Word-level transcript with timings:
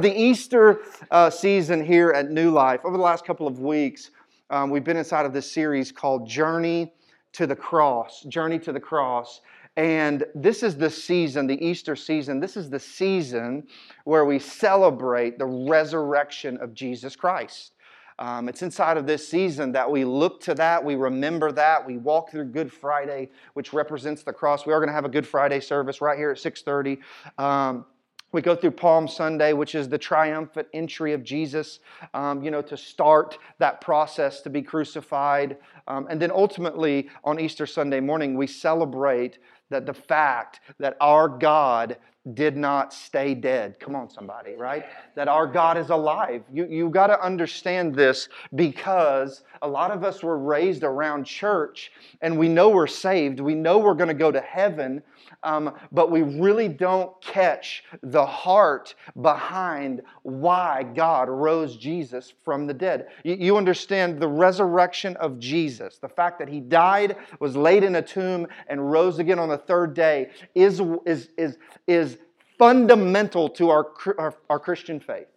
The 0.00 0.16
Easter 0.16 0.82
uh, 1.10 1.28
season 1.28 1.84
here 1.84 2.10
at 2.10 2.30
New 2.30 2.52
Life, 2.52 2.82
over 2.84 2.96
the 2.96 3.02
last 3.02 3.24
couple 3.24 3.48
of 3.48 3.58
weeks, 3.58 4.12
um, 4.48 4.70
we've 4.70 4.84
been 4.84 4.96
inside 4.96 5.26
of 5.26 5.32
this 5.32 5.50
series 5.50 5.90
called 5.90 6.24
Journey 6.28 6.92
to 7.32 7.48
the 7.48 7.56
Cross. 7.56 8.22
Journey 8.28 8.60
to 8.60 8.70
the 8.70 8.78
Cross. 8.78 9.40
And 9.76 10.24
this 10.36 10.62
is 10.62 10.76
the 10.76 10.88
season, 10.88 11.48
the 11.48 11.60
Easter 11.60 11.96
season, 11.96 12.38
this 12.38 12.56
is 12.56 12.70
the 12.70 12.78
season 12.78 13.66
where 14.04 14.24
we 14.24 14.38
celebrate 14.38 15.36
the 15.36 15.46
resurrection 15.46 16.58
of 16.58 16.74
Jesus 16.74 17.16
Christ. 17.16 17.72
Um, 18.20 18.48
it's 18.48 18.62
inside 18.62 18.98
of 18.98 19.06
this 19.08 19.26
season 19.26 19.72
that 19.72 19.90
we 19.90 20.04
look 20.04 20.40
to 20.42 20.54
that, 20.54 20.84
we 20.84 20.94
remember 20.94 21.50
that, 21.50 21.84
we 21.84 21.96
walk 21.96 22.30
through 22.30 22.44
Good 22.52 22.72
Friday, 22.72 23.30
which 23.54 23.72
represents 23.72 24.22
the 24.22 24.32
cross. 24.32 24.64
We 24.64 24.72
are 24.72 24.78
going 24.78 24.90
to 24.90 24.94
have 24.94 25.06
a 25.06 25.08
Good 25.08 25.26
Friday 25.26 25.58
service 25.58 26.00
right 26.00 26.16
here 26.16 26.30
at 26.30 26.38
6:30. 26.38 26.98
Um, 27.36 27.84
we 28.32 28.42
go 28.42 28.54
through 28.54 28.72
Palm 28.72 29.08
Sunday, 29.08 29.52
which 29.52 29.74
is 29.74 29.88
the 29.88 29.98
triumphant 29.98 30.68
entry 30.74 31.12
of 31.12 31.24
Jesus, 31.24 31.80
um, 32.12 32.42
you 32.42 32.50
know, 32.50 32.62
to 32.62 32.76
start 32.76 33.38
that 33.58 33.80
process 33.80 34.42
to 34.42 34.50
be 34.50 34.62
crucified. 34.62 35.56
Um, 35.86 36.06
and 36.10 36.20
then 36.20 36.30
ultimately, 36.30 37.08
on 37.24 37.40
Easter 37.40 37.66
Sunday 37.66 38.00
morning, 38.00 38.36
we 38.36 38.46
celebrate 38.46 39.38
that 39.70 39.86
the 39.86 39.94
fact 39.94 40.60
that 40.78 40.96
our 41.00 41.28
God 41.28 41.96
did 42.34 42.56
not 42.56 42.92
stay 42.92 43.34
dead. 43.34 43.78
Come 43.80 43.94
on, 43.94 44.10
somebody, 44.10 44.54
right? 44.54 44.84
That 45.14 45.28
our 45.28 45.46
God 45.46 45.78
is 45.78 45.90
alive. 45.90 46.42
You, 46.52 46.66
you 46.66 46.90
got 46.90 47.06
to 47.06 47.20
understand 47.24 47.94
this 47.94 48.28
because 48.54 49.44
a 49.62 49.68
lot 49.68 49.90
of 49.90 50.04
us 50.04 50.22
were 50.22 50.38
raised 50.38 50.84
around 50.84 51.24
church 51.24 51.90
and 52.20 52.38
we 52.38 52.48
know 52.48 52.68
we're 52.68 52.86
saved. 52.86 53.40
We 53.40 53.54
know 53.54 53.78
we're 53.78 53.94
going 53.94 54.08
to 54.08 54.14
go 54.14 54.30
to 54.30 54.40
heaven, 54.40 55.02
um, 55.42 55.74
but 55.90 56.10
we 56.10 56.22
really 56.22 56.68
don't 56.68 57.18
catch 57.22 57.84
the 58.02 58.26
heart 58.26 58.94
behind 59.22 60.02
why 60.22 60.82
God 60.82 61.28
rose 61.28 61.76
Jesus 61.76 62.32
from 62.44 62.66
the 62.66 62.74
dead. 62.74 63.08
You, 63.24 63.36
you 63.36 63.56
understand 63.56 64.20
the 64.20 64.28
resurrection 64.28 65.16
of 65.16 65.38
Jesus, 65.38 65.98
the 65.98 66.08
fact 66.08 66.38
that 66.40 66.48
he 66.48 66.60
died, 66.60 67.16
was 67.40 67.56
laid 67.56 67.84
in 67.84 67.96
a 67.96 68.02
tomb, 68.02 68.46
and 68.66 68.90
rose 68.90 69.18
again 69.18 69.38
on 69.38 69.48
the 69.48 69.58
third 69.58 69.94
day 69.94 70.30
is, 70.54 70.82
is, 71.06 71.30
is, 71.38 71.58
is 71.86 72.17
fundamental 72.58 73.48
to 73.50 73.70
our, 73.70 73.88
our, 74.18 74.34
our 74.50 74.58
Christian 74.58 75.00
faith. 75.00 75.28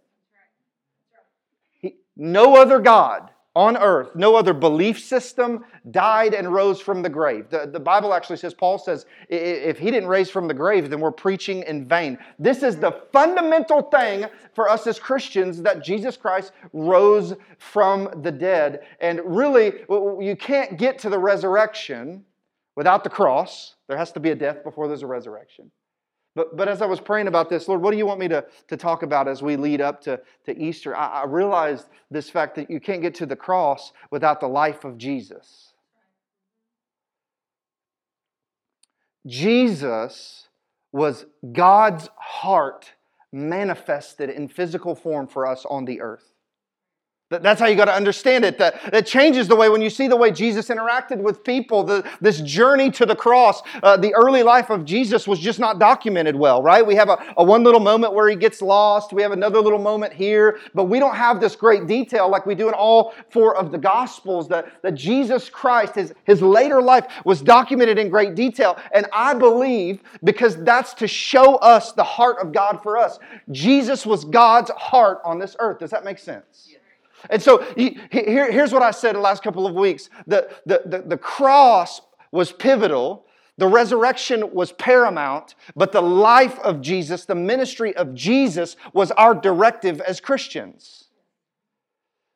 He, 1.80 1.96
no 2.16 2.56
other 2.56 2.80
God 2.80 3.30
on 3.54 3.76
earth, 3.76 4.16
no 4.16 4.36
other 4.36 4.54
belief 4.54 4.98
system 4.98 5.66
died 5.92 6.34
and 6.34 6.54
rose 6.54 6.80
from 6.80 7.02
the 7.02 7.10
grave. 7.10 7.50
The, 7.50 7.70
the 7.72 7.82
Bible 7.82 8.14
actually 8.14 8.38
says, 8.38 8.54
Paul 8.54 8.78
says, 8.78 9.06
if 9.28 9.78
he 9.78 9.92
didn't 9.92 10.08
raise 10.08 10.30
from 10.30 10.48
the 10.48 10.54
grave, 10.54 10.90
then 10.90 11.02
we're 11.02 11.12
preaching 11.12 11.64
in 11.64 11.86
vain. 11.86 12.18
This 12.40 12.64
is 12.64 12.78
the 12.78 13.04
fundamental 13.12 13.82
thing 13.82 14.26
for 14.54 14.70
us 14.70 14.88
as 14.88 15.00
Christians 15.00 15.62
that 15.64 15.84
Jesus 15.84 16.16
Christ 16.16 16.54
rose 16.72 17.34
from 17.58 18.22
the 18.22 18.32
dead. 18.32 18.84
And 19.02 19.20
really, 19.26 19.82
you 19.90 20.38
can't 20.40 20.78
get 20.78 20.98
to 21.00 21.10
the 21.10 21.20
resurrection 21.20 22.24
without 22.78 23.04
the 23.04 23.10
cross. 23.10 23.76
There 23.90 23.98
has 23.98 24.14
to 24.14 24.22
be 24.22 24.30
a 24.30 24.36
death 24.36 24.64
before 24.64 24.88
there's 24.88 25.04
a 25.04 25.08
resurrection. 25.08 25.72
But, 26.34 26.56
but 26.56 26.70
as 26.70 26.82
I 26.82 26.86
was 26.86 27.02
praying 27.02 27.28
about 27.28 27.50
this, 27.50 27.68
Lord, 27.68 27.82
what 27.82 27.92
do 27.92 27.98
you 27.98 28.06
want 28.06 28.20
me 28.20 28.30
to, 28.30 28.46
to 28.70 28.78
talk 28.78 29.04
about 29.04 29.28
as 29.28 29.42
we 29.42 29.58
lead 29.58 29.82
up 29.82 30.02
to, 30.02 30.22
to 30.46 30.58
Easter? 30.58 30.96
I, 30.96 31.22
I 31.22 31.26
realized 31.26 31.88
this 32.10 32.30
fact 32.30 32.56
that 32.56 32.70
you 32.70 32.80
can't 32.80 33.02
get 33.02 33.16
to 33.16 33.26
the 33.26 33.36
cross 33.36 33.92
without 34.12 34.40
the 34.40 34.48
life 34.48 34.86
of 34.86 34.98
Jesus. 34.98 35.74
Jesus 39.28 40.48
was 40.92 41.26
God's 41.52 42.10
heart 42.16 42.94
manifested 43.32 44.30
in 44.30 44.48
physical 44.48 44.96
form 44.96 45.28
for 45.28 45.46
us 45.46 45.66
on 45.70 45.86
the 45.86 46.02
earth. 46.02 46.34
That's 47.40 47.62
how 47.62 47.68
you 47.68 47.76
got 47.76 47.86
to 47.86 47.94
understand 47.94 48.44
it. 48.44 48.58
That, 48.58 48.92
that 48.92 49.06
changes 49.06 49.48
the 49.48 49.56
way 49.56 49.70
when 49.70 49.82
you 49.82 49.90
see 49.90 50.08
the 50.10 50.18
way 50.18 50.32
Jesus 50.32 50.68
interacted 50.68 51.18
with 51.18 51.44
people. 51.46 51.84
The, 51.84 52.06
this 52.20 52.42
journey 52.42 52.92
to 52.92 53.06
the 53.06 53.16
cross, 53.16 53.62
uh, 53.82 53.96
the 53.96 54.14
early 54.16 54.44
life 54.44 54.70
of 54.70 54.84
Jesus 54.84 55.28
was 55.28 55.40
just 55.40 55.58
not 55.58 55.80
documented 55.80 56.36
well, 56.36 56.62
right? 56.62 56.86
We 56.86 56.96
have 56.96 57.08
a, 57.08 57.18
a, 57.38 57.44
one 57.44 57.64
little 57.64 57.80
moment 57.80 58.14
where 58.14 58.28
he 58.28 58.36
gets 58.36 58.62
lost. 58.62 59.14
We 59.14 59.22
have 59.22 59.32
another 59.32 59.60
little 59.60 59.80
moment 59.80 60.14
here, 60.14 60.60
but 60.74 60.86
we 60.86 61.00
don't 61.00 61.16
have 61.16 61.40
this 61.40 61.56
great 61.56 61.88
detail 61.88 62.30
like 62.30 62.46
we 62.46 62.54
do 62.54 62.68
in 62.68 62.74
all 62.74 63.14
four 63.30 63.56
of 63.56 63.72
the 63.72 63.78
Gospels. 63.78 64.50
That, 64.50 64.82
that 64.82 64.96
Jesus 64.96 65.50
Christ, 65.50 65.96
his, 65.96 66.14
his 66.26 66.42
later 66.42 66.82
life, 66.82 67.06
was 67.24 67.42
documented 67.42 67.98
in 67.98 68.10
great 68.10 68.36
detail. 68.36 68.78
And 68.94 69.08
I 69.14 69.34
believe 69.34 70.02
because 70.24 70.62
that's 70.64 70.94
to 70.96 71.08
show 71.08 71.56
us 71.58 71.94
the 71.94 72.04
heart 72.04 72.40
of 72.42 72.52
God 72.52 72.82
for 72.84 72.98
us. 72.98 73.20
Jesus 73.52 74.06
was 74.06 74.26
God's 74.26 74.72
heart 74.72 75.20
on 75.24 75.40
this 75.40 75.56
earth. 75.60 75.80
Does 75.80 75.92
that 75.92 76.04
make 76.04 76.20
sense? 76.20 76.71
And 77.30 77.42
so 77.42 77.66
he, 77.76 78.00
here, 78.12 78.52
here's 78.52 78.74
what 78.74 78.82
I 78.82 78.92
said 78.92 79.16
the 79.16 79.20
last 79.20 79.44
couple 79.44 79.68
of 79.68 79.74
weeks 79.74 80.10
the, 80.28 80.50
the, 80.66 80.82
the, 80.86 81.02
the 81.02 81.18
cross 81.18 82.02
was 82.32 82.52
pivotal. 82.52 83.26
The 83.58 83.68
resurrection 83.68 84.54
was 84.54 84.72
paramount, 84.72 85.54
but 85.76 85.92
the 85.92 86.02
life 86.02 86.58
of 86.60 86.82
Jesus, 86.82 87.26
the 87.26 87.36
ministry 87.36 87.96
of 87.96 88.16
Jesus, 88.16 88.76
was 88.94 89.12
our 89.12 89.36
directive 89.36 90.02
as 90.02 90.20
Christians. 90.20 91.01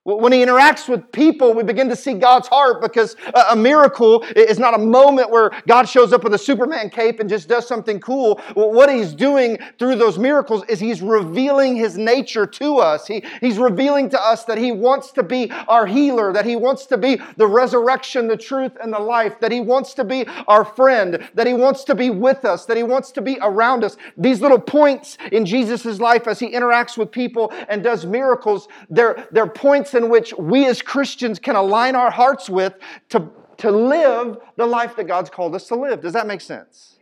When 0.05 0.31
he 0.31 0.45
interacts 0.45 0.87
with 0.87 1.11
people, 1.11 1.55
we 1.55 1.63
begin 1.63 1.89
to 1.89 1.95
see 1.95 2.13
God's 2.13 2.47
heart 2.47 2.79
because 2.79 3.15
a 3.49 3.55
miracle 3.55 4.21
is 4.35 4.59
not 4.59 4.75
a 4.75 4.77
moment 4.77 5.31
where 5.31 5.49
God 5.67 5.89
shows 5.89 6.13
up 6.13 6.23
with 6.23 6.35
a 6.35 6.37
Superman 6.37 6.91
cape 6.91 7.19
and 7.19 7.27
just 7.27 7.49
does 7.49 7.67
something 7.67 7.99
cool. 7.99 8.39
What 8.53 8.87
he's 8.87 9.15
doing 9.15 9.57
through 9.79 9.95
those 9.95 10.19
miracles 10.19 10.63
is 10.69 10.79
he's 10.79 11.01
revealing 11.01 11.75
his 11.75 11.97
nature 11.97 12.45
to 12.45 12.77
us. 12.77 13.07
He, 13.07 13.23
he's 13.41 13.57
revealing 13.57 14.07
to 14.11 14.21
us 14.21 14.45
that 14.45 14.59
he 14.59 14.71
wants 14.71 15.11
to 15.13 15.23
be 15.23 15.49
our 15.67 15.87
healer, 15.87 16.31
that 16.33 16.45
he 16.45 16.55
wants 16.55 16.85
to 16.85 16.99
be 16.99 17.19
the 17.37 17.47
resurrection, 17.47 18.27
the 18.27 18.37
truth, 18.37 18.73
and 18.79 18.93
the 18.93 18.99
life, 18.99 19.39
that 19.39 19.51
he 19.51 19.59
wants 19.59 19.95
to 19.95 20.03
be 20.03 20.27
our 20.47 20.63
friend, 20.63 21.27
that 21.33 21.47
he 21.47 21.55
wants 21.55 21.83
to 21.85 21.95
be 21.95 22.11
with 22.11 22.45
us, 22.45 22.67
that 22.67 22.77
he 22.77 22.83
wants 22.83 23.09
to 23.13 23.23
be 23.23 23.39
around 23.41 23.83
us. 23.83 23.97
These 24.17 24.39
little 24.39 24.59
points 24.59 25.17
in 25.31 25.47
Jesus' 25.47 25.99
life 25.99 26.27
as 26.27 26.39
he 26.39 26.51
interacts 26.51 26.95
with 26.95 27.09
people 27.09 27.51
and 27.69 27.83
does 27.83 28.05
miracles, 28.05 28.67
they're, 28.91 29.27
they're 29.31 29.47
points 29.47 29.94
in 29.95 30.09
which 30.09 30.33
we 30.37 30.65
as 30.65 30.81
Christians 30.81 31.39
can 31.39 31.55
align 31.55 31.95
our 31.95 32.11
hearts 32.11 32.49
with 32.49 32.73
to, 33.09 33.29
to 33.57 33.71
live 33.71 34.37
the 34.57 34.65
life 34.65 34.95
that 34.97 35.05
God's 35.05 35.29
called 35.29 35.55
us 35.55 35.67
to 35.69 35.75
live. 35.75 36.01
Does 36.01 36.13
that 36.13 36.27
make 36.27 36.41
sense? 36.41 36.99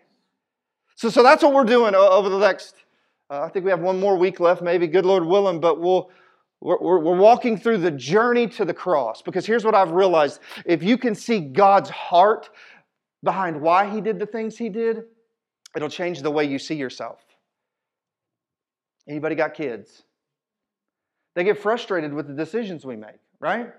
So, 0.96 1.10
so 1.10 1.24
that's 1.24 1.44
what 1.44 1.54
we're 1.54 1.64
doing 1.64 1.96
over 1.96 2.30
the 2.30 2.38
next, 2.38 2.76
uh, 3.30 3.42
I 3.42 3.50
think 3.50 3.66
we 3.66 3.72
have 3.72 3.82
one 3.82 4.00
more 4.00 4.18
week 4.18 4.40
left, 4.40 4.62
maybe, 4.62 4.88
good 4.88 5.06
Lord 5.06 5.26
willing, 5.26 5.60
but 5.60 5.80
we'll. 5.80 6.10
We're, 6.66 6.80
we're, 6.80 7.18
walking 7.18 7.58
through 7.58 7.80
the 7.80 7.92
journey 7.92 8.48
to 8.48 8.64
the 8.64 8.74
cross 8.74 9.22
because 9.22 9.46
here's 9.46 9.66
what 9.66 9.76
I've 9.76 9.92
realized. 9.92 10.40
If 10.66 10.82
you 10.82 10.98
can 10.98 11.14
see 11.14 11.42
God's 11.42 11.90
heart 11.90 12.50
behind 13.22 13.60
why 13.60 13.90
He 13.90 14.00
did 14.00 14.18
the 14.18 14.26
things 14.26 14.58
He 14.58 14.70
did, 14.70 15.04
it'll 15.76 15.90
change 15.90 16.22
the 16.22 16.32
way 16.32 16.46
you 16.46 16.58
see 16.58 16.76
yourself. 16.76 17.20
Anybody 19.10 19.36
got 19.36 19.54
kids? 19.54 20.04
They 21.36 21.44
get 21.44 21.58
frustrated 21.58 22.14
with 22.14 22.28
the 22.28 22.34
decisions 22.34 22.86
we 22.86 22.96
make, 22.96 23.20
right? 23.40 23.74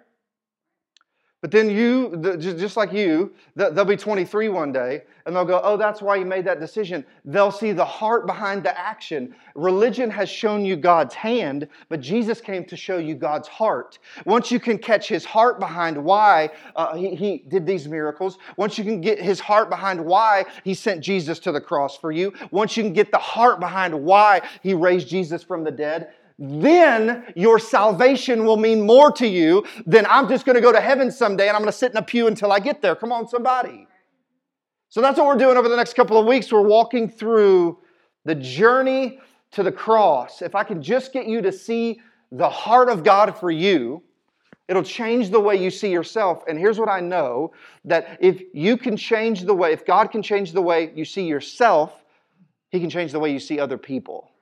But 1.44 1.50
then 1.50 1.68
you, 1.68 2.16
just 2.38 2.74
like 2.74 2.90
you, 2.90 3.34
they'll 3.54 3.84
be 3.84 3.98
23 3.98 4.48
one 4.48 4.72
day 4.72 5.02
and 5.26 5.36
they'll 5.36 5.44
go, 5.44 5.60
Oh, 5.62 5.76
that's 5.76 6.00
why 6.00 6.16
you 6.16 6.24
made 6.24 6.46
that 6.46 6.58
decision. 6.58 7.04
They'll 7.26 7.50
see 7.50 7.72
the 7.72 7.84
heart 7.84 8.26
behind 8.26 8.62
the 8.62 8.74
action. 8.78 9.34
Religion 9.54 10.08
has 10.08 10.30
shown 10.30 10.64
you 10.64 10.74
God's 10.74 11.14
hand, 11.14 11.68
but 11.90 12.00
Jesus 12.00 12.40
came 12.40 12.64
to 12.64 12.78
show 12.78 12.96
you 12.96 13.14
God's 13.14 13.46
heart. 13.46 13.98
Once 14.24 14.50
you 14.50 14.58
can 14.58 14.78
catch 14.78 15.06
his 15.06 15.26
heart 15.26 15.60
behind 15.60 16.02
why 16.02 16.48
uh, 16.76 16.96
he, 16.96 17.14
he 17.14 17.44
did 17.46 17.66
these 17.66 17.86
miracles, 17.86 18.38
once 18.56 18.78
you 18.78 18.84
can 18.84 19.02
get 19.02 19.20
his 19.20 19.38
heart 19.38 19.68
behind 19.68 20.02
why 20.02 20.46
he 20.64 20.72
sent 20.72 21.02
Jesus 21.02 21.38
to 21.40 21.52
the 21.52 21.60
cross 21.60 21.94
for 21.94 22.10
you, 22.10 22.32
once 22.52 22.74
you 22.74 22.82
can 22.82 22.94
get 22.94 23.10
the 23.10 23.18
heart 23.18 23.60
behind 23.60 23.92
why 23.92 24.40
he 24.62 24.72
raised 24.72 25.08
Jesus 25.08 25.42
from 25.42 25.62
the 25.62 25.70
dead, 25.70 26.14
then 26.38 27.32
your 27.36 27.58
salvation 27.58 28.44
will 28.44 28.56
mean 28.56 28.84
more 28.84 29.12
to 29.12 29.26
you 29.26 29.64
than 29.86 30.04
I'm 30.06 30.28
just 30.28 30.44
going 30.44 30.56
to 30.56 30.60
go 30.60 30.72
to 30.72 30.80
heaven 30.80 31.10
someday 31.10 31.48
and 31.48 31.56
I'm 31.56 31.62
going 31.62 31.72
to 31.72 31.78
sit 31.78 31.92
in 31.92 31.96
a 31.96 32.02
pew 32.02 32.26
until 32.26 32.50
I 32.50 32.58
get 32.58 32.82
there. 32.82 32.96
Come 32.96 33.12
on, 33.12 33.28
somebody. 33.28 33.86
So 34.88 35.00
that's 35.00 35.18
what 35.18 35.26
we're 35.26 35.38
doing 35.38 35.56
over 35.56 35.68
the 35.68 35.76
next 35.76 35.94
couple 35.94 36.18
of 36.18 36.26
weeks. 36.26 36.52
We're 36.52 36.62
walking 36.62 37.08
through 37.08 37.78
the 38.24 38.34
journey 38.34 39.18
to 39.52 39.62
the 39.62 39.72
cross. 39.72 40.42
If 40.42 40.54
I 40.54 40.64
can 40.64 40.82
just 40.82 41.12
get 41.12 41.26
you 41.26 41.40
to 41.42 41.52
see 41.52 42.00
the 42.32 42.48
heart 42.48 42.88
of 42.88 43.04
God 43.04 43.38
for 43.38 43.50
you, 43.50 44.02
it'll 44.66 44.82
change 44.82 45.30
the 45.30 45.40
way 45.40 45.56
you 45.56 45.70
see 45.70 45.90
yourself. 45.90 46.42
And 46.48 46.58
here's 46.58 46.80
what 46.80 46.88
I 46.88 46.98
know 46.98 47.52
that 47.84 48.18
if 48.20 48.42
you 48.52 48.76
can 48.76 48.96
change 48.96 49.42
the 49.42 49.54
way, 49.54 49.72
if 49.72 49.86
God 49.86 50.10
can 50.10 50.22
change 50.22 50.52
the 50.52 50.62
way 50.62 50.92
you 50.96 51.04
see 51.04 51.26
yourself, 51.26 51.92
He 52.70 52.80
can 52.80 52.90
change 52.90 53.12
the 53.12 53.20
way 53.20 53.32
you 53.32 53.38
see 53.38 53.60
other 53.60 53.78
people 53.78 54.33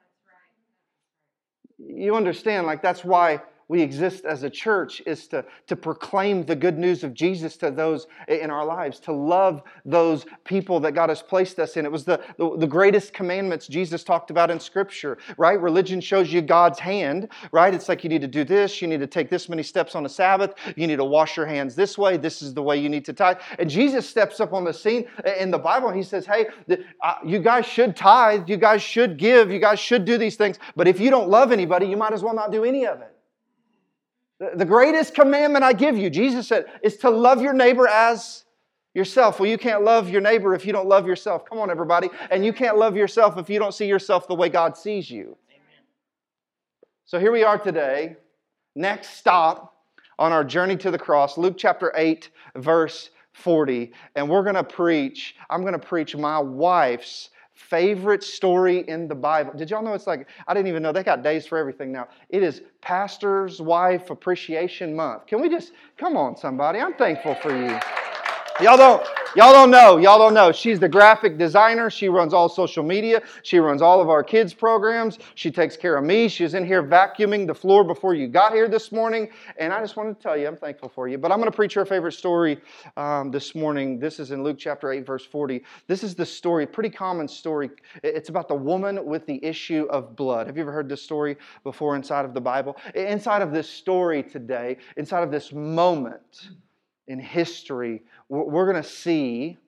you 2.03 2.17
understand, 2.17 2.67
like, 2.67 2.83
that's 2.83 3.05
why 3.05 3.41
we 3.73 3.81
exist 3.81 4.27
as 4.27 4.43
a 4.43 4.51
church 4.51 5.01
is 5.07 5.27
to, 5.29 5.43
to 5.67 5.75
proclaim 5.75 6.45
the 6.45 6.55
good 6.55 6.77
news 6.77 7.03
of 7.05 7.15
Jesus 7.15 7.57
to 7.57 7.71
those 7.71 8.07
in 8.29 8.51
our 8.51 8.67
lives, 8.67 9.01
to 9.01 9.13
love 9.13 9.63
those 9.87 10.27
people 10.45 10.79
that 10.81 10.93
God 10.93 11.09
has 11.09 11.23
placed 11.23 11.59
us 11.59 11.79
in. 11.79 11.87
It 11.87 11.91
was 11.91 12.05
the, 12.05 12.21
the, 12.37 12.59
the, 12.59 12.67
greatest 12.67 13.15
commandments 13.15 13.67
Jesus 13.67 14.05
talked 14.05 14.31
about 14.31 14.51
in 14.51 14.61
Scripture, 14.61 15.17
right? 15.39 15.59
Religion 15.59 16.03
shows 16.03 16.31
you 16.31 16.43
God's 16.43 16.79
hand, 16.79 17.31
right? 17.51 17.73
It's 17.73 17.89
like 17.89 18.05
you 18.05 18.11
need 18.11 18.21
to 18.21 18.29
do 18.29 18.45
this, 18.45 18.83
you 18.83 18.89
need 18.89 19.01
to 19.01 19.07
take 19.07 19.31
this 19.31 19.49
many 19.49 19.63
steps 19.63 19.95
on 19.95 20.05
a 20.05 20.09
Sabbath, 20.09 20.53
you 20.77 20.87
need 20.87 20.97
to 20.97 21.05
wash 21.07 21.39
your 21.39 21.47
hands 21.47 21.75
this 21.75 21.97
way, 21.97 22.19
this 22.19 22.43
is 22.43 22.53
the 22.53 22.63
way 22.63 22.77
you 22.77 22.91
need 22.91 23.07
to 23.07 23.15
tithe. 23.15 23.39
And 23.59 23.71
Jesus 23.71 24.07
steps 24.07 24.39
up 24.39 24.53
on 24.53 24.65
the 24.65 24.75
scene 24.75 25.07
in 25.39 25.51
the 25.51 25.59
Bible 25.59 25.89
and 25.89 25.97
he 25.97 26.03
says, 26.03 26.27
Hey, 26.27 26.45
you 27.25 27.39
guys 27.39 27.65
should 27.65 27.97
tithe, 27.97 28.51
you 28.51 28.59
guys 28.59 28.83
should 28.83 29.17
give, 29.17 29.51
you 29.51 29.61
guys 29.61 29.81
should 29.81 30.05
do 30.05 30.19
these 30.19 30.37
things, 30.37 30.59
but 30.77 30.87
if 30.87 31.01
you 31.01 31.09
don't 31.09 31.31
love 31.31 31.53
anybody, 31.53 31.87
you 31.87 31.97
might 31.97 32.13
as 32.13 32.23
well 32.23 32.35
not 32.35 32.53
do 32.53 32.65
any 32.65 32.87
of 32.87 33.01
it. 33.01 33.12
The 34.57 34.65
greatest 34.65 35.15
commandment 35.15 35.65
I 35.65 35.73
give 35.73 35.97
you, 35.97 36.11
Jesus 36.11 36.49
said, 36.49 36.67
is 36.83 36.97
to 36.99 37.11
love 37.11 37.41
your 37.41 37.53
neighbor 37.53 37.87
as 37.87 38.45
yourself. 38.93 39.39
Well, 39.39 39.49
you 39.49 39.57
can't 39.57 39.85
love 39.85 40.09
your 40.11 40.21
neighbor 40.21 40.55
if 40.55 40.67
you 40.67 40.73
don't 40.73 40.89
love 40.89 41.07
yourself. 41.07 41.45
Come 41.45 41.59
on, 41.59 41.71
everybody. 41.71 42.11
And 42.31 42.45
you 42.45 42.53
can't 42.53 42.77
love 42.77 42.97
yourself 42.97 43.39
if 43.39 43.49
you 43.49 43.59
don't 43.59 43.73
see 43.73 43.87
yourself 43.87 44.27
the 44.27 44.35
way 44.35 44.49
God 44.49 44.77
sees 44.77 45.09
you. 45.11 45.37
Amen. 45.49 45.85
So 47.05 47.21
here 47.21 47.31
we 47.31 47.45
are 47.45 47.57
today. 47.57 48.17
Next 48.75 49.11
stop 49.11 49.75
on 50.19 50.33
our 50.33 50.45
journey 50.45 50.77
to 50.79 50.91
the 50.91 50.99
cross, 50.99 51.39
Luke 51.39 51.55
chapter 51.57 51.93
8, 51.97 52.31
verse 52.57 53.11
40. 53.35 53.93
And 54.17 54.29
we're 54.29 54.43
going 54.43 54.57
to 54.57 54.65
preach, 54.65 55.37
I'm 55.51 55.63
going 55.63 55.73
to 55.73 55.79
preach 55.79 56.17
my 56.17 56.39
wife's 56.39 57.31
favorite 57.55 58.23
story 58.23 58.85
in 58.89 59.09
the 59.09 59.15
Bible. 59.15 59.53
Did 59.55 59.71
y'all 59.71 59.83
know 59.83 59.95
it's 59.95 60.07
like, 60.07 60.27
I 60.47 60.55
didn't 60.55 60.69
even 60.69 60.83
know 60.83 60.93
they 60.93 61.03
got 61.03 61.23
days 61.23 61.47
for 61.47 61.59
everything 61.59 61.93
now. 61.93 62.09
It 62.29 62.43
is 62.43 62.63
Pastor's 62.81 63.61
Wife 63.61 64.11
Appreciation 64.11 64.95
Month. 64.95 65.27
Can 65.27 65.41
we 65.41 65.49
just, 65.49 65.73
come 65.97 66.17
on, 66.17 66.37
somebody? 66.37 66.81
I'm 66.81 66.95
thankful 66.95 67.35
for 67.37 67.57
you. 67.57 67.79
Y'all 68.63 68.77
don't, 68.77 69.05
y'all 69.35 69.53
don't 69.53 69.73
know. 69.73 69.97
Y'all 69.97 70.19
don't 70.19 70.35
know. 70.35 70.53
She's 70.53 70.79
the 70.79 70.89
graphic 70.89 71.37
designer. 71.37 71.91
She 71.91 72.09
runs 72.09 72.33
all 72.33 72.49
social 72.49 72.85
media. 72.85 73.21
She 73.43 73.59
runs 73.59 73.83
all 73.83 74.01
of 74.01 74.09
our 74.09 74.23
kids' 74.23 74.55
programs. 74.55 75.19
She 75.35 75.51
takes 75.51 75.77
care 75.77 75.97
of 75.97 76.05
me. 76.05 76.29
She's 76.29 76.55
in 76.55 76.65
here 76.65 76.81
vacuuming 76.81 77.49
the 77.49 77.55
floor 77.55 77.83
before 77.83 78.15
you 78.15 78.29
got 78.29 78.53
here 78.53 78.69
this 78.69 78.93
morning. 78.93 79.31
And 79.59 79.73
I 79.73 79.81
just 79.81 79.97
wanted 79.97 80.17
to 80.17 80.23
tell 80.23 80.37
you, 80.37 80.47
I'm 80.47 80.57
thankful 80.57 80.89
for 80.89 81.09
you. 81.09 81.19
But 81.19 81.33
I'm 81.33 81.39
going 81.39 81.51
to 81.51 81.57
preach 81.57 81.75
her 81.75 81.85
favorite 81.85 82.13
story 82.13 82.61
um, 82.97 83.33
this 83.33 83.57
morning. 83.57 83.99
This 83.99 84.21
is 84.21 84.31
in 84.31 84.45
Luke 84.45 84.59
chapter 84.61 84.93
8, 84.93 85.05
verse 85.05 85.27
40. 85.27 85.65
This 85.89 86.05
is 86.05 86.15
the 86.15 86.25
story, 86.27 86.65
pretty 86.65 86.91
common 86.91 87.27
story. 87.27 87.69
It's 88.05 88.29
about 88.29 88.47
the 88.47 88.55
woman 88.55 89.05
with 89.05 89.27
the 89.27 89.45
issue 89.45 89.89
of 89.91 90.15
blood. 90.15 90.47
Have 90.47 90.57
you 90.57 90.63
ever 90.63 90.73
heard 90.73 90.89
this 90.89 91.03
story 91.03 91.37
before 91.65 91.97
inside 91.97 92.25
of 92.25 92.33
the 92.33 92.41
Bible? 92.41 92.77
Inside 92.95 93.43
of 93.43 93.51
this 93.51 93.69
story 93.69 94.23
today, 94.23 94.77
inside 94.97 95.25
of 95.25 95.33
this 95.33 95.53
moment, 95.53 96.51
in 97.09 97.19
history, 97.19 98.03
we're 98.29 98.71
going 98.71 98.83
to 98.83 98.89
see 98.89 99.59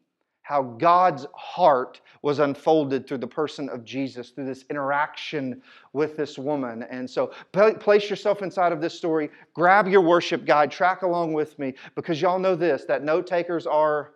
how 0.42 0.62
God's 0.62 1.26
heart 1.34 2.02
was 2.20 2.38
unfolded 2.38 3.06
through 3.06 3.18
the 3.18 3.26
person 3.26 3.70
of 3.70 3.82
Jesus, 3.82 4.28
through 4.28 4.44
this 4.44 4.66
interaction 4.68 5.62
with 5.94 6.18
this 6.18 6.38
woman. 6.38 6.84
And 6.90 7.08
so 7.08 7.32
place 7.52 8.10
yourself 8.10 8.42
inside 8.42 8.70
of 8.70 8.80
this 8.82 8.94
story, 8.94 9.30
grab 9.54 9.88
your 9.88 10.02
worship 10.02 10.44
guide, 10.44 10.70
track 10.70 11.00
along 11.00 11.32
with 11.32 11.58
me, 11.58 11.74
because 11.94 12.20
y'all 12.20 12.38
know 12.38 12.54
this 12.54 12.84
that 12.84 13.02
note 13.02 13.26
takers 13.26 13.66
are 13.66 14.12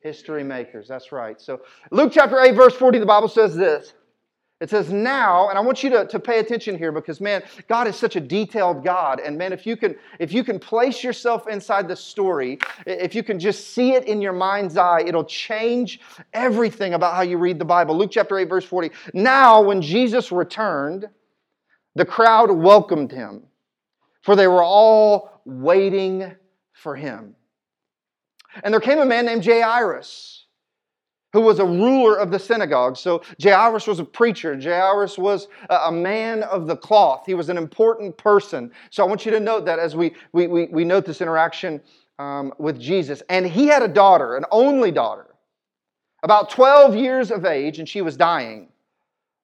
history 0.00 0.42
makers. 0.42 0.88
That's 0.88 1.12
right. 1.12 1.40
So 1.40 1.60
Luke 1.92 2.10
chapter 2.12 2.40
8, 2.40 2.56
verse 2.56 2.74
40, 2.74 2.98
the 2.98 3.06
Bible 3.06 3.28
says 3.28 3.54
this. 3.54 3.94
It 4.62 4.70
says 4.70 4.92
now, 4.92 5.48
and 5.48 5.58
I 5.58 5.60
want 5.60 5.82
you 5.82 5.90
to, 5.90 6.06
to 6.06 6.20
pay 6.20 6.38
attention 6.38 6.78
here 6.78 6.92
because 6.92 7.20
man, 7.20 7.42
God 7.66 7.88
is 7.88 7.96
such 7.96 8.14
a 8.14 8.20
detailed 8.20 8.84
God. 8.84 9.18
And 9.18 9.36
man, 9.36 9.52
if 9.52 9.66
you 9.66 9.76
can 9.76 9.96
if 10.20 10.32
you 10.32 10.44
can 10.44 10.60
place 10.60 11.02
yourself 11.02 11.48
inside 11.48 11.88
the 11.88 11.96
story, 11.96 12.60
if 12.86 13.12
you 13.12 13.24
can 13.24 13.40
just 13.40 13.70
see 13.70 13.94
it 13.94 14.04
in 14.04 14.22
your 14.22 14.32
mind's 14.32 14.76
eye, 14.76 15.02
it'll 15.04 15.24
change 15.24 15.98
everything 16.32 16.94
about 16.94 17.16
how 17.16 17.22
you 17.22 17.38
read 17.38 17.58
the 17.58 17.64
Bible. 17.64 17.98
Luke 17.98 18.12
chapter 18.12 18.38
8, 18.38 18.48
verse 18.48 18.64
40. 18.64 18.92
Now, 19.14 19.60
when 19.60 19.82
Jesus 19.82 20.30
returned, 20.30 21.08
the 21.96 22.04
crowd 22.04 22.52
welcomed 22.52 23.10
him, 23.10 23.42
for 24.20 24.36
they 24.36 24.46
were 24.46 24.62
all 24.62 25.42
waiting 25.44 26.36
for 26.72 26.94
him. 26.94 27.34
And 28.62 28.72
there 28.72 28.80
came 28.80 29.00
a 29.00 29.04
man 29.04 29.26
named 29.26 29.44
Jairus 29.44 30.41
who 31.32 31.40
was 31.40 31.58
a 31.58 31.64
ruler 31.64 32.16
of 32.16 32.30
the 32.30 32.38
synagogue. 32.38 32.96
So 32.96 33.22
Jairus 33.42 33.86
was 33.86 33.98
a 33.98 34.04
preacher. 34.04 34.58
Jairus 34.60 35.16
was 35.16 35.48
a 35.70 35.90
man 35.90 36.42
of 36.44 36.66
the 36.66 36.76
cloth. 36.76 37.24
He 37.26 37.34
was 37.34 37.48
an 37.48 37.56
important 37.56 38.16
person. 38.16 38.70
So 38.90 39.02
I 39.02 39.06
want 39.08 39.24
you 39.24 39.32
to 39.32 39.40
note 39.40 39.64
that 39.64 39.78
as 39.78 39.96
we, 39.96 40.14
we, 40.32 40.46
we, 40.46 40.66
we 40.66 40.84
note 40.84 41.06
this 41.06 41.20
interaction 41.20 41.80
um, 42.18 42.52
with 42.58 42.78
Jesus. 42.78 43.22
And 43.28 43.46
he 43.46 43.66
had 43.66 43.82
a 43.82 43.88
daughter, 43.88 44.36
an 44.36 44.44
only 44.50 44.90
daughter, 44.90 45.26
about 46.22 46.50
12 46.50 46.94
years 46.94 47.30
of 47.30 47.44
age, 47.44 47.78
and 47.78 47.88
she 47.88 48.02
was 48.02 48.16
dying. 48.16 48.68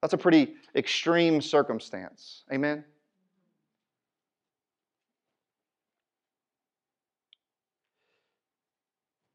That's 0.01 0.13
a 0.13 0.17
pretty 0.17 0.53
extreme 0.75 1.41
circumstance. 1.41 2.43
Amen? 2.53 2.85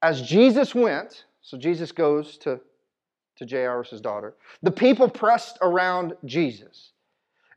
As 0.00 0.23
Jesus 0.23 0.75
went, 0.75 1.25
so 1.44 1.58
Jesus 1.58 1.93
goes 1.93 2.38
to, 2.38 2.58
to 3.37 3.46
Jairus' 3.46 4.00
daughter. 4.00 4.35
The 4.62 4.70
people 4.70 5.08
pressed 5.08 5.58
around 5.61 6.14
Jesus. 6.25 6.93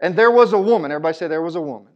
And 0.02 0.14
there 0.14 0.30
was 0.30 0.52
a 0.52 0.60
woman, 0.60 0.92
everybody 0.92 1.18
say 1.18 1.28
there 1.28 1.42
was 1.42 1.56
a 1.56 1.62
woman, 1.62 1.94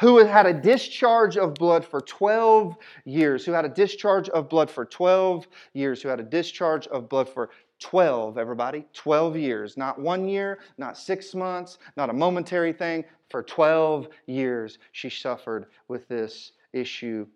who 0.00 0.24
had 0.24 0.46
a 0.46 0.54
discharge 0.54 1.36
of 1.36 1.54
blood 1.54 1.84
for 1.84 2.00
12 2.00 2.76
years, 3.04 3.44
who 3.44 3.52
had 3.52 3.66
a 3.66 3.68
discharge 3.68 4.30
of 4.30 4.48
blood 4.48 4.70
for 4.70 4.86
12 4.86 5.46
years, 5.74 6.00
who 6.00 6.08
had 6.08 6.18
a 6.18 6.24
discharge 6.24 6.86
of 6.86 7.10
blood 7.10 7.28
for 7.28 7.50
12, 7.78 8.38
everybody, 8.38 8.86
12 8.94 9.36
years. 9.36 9.76
Not 9.76 10.00
one 10.00 10.26
year, 10.26 10.60
not 10.78 10.96
six 10.96 11.34
months, 11.34 11.76
not 11.94 12.08
a 12.08 12.12
momentary 12.14 12.72
thing. 12.72 13.04
For 13.28 13.42
12 13.42 14.08
years, 14.26 14.78
she 14.92 15.10
suffered 15.10 15.66
with 15.88 16.08
this 16.08 16.52
issue 16.72 17.26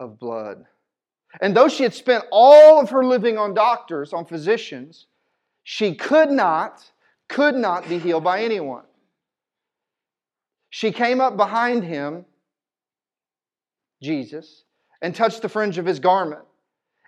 of 0.00 0.18
blood. 0.18 0.66
And 1.40 1.56
though 1.56 1.68
she 1.68 1.82
had 1.82 1.94
spent 1.94 2.24
all 2.30 2.80
of 2.80 2.90
her 2.90 3.04
living 3.04 3.38
on 3.38 3.54
doctors, 3.54 4.12
on 4.12 4.24
physicians, 4.24 5.06
she 5.62 5.94
could 5.94 6.30
not, 6.30 6.84
could 7.28 7.54
not 7.54 7.88
be 7.88 7.98
healed 7.98 8.24
by 8.24 8.42
anyone. 8.42 8.84
She 10.70 10.92
came 10.92 11.20
up 11.20 11.36
behind 11.36 11.84
him, 11.84 12.24
Jesus, 14.02 14.64
and 15.00 15.14
touched 15.14 15.42
the 15.42 15.48
fringe 15.48 15.78
of 15.78 15.86
his 15.86 16.00
garment. 16.00 16.42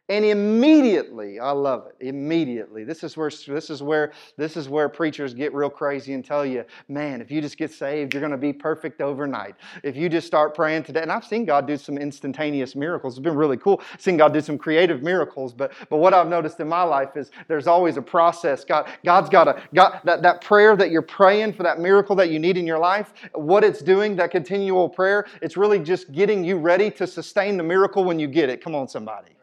And 0.09 0.25
immediately, 0.25 1.41
I 1.41 1.51
love 1.51 1.89
it. 1.89 2.07
Immediately. 2.07 2.85
This 2.85 3.03
is 3.03 3.17
where 3.17 3.29
this 3.29 3.71
is 3.71 3.83
where 3.83 4.13
this 4.37 4.57
is 4.57 4.69
where 4.69 4.89
preachers 4.89 5.35
get 5.35 5.53
real 5.53 5.69
crazy 5.69 6.13
and 6.13 6.25
tell 6.25 6.47
you, 6.47 6.65
man, 6.89 7.21
if 7.21 7.29
you 7.29 7.41
just 7.41 7.59
get 7.59 7.73
saved, 7.73 8.15
you're 8.15 8.21
going 8.21 8.31
to 8.31 8.39
be 8.39 8.53
perfect 8.53 9.01
overnight. 9.01 9.57
If 9.83 9.97
you 9.97 10.09
just 10.09 10.29
start 10.29 10.55
praying 10.55 10.85
today, 10.85 11.03
and 11.03 11.11
I've 11.11 11.25
seen 11.25 11.45
God 11.45 11.67
do 11.67 11.77
some 11.77 11.99
instantaneous 11.99 12.77
miracles. 12.77 13.15
It's 13.15 13.25
been 13.25 13.35
really 13.35 13.57
cool. 13.57 13.83
I've 13.93 14.01
seen 14.01 14.17
God 14.17 14.33
do 14.33 14.41
some 14.41 14.59
creative 14.59 15.03
miracles. 15.03 15.53
But 15.53 15.73
but 15.91 15.97
what 15.97 16.15
I've 16.15 16.29
noticed 16.29 16.61
in 16.61 16.69
my 16.69 16.85
life 16.85 17.17
is 17.17 17.33
there's 17.49 17.67
always 17.67 17.97
a 17.97 18.03
process. 18.03 18.65
God, 18.65 18.89
God's 19.05 19.29
got 19.29 19.49
a 19.49 19.61
got 19.75 20.05
that, 20.05 20.23
that 20.23 20.41
prayer 20.41 20.77
that 20.77 20.93
you're 20.93 21.03
praying 21.03 21.55
for 21.55 21.65
that 21.65 21.81
miracle 21.81 22.15
that 22.15 22.31
you 22.31 22.39
need 22.39 22.57
in 22.57 22.67
your 22.67 22.79
life, 22.79 23.13
what 23.35 23.65
it's 23.65 23.83
doing, 23.83 24.15
that 24.17 24.31
continual 24.31 24.89
prayer, 24.89 25.27
it's 25.43 25.57
really 25.57 25.81
just 25.81 26.13
getting 26.13 26.45
you 26.45 26.59
ready 26.59 26.93
to 26.93 27.09
sustain 27.09 27.57
the 27.57 27.65
miracle 27.65 28.05
when 28.05 28.21
you 28.21 28.29
get 28.29 28.49
it. 28.49 28.63
Come 28.63 28.77
on, 28.77 28.87
somebody. 28.87 29.36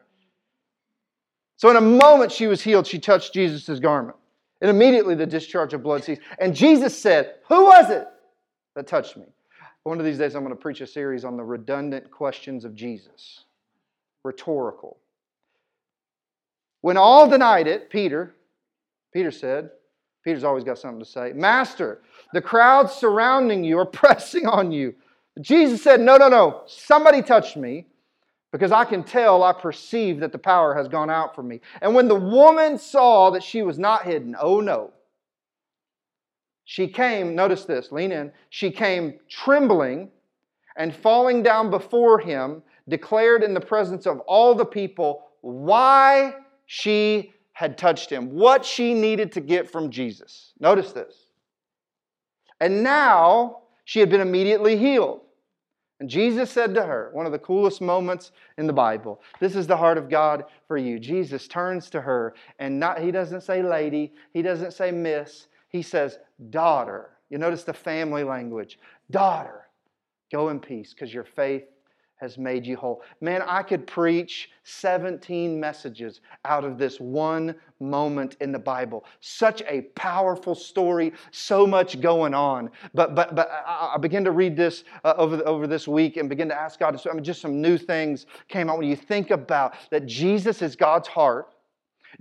So, 1.63 1.70
in 1.70 1.77
a 1.77 1.82
moment 1.82 2.29
she 2.29 2.48
was 2.48 2.62
healed, 2.62 2.86
she 2.86 3.00
touched 3.00 3.34
Jesus' 3.34 3.79
garment. 3.79 4.17
And 4.60 4.70
immediately 4.70 5.15
the 5.15 5.25
discharge 5.25 5.74
of 5.74 5.82
blood 5.82 6.03
ceased. 6.03 6.20
And 6.38 6.53
Jesus 6.53 7.01
said, 7.01 7.36
Who 7.48 7.63
was 7.63 7.89
it 7.89 8.05
that 8.75 8.86
touched 8.86 9.15
me? 9.15 9.24
One 9.84 9.98
of 9.98 10.05
these 10.05 10.17
days, 10.17 10.36
I'm 10.36 10.43
going 10.43 10.53
to 10.53 10.62
preach 10.62 10.82
a 10.82 10.88
series 10.88 11.24
on 11.24 11.38
the 11.38 11.43
redundant 11.46 12.12
questions 12.12 12.65
of 12.65 12.75
Jesus, 12.75 13.46
rhetorical. 14.25 14.98
When 16.82 16.98
all 16.98 17.29
denied 17.29 17.67
it, 17.67 17.89
Peter, 17.89 18.36
Peter 19.13 19.32
said, 19.32 19.70
Peter's 20.22 20.43
always 20.43 20.65
got 20.65 20.79
something 20.79 21.00
to 21.00 21.10
say. 21.10 21.32
Master, 21.32 22.01
the 22.34 22.41
crowds 22.41 22.91
surrounding 22.91 23.63
you 23.63 23.79
are 23.79 23.86
pressing 24.01 24.48
on 24.48 24.74
you. 24.74 24.93
Jesus 25.39 25.82
said, 25.82 26.01
No, 26.01 26.17
no, 26.17 26.27
no. 26.27 26.63
Somebody 26.67 27.22
touched 27.22 27.55
me 27.55 27.86
because 28.53 28.72
I 28.72 28.86
can 28.86 29.03
tell, 29.03 29.41
I 29.41 29.51
perceive 29.51 30.19
that 30.19 30.31
the 30.31 30.38
power 30.38 30.75
has 30.75 30.88
gone 30.88 31.10
out 31.10 31.36
from 31.36 31.48
me. 31.48 31.60
And 31.81 31.95
when 31.95 32.07
the 32.07 32.15
woman 32.15 32.77
saw 32.77 33.31
that 33.31 33.41
she 33.41 33.63
was 33.63 33.79
not 33.79 34.03
hidden, 34.03 34.36
oh 34.39 34.62
no, 34.62 34.93
she 36.63 36.88
came, 36.88 37.33
notice 37.33 37.65
this, 37.65 37.91
lean 37.91 38.12
in, 38.12 38.31
she 38.51 38.69
came 38.69 39.15
trembling 39.27 40.12
and 40.77 40.95
falling 40.95 41.41
down 41.41 41.72
before 41.72 42.19
him, 42.19 42.62
declared 42.88 43.41
in 43.41 43.55
the 43.55 43.60
presence 43.60 44.05
of 44.05 44.19
all 44.19 44.53
the 44.53 44.65
people 44.65 45.24
why 45.41 46.36
she 46.67 47.33
had 47.53 47.75
touched 47.75 48.12
him, 48.12 48.36
what 48.36 48.63
she 48.63 48.93
needed 48.93 49.31
to 49.31 49.41
get 49.41 49.69
from 49.69 49.89
Jesus. 49.89 50.53
Notice 50.60 50.91
this. 50.91 51.15
And 52.62 52.83
now 52.83 53.63
she 53.86 54.00
had 54.00 54.12
been 54.12 54.22
immediately 54.22 54.77
healed. 54.77 55.22
And 56.00 56.09
Jesus 56.09 56.51
said 56.51 56.73
to 56.75 56.83
her, 56.83 57.09
one 57.13 57.25
of 57.25 57.31
the 57.31 57.39
coolest 57.39 57.79
moments 57.79 58.31
in 58.57 58.67
the 58.67 58.73
Bible, 58.73 59.21
this 59.39 59.55
is 59.55 59.67
the 59.67 59.77
heart 59.77 59.97
of 59.97 60.09
God 60.09 60.45
for 60.67 60.77
you. 60.77 61.00
Jesus 61.00 61.47
turns 61.47 61.89
to 61.91 62.01
her 62.01 62.33
and 62.59 62.79
not 62.79 63.00
he 63.00 63.12
doesn't 63.12 63.41
say 63.41 63.62
lady, 63.63 64.13
he 64.33 64.41
doesn't 64.41 64.73
say 64.73 64.91
miss, 64.91 65.47
he 65.69 65.81
says 65.81 66.19
daughter. 66.50 67.12
You 67.29 67.38
notice 67.38 67.63
the 67.63 67.73
family 67.73 68.23
language. 68.23 68.79
Daughter, 69.12 69.67
go 70.31 70.50
in 70.50 70.59
peace 70.59 70.93
because 70.93 71.13
your 71.13 71.23
faith 71.23 71.63
has 72.24 72.38
made 72.38 72.65
you 72.65 72.77
whole. 72.77 73.01
Man, 73.20 73.42
I 73.46 73.62
could 73.62 73.86
preach 73.86 74.50
17 74.63 75.60
messages 75.60 76.22
out 76.46 76.63
of 76.63 76.77
this 76.77 76.98
one 76.98 77.53
moment 77.82 78.38
in 78.39 78.53
the 78.53 78.60
Bible. 78.60 79.03
Such 79.20 79.62
a 79.68 79.82
powerful 79.96 80.56
story, 80.56 81.12
so 81.32 81.68
much 81.68 82.00
going 82.00 82.34
on. 82.34 82.72
But 82.94 83.13
but 83.13 83.36
but 83.36 83.51
I, 83.68 83.96
I 83.96 83.98
began 83.98 84.24
to 84.24 84.32
read 84.32 84.56
this 84.56 84.86
uh, 85.03 85.15
over 85.18 85.36
the, 85.36 85.44
over 85.44 85.68
this 85.68 85.86
week 85.86 86.15
and 86.15 86.30
begin 86.30 86.48
to 86.48 86.56
ask 86.56 86.80
God. 86.80 87.00
I 87.06 87.13
mean, 87.13 87.25
just 87.25 87.42
some 87.42 87.62
new 87.62 87.77
things 87.77 88.25
came 88.48 88.70
out 88.70 88.77
when 88.77 88.88
you 88.88 88.96
think 88.96 89.30
about 89.30 89.74
that. 89.92 90.06
Jesus 90.06 90.62
is 90.62 90.77
God's 90.77 91.10
heart. 91.10 91.50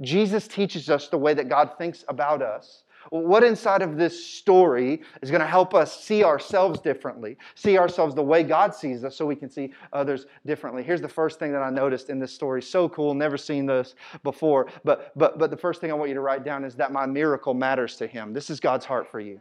Jesus 0.01 0.49
teaches 0.49 0.91
us 0.91 1.09
the 1.09 1.19
way 1.19 1.33
that 1.35 1.49
God 1.49 1.79
thinks 1.79 2.05
about 2.09 2.43
us. 2.43 2.83
What 3.11 3.43
inside 3.45 3.83
of 3.83 3.97
this 3.97 4.25
story 4.25 5.03
is 5.23 5.31
going 5.31 5.41
to 5.41 5.47
help 5.47 5.75
us 5.75 6.05
see 6.05 6.25
ourselves 6.25 6.81
differently, 6.81 7.37
see 7.55 7.79
ourselves 7.79 8.15
the 8.15 8.23
way 8.23 8.43
God 8.43 8.75
sees 8.75 9.05
us 9.05 9.17
so 9.17 9.27
we 9.27 9.37
can 9.37 9.51
see 9.51 9.73
others 9.93 10.27
differently? 10.47 10.83
Here's 10.83 11.01
the 11.01 11.09
first 11.09 11.39
thing 11.39 11.53
that 11.53 11.63
I 11.63 11.71
noticed 11.71 12.11
in 12.11 12.19
this 12.19 12.33
story. 12.33 12.63
So 12.63 12.89
cool, 12.89 13.15
never 13.15 13.37
seen 13.37 13.67
this 13.67 13.95
before. 14.23 14.69
But, 14.85 15.13
but, 15.17 15.39
but 15.39 15.51
the 15.51 15.57
first 15.57 15.81
thing 15.81 15.91
I 15.91 15.95
want 15.95 16.09
you 16.09 16.15
to 16.15 16.21
write 16.21 16.45
down 16.45 16.65
is 16.65 16.75
that 16.77 16.93
my 16.93 17.07
miracle 17.07 17.55
matters 17.55 17.97
to 17.97 18.07
Him. 18.07 18.33
This 18.33 18.51
is 18.51 18.61
God's 18.61 18.85
heart 18.85 19.11
for 19.11 19.21
you. 19.21 19.41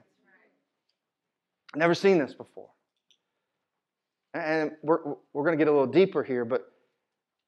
Never 1.76 1.96
seen 1.96 2.18
this 2.18 2.34
before. 2.34 2.70
And 4.34 4.72
we're, 4.82 5.00
we're 5.34 5.44
going 5.44 5.58
to 5.58 5.64
get 5.64 5.68
a 5.68 5.72
little 5.72 5.88
deeper 5.88 6.24
here, 6.24 6.46
but, 6.46 6.72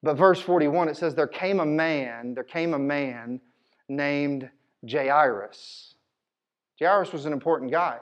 but 0.01 0.15
verse 0.15 0.41
41, 0.41 0.89
it 0.89 0.97
says, 0.97 1.15
There 1.15 1.27
came 1.27 1.59
a 1.59 1.65
man, 1.65 2.33
there 2.33 2.43
came 2.43 2.73
a 2.73 2.79
man 2.79 3.39
named 3.87 4.49
Jairus. 4.89 5.92
Jairus 6.83 7.11
was 7.11 7.25
an 7.25 7.33
important 7.33 7.71
guy. 7.71 7.97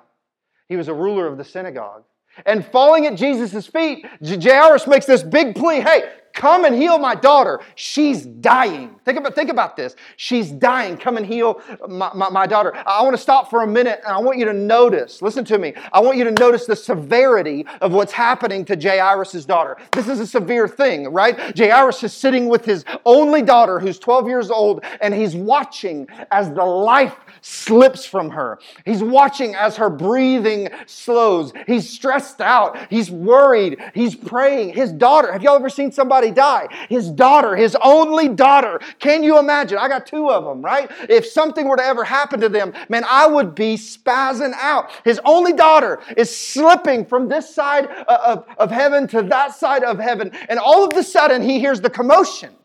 He 0.68 0.76
was 0.76 0.88
a 0.88 0.94
ruler 0.94 1.28
of 1.28 1.38
the 1.38 1.44
synagogue. 1.44 2.04
And 2.46 2.66
falling 2.66 3.06
at 3.06 3.16
Jesus' 3.16 3.68
feet, 3.68 4.06
Jairus 4.24 4.88
makes 4.88 5.06
this 5.06 5.22
big 5.22 5.56
plea 5.56 5.82
hey, 5.82 6.04
Come 6.34 6.66
and 6.66 6.76
heal 6.76 6.98
my 6.98 7.16
daughter. 7.16 7.60
She's 7.76 8.26
dying. 8.26 8.96
Think 9.06 9.18
about, 9.18 9.36
think 9.36 9.50
about 9.50 9.76
this. 9.76 9.96
She's 10.18 10.52
dying. 10.52 10.98
Come 10.98 11.18
and 11.18 11.26
heal 11.26 11.62
my, 11.88 12.12
my, 12.14 12.30
my, 12.30 12.48
daughter. 12.48 12.74
I 12.76 13.02
want 13.04 13.16
to 13.16 13.22
stop 13.22 13.50
for 13.50 13.64
a 13.64 13.68
minute 13.68 14.02
and 14.06 14.14
I 14.14 14.20
want 14.20 14.38
you 14.38 14.46
to 14.46 14.54
notice, 14.54 15.22
listen 15.22 15.44
to 15.46 15.58
me. 15.58 15.74
I 15.92 16.00
want 16.00 16.18
you 16.18 16.24
to 16.26 16.32
notice 16.32 16.66
the 16.66 16.76
severity 16.76 17.66
of 17.82 17.92
what's 17.92 18.12
happening 18.12 18.66
to 18.66 18.76
Jairus' 18.76 19.46
daughter. 19.46 19.78
This 19.92 20.08
is 20.08 20.20
a 20.20 20.28
severe 20.28 20.68
thing, 20.68 21.12
right? 21.12 21.58
Jairus 21.58 22.04
is 22.04 22.14
sitting 22.14 22.48
with 22.48 22.66
his 22.66 22.86
only 23.06 23.42
daughter 23.42 23.80
who's 23.80 24.00
12 24.00 24.28
years 24.28 24.52
old 24.52 24.84
and 25.02 25.14
he's 25.14 25.36
watching 25.36 26.08
as 26.32 26.50
the 26.52 26.66
life 26.66 27.16
slips 27.42 28.06
from 28.06 28.32
her. 28.32 28.60
He's 28.86 29.04
watching 29.04 29.54
as 29.56 29.78
her 29.78 29.90
breathing 29.90 30.70
slows. 30.86 31.54
He's 31.68 31.90
stressed 31.90 32.42
out. 32.42 32.78
He's 32.90 33.12
worried. 33.12 33.80
He's 33.94 34.16
praying. 34.16 34.74
His 34.74 34.92
daughter, 34.92 35.32
have 35.32 35.44
y'all 35.44 35.56
ever 35.56 35.70
seen 35.70 35.92
somebody? 35.92 36.32
die. 36.32 36.68
His 36.90 37.10
daughter, 37.10 37.56
his 37.56 37.78
only 37.84 38.28
daughter. 38.28 38.80
Can 39.00 39.24
you 39.24 39.38
imagine? 39.38 39.78
I 39.78 39.88
got 39.88 40.06
two 40.06 40.30
of 40.30 40.44
them, 40.44 40.62
right? 40.62 40.90
If 41.10 41.26
something 41.26 41.68
were 41.68 41.78
to 41.78 41.84
ever 41.84 42.04
happen 42.04 42.40
to 42.42 42.50
them, 42.50 42.74
man, 42.90 43.04
I 43.08 43.28
would 43.28 43.56
be 43.56 43.76
spazzing 43.76 44.54
out. 44.54 44.92
His 45.04 45.20
only 45.26 45.54
daughter 45.54 46.00
is 46.18 46.36
slipping 46.36 47.06
from 47.06 47.28
this 47.28 47.54
side 47.54 47.88
of, 47.88 48.46
of 48.58 48.72
heaven 48.72 49.08
to 49.10 49.22
that 49.24 49.56
side 49.56 49.84
of 49.84 50.00
heaven. 50.00 50.32
And 50.50 50.60
all 50.60 50.86
of 50.86 50.98
a 50.98 51.04
sudden, 51.04 51.42
he 51.42 51.60
hears 51.60 51.82
the 51.82 51.90
commotion. 51.90 52.56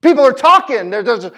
People 0.00 0.24
are 0.24 0.32
talking. 0.32 0.90
There's, 0.90 1.30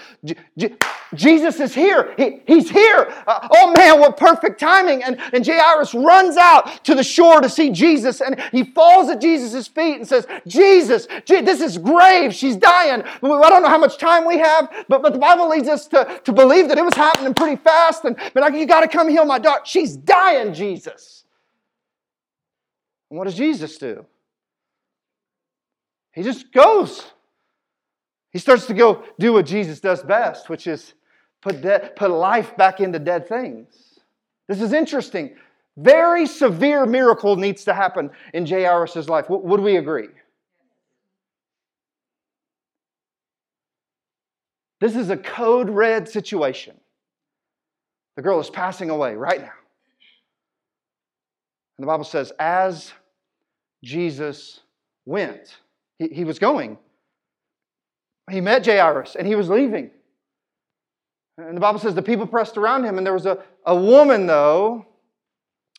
Jesus 1.15 1.61
is 1.61 1.75
here. 1.75 2.15
He, 2.17 2.41
he's 2.47 2.71
here. 2.71 3.13
Uh, 3.27 3.49
oh 3.51 3.73
man, 3.73 4.01
what 4.01 4.17
perfect 4.17 4.59
timing. 4.59 5.03
And, 5.03 5.19
and 5.33 5.47
Jairus 5.47 5.95
runs 5.95 6.37
out 6.37 6.85
to 6.85 6.95
the 6.95 7.05
shore 7.05 7.41
to 7.41 7.49
see 7.49 7.71
Jesus 7.71 8.21
and 8.21 8.41
he 8.53 8.65
falls 8.65 9.09
at 9.09 9.21
Jesus' 9.21 9.69
feet 9.69 9.97
and 9.97 10.09
says, 10.09 10.27
Jesus, 10.47 11.07
this 11.27 11.61
is 11.61 11.79
grave. 11.79 12.35
She's 12.35 12.57
dying. 12.57 13.03
I 13.03 13.49
don't 13.49 13.63
know 13.63 13.69
how 13.69 13.79
much 13.79 13.99
time 13.99 14.27
we 14.27 14.39
have, 14.39 14.69
but, 14.89 15.03
but 15.03 15.13
the 15.13 15.19
Bible 15.19 15.49
leads 15.49 15.69
us 15.69 15.87
to, 15.89 16.21
to 16.25 16.33
believe 16.33 16.69
that 16.69 16.79
it 16.79 16.85
was 16.85 16.95
happening 16.95 17.35
pretty 17.35 17.57
fast. 17.57 18.05
And 18.05 18.17
but 18.35 18.55
you 18.55 18.67
got 18.67 18.81
to 18.81 18.89
come 18.89 19.09
heal 19.09 19.25
my 19.25 19.39
daughter. 19.39 19.63
She's 19.65 19.97
dying, 19.97 20.55
Jesus. 20.55 21.25
And 23.11 23.19
what 23.19 23.25
does 23.25 23.35
Jesus 23.35 23.79
do? 23.79 24.05
He 26.13 26.23
just 26.23 26.53
goes. 26.53 27.05
He 28.37 28.41
starts 28.41 28.67
to 28.67 28.75
go 28.75 29.03
do 29.19 29.33
what 29.33 29.47
Jesus 29.47 29.81
does 29.81 30.03
best, 30.03 30.51
which 30.51 30.67
is 30.67 30.93
put, 31.41 31.63
de- 31.63 31.91
put 31.97 32.11
life 32.11 32.55
back 32.59 32.81
into 32.81 32.99
dead 32.99 33.27
things. 33.27 33.99
This 34.47 34.61
is 34.61 34.75
interesting. 34.75 35.37
Very 35.79 36.27
severe 36.27 36.85
miracle 36.85 37.37
needs 37.37 37.65
to 37.65 37.73
happen 37.73 38.11
in 38.35 38.45
Jairus' 38.45 39.09
life. 39.09 39.25
W- 39.29 39.43
would 39.43 39.61
we 39.61 39.77
agree? 39.77 40.09
This 44.83 44.97
is 44.97 45.09
a 45.09 45.17
code 45.17 45.71
red 45.71 46.07
situation. 46.07 46.79
The 48.17 48.23
girl 48.23 48.39
is 48.39 48.51
passing 48.51 48.91
away 48.91 49.15
right 49.15 49.41
now. 49.41 49.57
And 51.79 51.85
the 51.85 51.87
Bible 51.87 52.05
says, 52.05 52.35
as 52.39 52.93
Jesus 53.83 54.61
went, 55.07 55.57
he, 55.99 56.09
he 56.09 56.25
was 56.25 56.39
going, 56.39 56.77
he 58.31 58.41
met 58.41 58.67
Jairus 58.67 59.17
and 59.17 59.27
he 59.27 59.35
was 59.35 59.49
leaving. 59.49 59.91
And 61.39 61.57
the 61.57 61.61
Bible 61.61 61.79
says 61.79 61.95
the 61.95 62.03
people 62.03 62.27
pressed 62.27 62.57
around 62.57 62.85
him, 62.85 62.97
and 62.97 63.07
there 63.07 63.13
was 63.13 63.27
a, 63.27 63.39
a 63.67 63.77
woman, 63.77 64.27
though, 64.27 64.87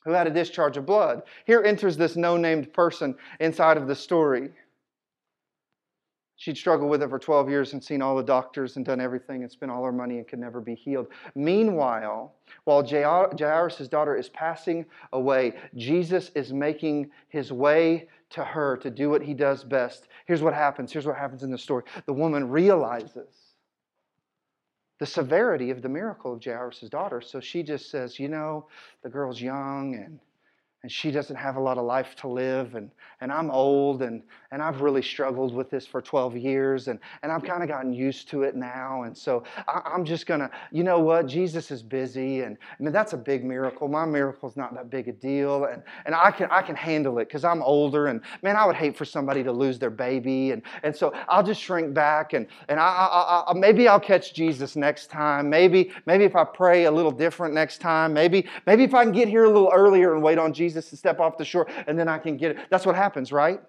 who 0.05 0.11
had 0.11 0.27
a 0.27 0.29
discharge 0.29 0.77
of 0.77 0.85
blood. 0.85 1.23
Here 1.45 1.63
enters 1.63 1.97
this 1.97 2.15
no 2.15 2.37
named 2.37 2.73
person 2.73 3.15
inside 3.39 3.77
of 3.77 3.87
the 3.87 3.95
story. 3.95 4.51
She'd 6.35 6.55
struggled 6.55 6.91
with 6.91 7.01
it 7.01 7.09
for 7.09 7.17
12 7.17 7.49
years 7.49 7.73
and 7.73 7.83
seen 7.83 8.03
all 8.03 8.15
the 8.15 8.23
doctors 8.23 8.77
and 8.77 8.85
done 8.85 9.01
everything 9.01 9.41
and 9.41 9.51
spent 9.51 9.71
all 9.71 9.83
her 9.83 9.91
money 9.91 10.19
and 10.19 10.27
could 10.27 10.37
never 10.37 10.61
be 10.61 10.75
healed. 10.75 11.07
Meanwhile, 11.33 12.35
while 12.65 12.87
Jairus' 12.87 13.87
daughter 13.87 14.15
is 14.15 14.29
passing 14.29 14.85
away, 15.13 15.55
Jesus 15.75 16.29
is 16.35 16.53
making 16.53 17.09
his 17.29 17.51
way 17.51 18.07
to 18.31 18.43
her 18.43 18.77
to 18.77 18.89
do 18.89 19.09
what 19.09 19.21
he 19.21 19.33
does 19.33 19.63
best. 19.63 20.07
Here's 20.25 20.41
what 20.41 20.53
happens. 20.53 20.91
Here's 20.91 21.05
what 21.05 21.17
happens 21.17 21.43
in 21.43 21.51
the 21.51 21.57
story. 21.57 21.83
The 22.05 22.13
woman 22.13 22.49
realizes 22.49 23.55
the 24.99 25.05
severity 25.05 25.69
of 25.69 25.81
the 25.81 25.89
miracle 25.89 26.33
of 26.33 26.43
Jairus' 26.43 26.81
daughter. 26.89 27.21
So 27.21 27.39
she 27.39 27.63
just 27.63 27.89
says, 27.89 28.19
You 28.19 28.27
know, 28.27 28.67
the 29.03 29.09
girl's 29.09 29.41
young 29.41 29.95
and 29.95 30.19
and 30.83 30.91
she 30.91 31.11
doesn't 31.11 31.35
have 31.35 31.55
a 31.55 31.59
lot 31.59 31.77
of 31.77 31.85
life 31.85 32.15
to 32.15 32.27
live 32.27 32.75
and, 32.75 32.91
and 33.19 33.31
i'm 33.31 33.49
old 33.49 34.01
and, 34.01 34.21
and 34.51 34.61
i've 34.61 34.81
really 34.81 35.01
struggled 35.01 35.53
with 35.53 35.69
this 35.69 35.85
for 35.85 36.01
12 36.01 36.37
years 36.37 36.87
and, 36.87 36.99
and 37.23 37.31
i've 37.31 37.43
kind 37.43 37.63
of 37.63 37.69
gotten 37.69 37.91
used 37.91 38.29
to 38.29 38.43
it 38.43 38.55
now 38.55 39.03
and 39.03 39.17
so 39.17 39.43
I, 39.67 39.91
am 39.93 40.05
just 40.05 40.25
going 40.25 40.39
to 40.39 40.49
you 40.71 40.83
know 40.83 40.99
what 40.99 41.25
jesus 41.25 41.71
is 41.71 41.81
busy 41.81 42.41
and 42.41 42.57
i 42.79 42.83
mean 42.83 42.93
that's 42.93 43.13
a 43.13 43.17
big 43.17 43.43
miracle 43.43 43.87
my 43.87 44.05
miracle's 44.05 44.55
not 44.55 44.73
that 44.75 44.89
big 44.89 45.07
a 45.07 45.11
deal 45.11 45.65
and, 45.65 45.81
and 46.05 46.13
i 46.13 46.31
can 46.31 46.49
i 46.51 46.61
can 46.61 46.75
handle 46.75 47.19
it 47.19 47.27
because 47.27 47.43
i'm 47.43 47.63
older 47.63 48.07
and 48.07 48.21
man 48.43 48.55
i 48.55 48.65
would 48.65 48.75
hate 48.75 48.95
for 48.95 49.05
somebody 49.05 49.43
to 49.43 49.51
lose 49.51 49.79
their 49.79 49.89
baby 49.89 50.51
and, 50.51 50.61
and 50.83 50.95
so 50.95 51.13
i'll 51.27 51.43
just 51.43 51.61
shrink 51.61 51.93
back 51.93 52.33
and, 52.33 52.47
and 52.69 52.79
I, 52.79 52.83
I, 52.83 53.43
I, 53.47 53.53
maybe 53.53 53.87
i'll 53.87 53.99
catch 53.99 54.33
jesus 54.33 54.75
next 54.75 55.07
time 55.07 55.49
maybe 55.49 55.91
maybe 56.05 56.23
if 56.23 56.35
i 56.35 56.43
pray 56.43 56.85
a 56.85 56.91
little 56.91 57.11
different 57.11 57.53
next 57.53 57.79
time 57.79 58.13
maybe 58.13 58.47
maybe 58.65 58.83
if 58.83 58.93
i 58.93 59.03
can 59.03 59.11
get 59.11 59.27
here 59.27 59.45
a 59.45 59.49
little 59.49 59.71
earlier 59.73 60.13
and 60.13 60.21
wait 60.21 60.37
on 60.37 60.53
jesus 60.53 60.67
Jesus 60.67 60.89
to 60.89 60.97
step 60.97 61.19
off 61.19 61.37
the 61.37 61.45
shore 61.45 61.67
and 61.87 61.97
then 61.97 62.07
I 62.07 62.17
can 62.17 62.37
get 62.37 62.51
it. 62.51 62.57
That's 62.69 62.85
what 62.85 62.95
happens, 62.95 63.31
right? 63.31 63.61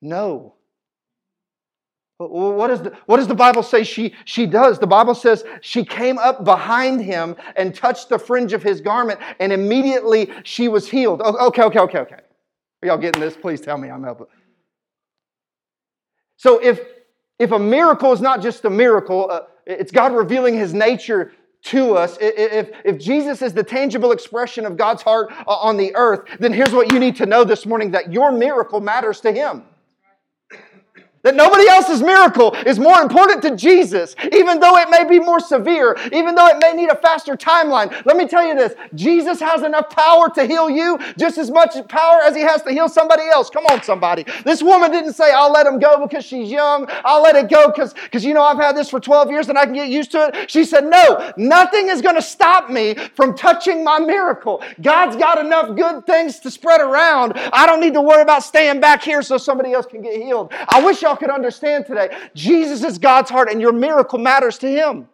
No. 0.00 0.54
What, 2.18 2.70
is 2.70 2.82
the, 2.82 2.96
what 3.06 3.18
does 3.18 3.28
the 3.28 3.34
Bible 3.34 3.62
say 3.62 3.84
she, 3.84 4.12
she 4.24 4.44
does? 4.44 4.80
The 4.80 4.88
Bible 4.88 5.14
says 5.14 5.44
she 5.60 5.84
came 5.84 6.18
up 6.18 6.44
behind 6.44 7.00
him 7.00 7.36
and 7.54 7.72
touched 7.72 8.08
the 8.08 8.18
fringe 8.18 8.52
of 8.52 8.62
his 8.62 8.80
garment, 8.80 9.20
and 9.38 9.52
immediately 9.52 10.32
she 10.42 10.66
was 10.66 10.88
healed. 10.88 11.20
Okay, 11.20 11.62
okay, 11.62 11.78
okay, 11.78 11.98
okay. 11.98 12.20
Are 12.82 12.86
y'all 12.86 12.98
getting 12.98 13.20
this? 13.20 13.36
Please 13.36 13.60
tell 13.60 13.78
me 13.78 13.88
I'm 13.88 14.02
helping. 14.02 14.26
So 16.36 16.58
if, 16.58 16.80
if 17.38 17.52
a 17.52 17.58
miracle 17.58 18.12
is 18.12 18.20
not 18.20 18.42
just 18.42 18.64
a 18.64 18.70
miracle, 18.70 19.30
uh, 19.30 19.42
it's 19.64 19.92
God 19.92 20.12
revealing 20.12 20.54
his 20.54 20.74
nature 20.74 21.32
to 21.64 21.96
us, 21.96 22.16
if, 22.20 22.70
if 22.84 22.98
Jesus 22.98 23.42
is 23.42 23.52
the 23.52 23.64
tangible 23.64 24.12
expression 24.12 24.64
of 24.64 24.76
God's 24.76 25.02
heart 25.02 25.30
uh, 25.30 25.50
on 25.50 25.76
the 25.76 25.94
earth, 25.94 26.28
then 26.38 26.52
here's 26.52 26.72
what 26.72 26.92
you 26.92 26.98
need 26.98 27.16
to 27.16 27.26
know 27.26 27.44
this 27.44 27.66
morning 27.66 27.90
that 27.90 28.12
your 28.12 28.30
miracle 28.30 28.80
matters 28.80 29.20
to 29.20 29.32
Him. 29.32 29.64
That 31.22 31.34
nobody 31.34 31.68
else's 31.68 32.00
miracle 32.00 32.54
is 32.64 32.78
more 32.78 33.00
important 33.02 33.42
to 33.42 33.56
Jesus, 33.56 34.14
even 34.32 34.60
though 34.60 34.76
it 34.76 34.88
may 34.88 35.04
be 35.04 35.18
more 35.18 35.40
severe, 35.40 35.96
even 36.12 36.34
though 36.36 36.46
it 36.46 36.58
may 36.60 36.72
need 36.72 36.90
a 36.90 36.94
faster 36.96 37.36
timeline. 37.36 37.90
Let 38.06 38.16
me 38.16 38.28
tell 38.28 38.46
you 38.46 38.54
this 38.54 38.74
Jesus 38.94 39.40
has 39.40 39.62
enough 39.62 39.90
power 39.90 40.30
to 40.30 40.46
heal 40.46 40.70
you, 40.70 40.98
just 41.18 41.36
as 41.36 41.50
much 41.50 41.74
power 41.88 42.20
as 42.22 42.36
he 42.36 42.42
has 42.42 42.62
to 42.62 42.70
heal 42.70 42.88
somebody 42.88 43.24
else. 43.24 43.50
Come 43.50 43.66
on, 43.66 43.82
somebody. 43.82 44.24
This 44.44 44.62
woman 44.62 44.92
didn't 44.92 45.14
say, 45.14 45.32
I'll 45.32 45.50
let 45.52 45.66
him 45.66 45.80
go 45.80 46.06
because 46.06 46.24
she's 46.24 46.50
young. 46.50 46.86
I'll 47.04 47.22
let 47.22 47.34
it 47.34 47.50
go 47.50 47.68
because, 47.68 48.24
you 48.24 48.32
know, 48.32 48.42
I've 48.42 48.58
had 48.58 48.76
this 48.76 48.88
for 48.88 49.00
12 49.00 49.30
years 49.30 49.48
and 49.48 49.58
I 49.58 49.64
can 49.64 49.74
get 49.74 49.88
used 49.88 50.12
to 50.12 50.28
it. 50.28 50.50
She 50.50 50.64
said, 50.64 50.84
No, 50.84 51.32
nothing 51.36 51.88
is 51.88 52.00
going 52.00 52.14
to 52.14 52.22
stop 52.22 52.70
me 52.70 52.94
from 52.94 53.36
touching 53.36 53.82
my 53.82 53.98
miracle. 53.98 54.62
God's 54.80 55.16
got 55.16 55.44
enough 55.44 55.74
good 55.76 56.06
things 56.06 56.38
to 56.40 56.50
spread 56.50 56.80
around. 56.80 57.32
I 57.52 57.66
don't 57.66 57.80
need 57.80 57.94
to 57.94 58.02
worry 58.02 58.22
about 58.22 58.44
staying 58.44 58.80
back 58.80 59.02
here 59.02 59.22
so 59.22 59.36
somebody 59.36 59.72
else 59.72 59.86
can 59.86 60.00
get 60.00 60.14
healed. 60.22 60.52
I 60.68 60.84
wish 60.84 61.02
y'all 61.08 61.16
could 61.16 61.30
understand 61.30 61.86
today 61.86 62.16
Jesus 62.34 62.84
is 62.84 62.98
God's 62.98 63.30
heart 63.30 63.50
and 63.50 63.60
your 63.60 63.72
miracle 63.72 64.18
matters 64.18 64.58
to 64.58 64.68
Him. 64.68 65.08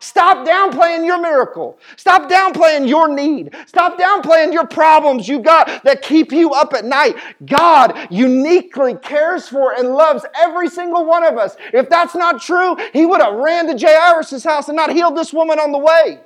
Stop 0.00 0.46
downplaying 0.46 1.04
your 1.04 1.20
miracle. 1.20 1.76
Stop 1.96 2.30
downplaying 2.30 2.88
your 2.88 3.12
need. 3.12 3.52
Stop 3.66 3.98
downplaying 3.98 4.52
your 4.52 4.66
problems 4.66 5.26
you 5.26 5.40
got 5.40 5.82
that 5.82 6.02
keep 6.02 6.30
you 6.30 6.52
up 6.52 6.72
at 6.72 6.84
night. 6.84 7.16
God 7.46 8.06
uniquely 8.08 8.94
cares 8.94 9.48
for 9.48 9.72
and 9.72 9.90
loves 9.90 10.24
every 10.36 10.68
single 10.68 11.04
one 11.04 11.24
of 11.24 11.36
us. 11.36 11.56
If 11.72 11.88
that's 11.88 12.14
not 12.14 12.40
true, 12.40 12.76
He 12.92 13.06
would 13.06 13.20
have 13.20 13.34
ran 13.34 13.66
to 13.66 13.86
Jairus' 13.86 14.44
house 14.44 14.68
and 14.68 14.76
not 14.76 14.92
healed 14.92 15.16
this 15.16 15.32
woman 15.32 15.58
on 15.58 15.72
the 15.72 15.78
way. 15.78 16.20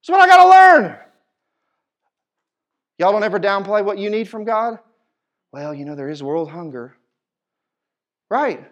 That's 0.00 0.08
what 0.08 0.20
I 0.20 0.26
got 0.26 0.42
to 0.42 0.50
learn. 0.50 0.98
Y'all 2.98 3.12
don't 3.12 3.24
ever 3.24 3.40
downplay 3.40 3.84
what 3.84 3.98
you 3.98 4.08
need 4.08 4.28
from 4.28 4.44
God? 4.44 4.78
Well, 5.54 5.72
you 5.72 5.84
know, 5.84 5.94
there 5.94 6.08
is 6.08 6.20
world 6.20 6.50
hunger. 6.50 6.96
Right. 8.28 8.68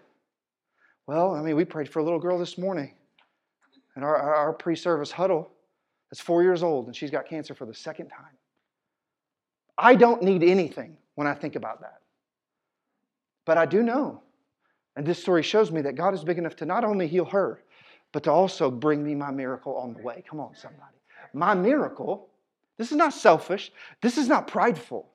Well, 1.07 1.33
I 1.33 1.41
mean, 1.41 1.55
we 1.55 1.63
prayed 1.63 1.87
for 1.87 1.99
a 1.99 2.03
little 2.03 2.19
girl 2.19 2.37
this 2.37 2.57
morning 2.57 2.93
in 3.95 4.03
our, 4.03 4.17
our 4.17 4.51
pre 4.51 4.75
service 4.75 5.09
huddle 5.09 5.49
that's 6.11 6.19
four 6.19 6.43
years 6.43 6.61
old, 6.61 6.87
and 6.87 6.93
she's 6.93 7.09
got 7.09 7.25
cancer 7.25 7.55
for 7.55 7.65
the 7.65 7.73
second 7.73 8.09
time. 8.09 8.35
I 9.77 9.95
don't 9.95 10.21
need 10.23 10.43
anything 10.43 10.97
when 11.15 11.25
I 11.25 11.33
think 11.33 11.55
about 11.55 11.79
that. 11.79 12.01
But 13.45 13.57
I 13.57 13.65
do 13.65 13.81
know, 13.81 14.21
and 14.97 15.05
this 15.05 15.21
story 15.21 15.41
shows 15.41 15.71
me 15.71 15.79
that 15.83 15.95
God 15.95 16.13
is 16.13 16.25
big 16.25 16.37
enough 16.37 16.57
to 16.57 16.65
not 16.65 16.83
only 16.83 17.07
heal 17.07 17.23
her, 17.23 17.63
but 18.11 18.23
to 18.23 18.31
also 18.31 18.69
bring 18.69 19.05
me 19.05 19.15
my 19.15 19.31
miracle 19.31 19.77
on 19.77 19.93
the 19.93 20.01
way. 20.01 20.21
Come 20.29 20.41
on, 20.41 20.53
somebody. 20.53 20.97
My 21.33 21.53
miracle, 21.53 22.27
this 22.77 22.91
is 22.91 22.97
not 22.97 23.13
selfish, 23.13 23.71
this 24.01 24.17
is 24.17 24.27
not 24.27 24.47
prideful 24.47 25.12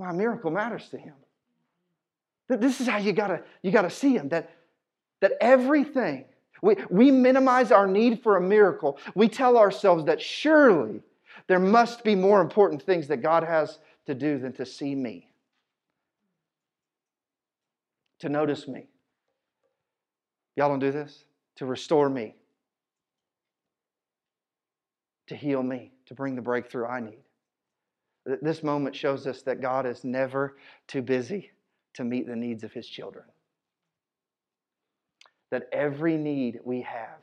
my 0.00 0.12
miracle 0.12 0.50
matters 0.50 0.88
to 0.88 0.98
him. 0.98 1.14
This 2.48 2.80
is 2.80 2.88
how 2.88 2.98
you 2.98 3.12
gotta, 3.12 3.42
you 3.62 3.70
gotta 3.70 3.90
see 3.90 4.16
him. 4.16 4.30
That, 4.30 4.50
that 5.20 5.32
everything, 5.40 6.24
we, 6.62 6.76
we 6.88 7.10
minimize 7.10 7.70
our 7.70 7.86
need 7.86 8.22
for 8.22 8.36
a 8.36 8.40
miracle. 8.40 8.98
We 9.14 9.28
tell 9.28 9.56
ourselves 9.56 10.06
that 10.06 10.20
surely 10.20 11.02
there 11.46 11.60
must 11.60 12.02
be 12.02 12.14
more 12.14 12.40
important 12.40 12.82
things 12.82 13.06
that 13.08 13.18
God 13.18 13.44
has 13.44 13.78
to 14.06 14.14
do 14.14 14.38
than 14.38 14.52
to 14.54 14.66
see 14.66 14.94
me, 14.94 15.30
to 18.18 18.28
notice 18.28 18.66
me. 18.66 18.88
Y'all 20.56 20.68
don't 20.68 20.80
do 20.80 20.90
this? 20.90 21.24
To 21.56 21.66
restore 21.66 22.08
me, 22.08 22.34
to 25.28 25.36
heal 25.36 25.62
me, 25.62 25.92
to 26.06 26.14
bring 26.14 26.34
the 26.34 26.42
breakthrough 26.42 26.86
I 26.86 27.00
need. 27.00 27.22
This 28.42 28.62
moment 28.62 28.94
shows 28.94 29.26
us 29.26 29.42
that 29.42 29.60
God 29.60 29.86
is 29.86 30.04
never 30.04 30.56
too 30.86 31.02
busy 31.02 31.50
to 31.94 32.04
meet 32.04 32.26
the 32.26 32.36
needs 32.36 32.64
of 32.64 32.72
his 32.72 32.86
children. 32.86 33.24
That 35.50 35.68
every 35.72 36.16
need 36.16 36.60
we 36.64 36.82
have 36.82 37.18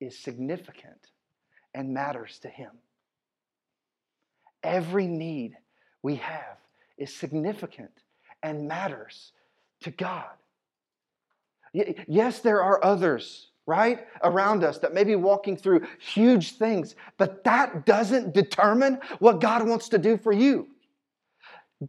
is 0.00 0.18
significant 0.18 1.10
and 1.74 1.94
matters 1.94 2.38
to 2.40 2.48
him. 2.48 2.70
Every 4.62 5.06
need 5.06 5.56
we 6.02 6.16
have 6.16 6.58
is 6.98 7.14
significant 7.14 8.02
and 8.42 8.68
matters 8.68 9.32
to 9.80 9.90
God. 9.90 10.30
Yes, 11.72 12.40
there 12.40 12.62
are 12.62 12.84
others 12.84 13.50
right, 13.66 14.06
around 14.22 14.62
us 14.62 14.78
that 14.78 14.92
may 14.92 15.04
be 15.04 15.16
walking 15.16 15.56
through 15.56 15.86
huge 15.98 16.56
things, 16.56 16.96
but 17.16 17.42
that 17.44 17.86
doesn't 17.86 18.34
determine 18.34 19.00
what 19.18 19.40
God 19.40 19.66
wants 19.66 19.88
to 19.90 19.98
do 19.98 20.18
for 20.18 20.32
you. 20.32 20.68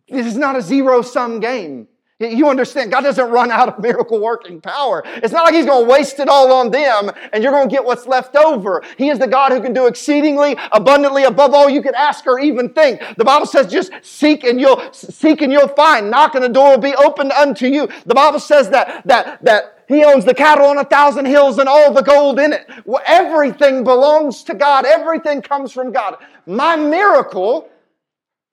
This 0.08 0.26
is 0.26 0.38
not 0.38 0.56
a 0.56 0.62
zero 0.62 1.02
sum 1.02 1.40
game. 1.40 1.88
You 2.18 2.50
understand, 2.50 2.92
God 2.92 3.02
doesn't 3.02 3.30
run 3.30 3.52
out 3.52 3.68
of 3.68 3.80
miracle 3.80 4.22
working 4.22 4.62
power. 4.62 5.04
It's 5.06 5.34
not 5.34 5.44
like 5.44 5.54
He's 5.54 5.66
going 5.66 5.86
to 5.86 5.92
waste 5.92 6.20
it 6.20 6.30
all 6.30 6.54
on 6.54 6.72
them 6.72 7.12
and 7.34 7.44
you're 7.44 7.52
going 7.52 7.68
to 7.68 7.74
get 7.74 7.84
what's 7.84 8.08
left 8.08 8.38
over. 8.38 8.82
He 8.98 9.10
is 9.10 9.20
the 9.20 9.28
God 9.28 9.52
who 9.52 9.62
can 9.62 9.74
do 9.74 9.88
exceedingly 9.88 10.56
abundantly 10.72 11.26
above 11.26 11.54
all 11.54 11.70
you 11.70 11.82
could 11.82 11.94
ask 11.94 12.26
or 12.26 12.40
even 12.40 12.70
think. 12.70 13.02
The 13.18 13.26
Bible 13.26 13.46
says 13.46 13.68
just 13.68 13.92
seek 14.02 14.46
and 14.46 14.62
you'll 14.62 14.94
seek 14.94 15.42
and 15.42 15.52
you'll 15.52 15.68
find. 15.68 16.10
Knock 16.10 16.36
and 16.36 16.44
the 16.44 16.50
door 16.50 16.72
will 16.72 16.78
be 16.78 16.96
opened 16.96 17.34
unto 17.34 17.68
you. 17.68 17.90
The 18.06 18.16
Bible 18.16 18.40
says 18.40 18.70
that 18.70 19.06
that 19.06 19.44
that 19.44 19.84
he 19.90 20.06
owns 20.06 20.24
the 20.24 20.34
cattle 20.34 20.68
on 20.68 20.78
a 20.78 20.86
thousand 20.86 21.26
hills 21.26 21.60
and 21.60 21.68
all 21.68 21.94
the 21.94 22.02
gold 22.02 22.40
in 22.40 22.54
it. 22.54 22.66
Well, 22.86 23.04
everything 23.06 23.84
belongs 23.84 24.44
to 24.44 24.54
God. 24.56 24.86
Everything 24.86 25.42
comes 25.42 25.74
from 25.74 25.92
God. 25.92 26.18
My 26.46 26.76
miracle 26.76 27.70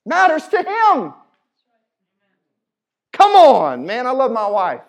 matters 0.05 0.48
to 0.48 0.59
Him. 0.59 1.14
Come 3.12 3.33
on, 3.33 3.87
man. 3.87 4.07
I 4.07 4.11
love 4.11 4.33
my 4.33 4.46
wife. 4.46 4.83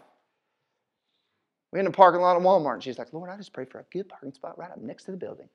We're 1.72 1.80
in 1.80 1.86
the 1.86 1.92
parking 1.92 2.22
lot 2.22 2.38
of 2.38 2.44
Walmart, 2.44 2.76
and 2.76 2.84
she's 2.84 3.00
like, 3.00 3.12
Lord, 3.14 3.30
I 3.30 3.38
just 3.38 3.52
pray 3.52 3.66
for 3.66 3.80
a 3.80 3.86
good 3.92 4.08
parking 4.08 4.32
spot 4.32 4.58
right 4.58 4.70
up 4.70 4.78
next 4.78 5.06
to 5.06 5.12
the 5.12 5.18
building. 5.18 5.50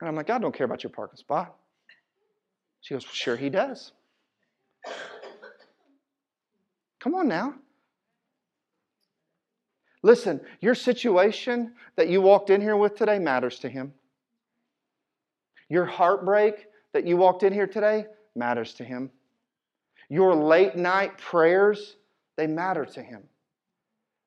And 0.00 0.08
I'm 0.08 0.16
like, 0.16 0.26
God 0.26 0.40
don't 0.40 0.54
care 0.54 0.64
about 0.64 0.82
your 0.82 0.90
parking 0.90 1.18
spot. 1.18 1.54
She 2.80 2.94
goes, 2.94 3.04
well, 3.04 3.12
Sure, 3.12 3.36
He 3.36 3.50
does. 3.50 3.92
Come 7.00 7.14
on 7.14 7.28
now. 7.28 7.54
Listen, 10.02 10.40
your 10.60 10.74
situation 10.74 11.74
that 11.96 12.08
you 12.08 12.20
walked 12.20 12.50
in 12.50 12.60
here 12.60 12.76
with 12.76 12.96
today 12.96 13.18
matters 13.18 13.58
to 13.60 13.68
Him. 13.68 13.92
Your 15.68 15.84
heartbreak 15.84 16.66
that 16.92 17.06
you 17.06 17.16
walked 17.16 17.42
in 17.42 17.52
here 17.52 17.66
today 17.66 18.06
matters 18.34 18.74
to 18.74 18.84
Him. 18.84 19.10
Your 20.08 20.34
late 20.34 20.76
night 20.76 21.18
prayers, 21.18 21.96
they 22.36 22.46
matter 22.46 22.84
to 22.86 23.02
Him. 23.02 23.22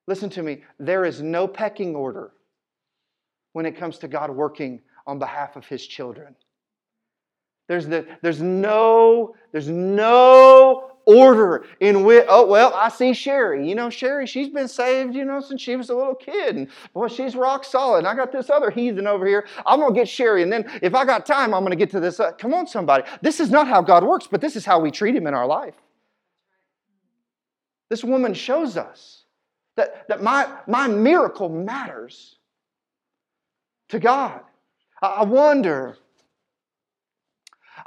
Listen 0.07 0.29
to 0.31 0.43
me, 0.43 0.63
there 0.79 1.05
is 1.05 1.21
no 1.21 1.47
pecking 1.47 1.95
order 1.95 2.31
when 3.53 3.65
it 3.65 3.77
comes 3.77 3.97
to 3.99 4.07
God 4.07 4.29
working 4.29 4.81
on 5.07 5.19
behalf 5.19 5.55
of 5.55 5.65
His 5.65 5.85
children. 5.85 6.35
There's, 7.67 7.87
the, 7.87 8.05
there's 8.21 8.41
no, 8.41 9.35
there's 9.51 9.69
no 9.69 10.90
order 11.05 11.65
in 11.79 12.03
which, 12.03 12.25
oh, 12.27 12.45
well, 12.45 12.73
I 12.73 12.89
see 12.89 13.13
Sherry. 13.13 13.67
You 13.67 13.75
know, 13.75 13.89
Sherry, 13.89 14.27
she's 14.27 14.49
been 14.49 14.67
saved, 14.67 15.15
you 15.15 15.25
know, 15.25 15.39
since 15.39 15.61
she 15.61 15.75
was 15.75 15.89
a 15.89 15.95
little 15.95 16.15
kid. 16.15 16.55
And 16.55 16.67
boy, 16.93 17.07
she's 17.07 17.35
rock 17.35 17.65
solid. 17.65 17.99
And 17.99 18.07
I 18.07 18.15
got 18.15 18.31
this 18.31 18.49
other 18.49 18.69
heathen 18.69 19.07
over 19.07 19.25
here. 19.25 19.47
I'm 19.65 19.79
going 19.79 19.93
to 19.93 19.99
get 19.99 20.07
Sherry. 20.07 20.43
And 20.43 20.51
then 20.51 20.69
if 20.81 20.93
I 20.93 21.05
got 21.05 21.25
time, 21.25 21.53
I'm 21.53 21.61
going 21.61 21.71
to 21.71 21.75
get 21.77 21.91
to 21.91 21.99
this. 21.99 22.19
Uh, 22.19 22.31
come 22.33 22.53
on, 22.53 22.67
somebody. 22.67 23.03
This 23.21 23.39
is 23.39 23.49
not 23.49 23.67
how 23.67 23.81
God 23.81 24.03
works, 24.03 24.27
but 24.27 24.41
this 24.41 24.55
is 24.55 24.65
how 24.65 24.79
we 24.79 24.91
treat 24.91 25.15
him 25.15 25.27
in 25.27 25.33
our 25.33 25.47
life. 25.47 25.75
This 27.89 28.03
woman 28.03 28.33
shows 28.33 28.77
us 28.77 29.25
that, 29.75 30.07
that 30.07 30.23
my, 30.23 30.47
my 30.67 30.87
miracle 30.87 31.49
matters 31.49 32.37
to 33.89 33.99
God. 33.99 34.41
I 35.01 35.23
wonder 35.23 35.97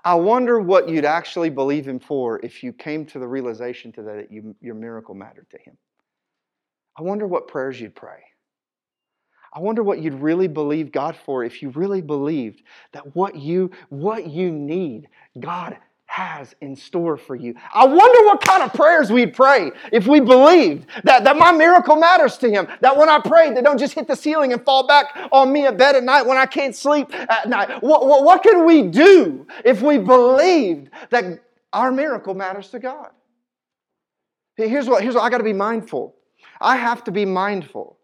I 0.04 0.14
wonder 0.14 0.60
what 0.60 0.88
you'd 0.88 1.06
actually 1.06 1.48
believe 1.48 1.88
Him 1.88 1.98
for 1.98 2.38
if 2.44 2.62
you 2.62 2.72
came 2.72 3.06
to 3.06 3.18
the 3.18 3.26
realization 3.26 3.90
today 3.90 4.16
that 4.16 4.30
you, 4.30 4.54
your 4.60 4.74
miracle 4.74 5.14
mattered 5.14 5.48
to 5.50 5.58
Him. 5.58 5.76
I 6.96 7.02
wonder 7.02 7.26
what 7.26 7.48
prayers 7.48 7.80
you'd 7.80 7.94
pray. 7.94 8.22
I 9.52 9.60
wonder 9.60 9.82
what 9.82 10.02
you'd 10.02 10.14
really 10.14 10.48
believe 10.48 10.92
God 10.92 11.16
for 11.16 11.44
if 11.44 11.62
you 11.62 11.70
really 11.70 12.02
believed 12.02 12.62
that 12.92 13.14
what 13.14 13.36
you, 13.36 13.70
what 13.88 14.26
you 14.26 14.50
need, 14.50 15.08
God 15.38 15.78
has 16.06 16.54
in 16.60 16.76
store 16.76 17.16
for 17.16 17.34
you. 17.34 17.54
I 17.72 17.84
wonder 17.84 18.26
what 18.26 18.40
kind 18.40 18.62
of 18.62 18.72
prayers 18.72 19.10
we'd 19.10 19.34
pray 19.34 19.72
if 19.90 20.06
we 20.06 20.20
believed 20.20 20.86
that, 21.02 21.24
that 21.24 21.36
my 21.36 21.50
miracle 21.50 21.96
matters 21.96 22.36
to 22.38 22.50
Him. 22.50 22.68
That 22.80 22.96
when 22.96 23.08
I 23.08 23.18
pray, 23.18 23.52
they 23.52 23.62
don't 23.62 23.78
just 23.78 23.94
hit 23.94 24.06
the 24.06 24.14
ceiling 24.14 24.52
and 24.52 24.64
fall 24.64 24.86
back 24.86 25.06
on 25.32 25.52
me 25.52 25.66
at 25.66 25.76
bed 25.76 25.96
at 25.96 26.04
night 26.04 26.26
when 26.26 26.36
I 26.36 26.46
can't 26.46 26.76
sleep 26.76 27.12
at 27.12 27.48
night. 27.48 27.82
What, 27.82 28.06
what, 28.06 28.22
what 28.22 28.42
can 28.42 28.64
we 28.64 28.82
do 28.82 29.46
if 29.64 29.82
we 29.82 29.98
believed 29.98 30.90
that 31.10 31.42
our 31.72 31.90
miracle 31.90 32.34
matters 32.34 32.68
to 32.70 32.78
God? 32.78 33.10
Here's 34.56 34.88
what, 34.88 35.02
here's 35.02 35.16
what 35.16 35.24
I 35.24 35.30
got 35.30 35.38
to 35.38 35.44
be 35.44 35.52
mindful. 35.52 36.14
I 36.60 36.76
have 36.76 37.02
to 37.04 37.10
be 37.10 37.24
mindful. 37.24 37.98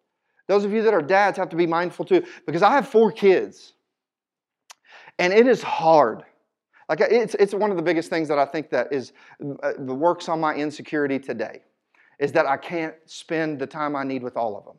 Those 0.49 0.65
of 0.65 0.73
you 0.73 0.83
that 0.83 0.95
are 0.95 1.03
dads 1.03 1.39
have 1.39 1.51
to 1.51 1.57
be 1.57 1.67
mindful 1.67 2.07
too, 2.07 2.25
because 2.45 2.63
I 2.63 2.73
have 2.73 2.89
four 2.89 3.13
kids. 3.13 3.75
And 5.21 5.33
it 5.33 5.47
is 5.47 5.63
hard 5.63 6.25
Like 6.91 7.01
it's, 7.03 7.37
it's 7.37 7.55
one 7.55 7.71
of 7.71 7.77
the 7.77 7.85
biggest 7.85 8.11
things 8.11 8.27
that 8.27 8.39
I 8.41 8.45
think 8.45 8.69
that 8.71 8.93
is 8.93 9.13
uh, 9.63 9.75
the 9.79 9.95
works 9.95 10.29
on 10.29 10.41
my 10.41 10.57
insecurity 10.57 11.21
today 11.21 11.63
is 12.19 12.33
that 12.33 12.47
I 12.47 12.57
can't 12.57 12.95
spend 13.07 13.61
the 13.61 13.67
time 13.67 13.95
I 13.95 14.03
need 14.03 14.25
with 14.25 14.37
all 14.37 14.59
of 14.59 14.65
them. 14.65 14.75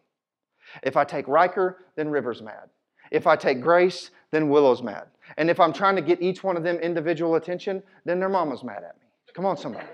If 0.83 0.97
I 0.97 1.05
take 1.05 1.25
Riker, 1.29 1.85
then 1.95 2.09
River's 2.09 2.41
mad. 2.41 2.69
If 3.11 3.27
I 3.27 3.37
take 3.37 3.61
Grace, 3.61 4.11
then 4.29 4.49
Willow's 4.49 4.83
mad. 4.83 5.07
And 5.37 5.49
if 5.49 5.57
I'm 5.57 5.71
trying 5.71 5.95
to 5.95 6.01
get 6.01 6.21
each 6.21 6.43
one 6.43 6.57
of 6.57 6.63
them 6.63 6.75
individual 6.79 7.35
attention, 7.35 7.81
then 8.03 8.19
their 8.19 8.29
mama's 8.29 8.61
mad 8.61 8.83
at 8.83 8.97
me. 8.97 9.07
Come 9.33 9.45
on, 9.45 9.55
somebody. 9.55 9.87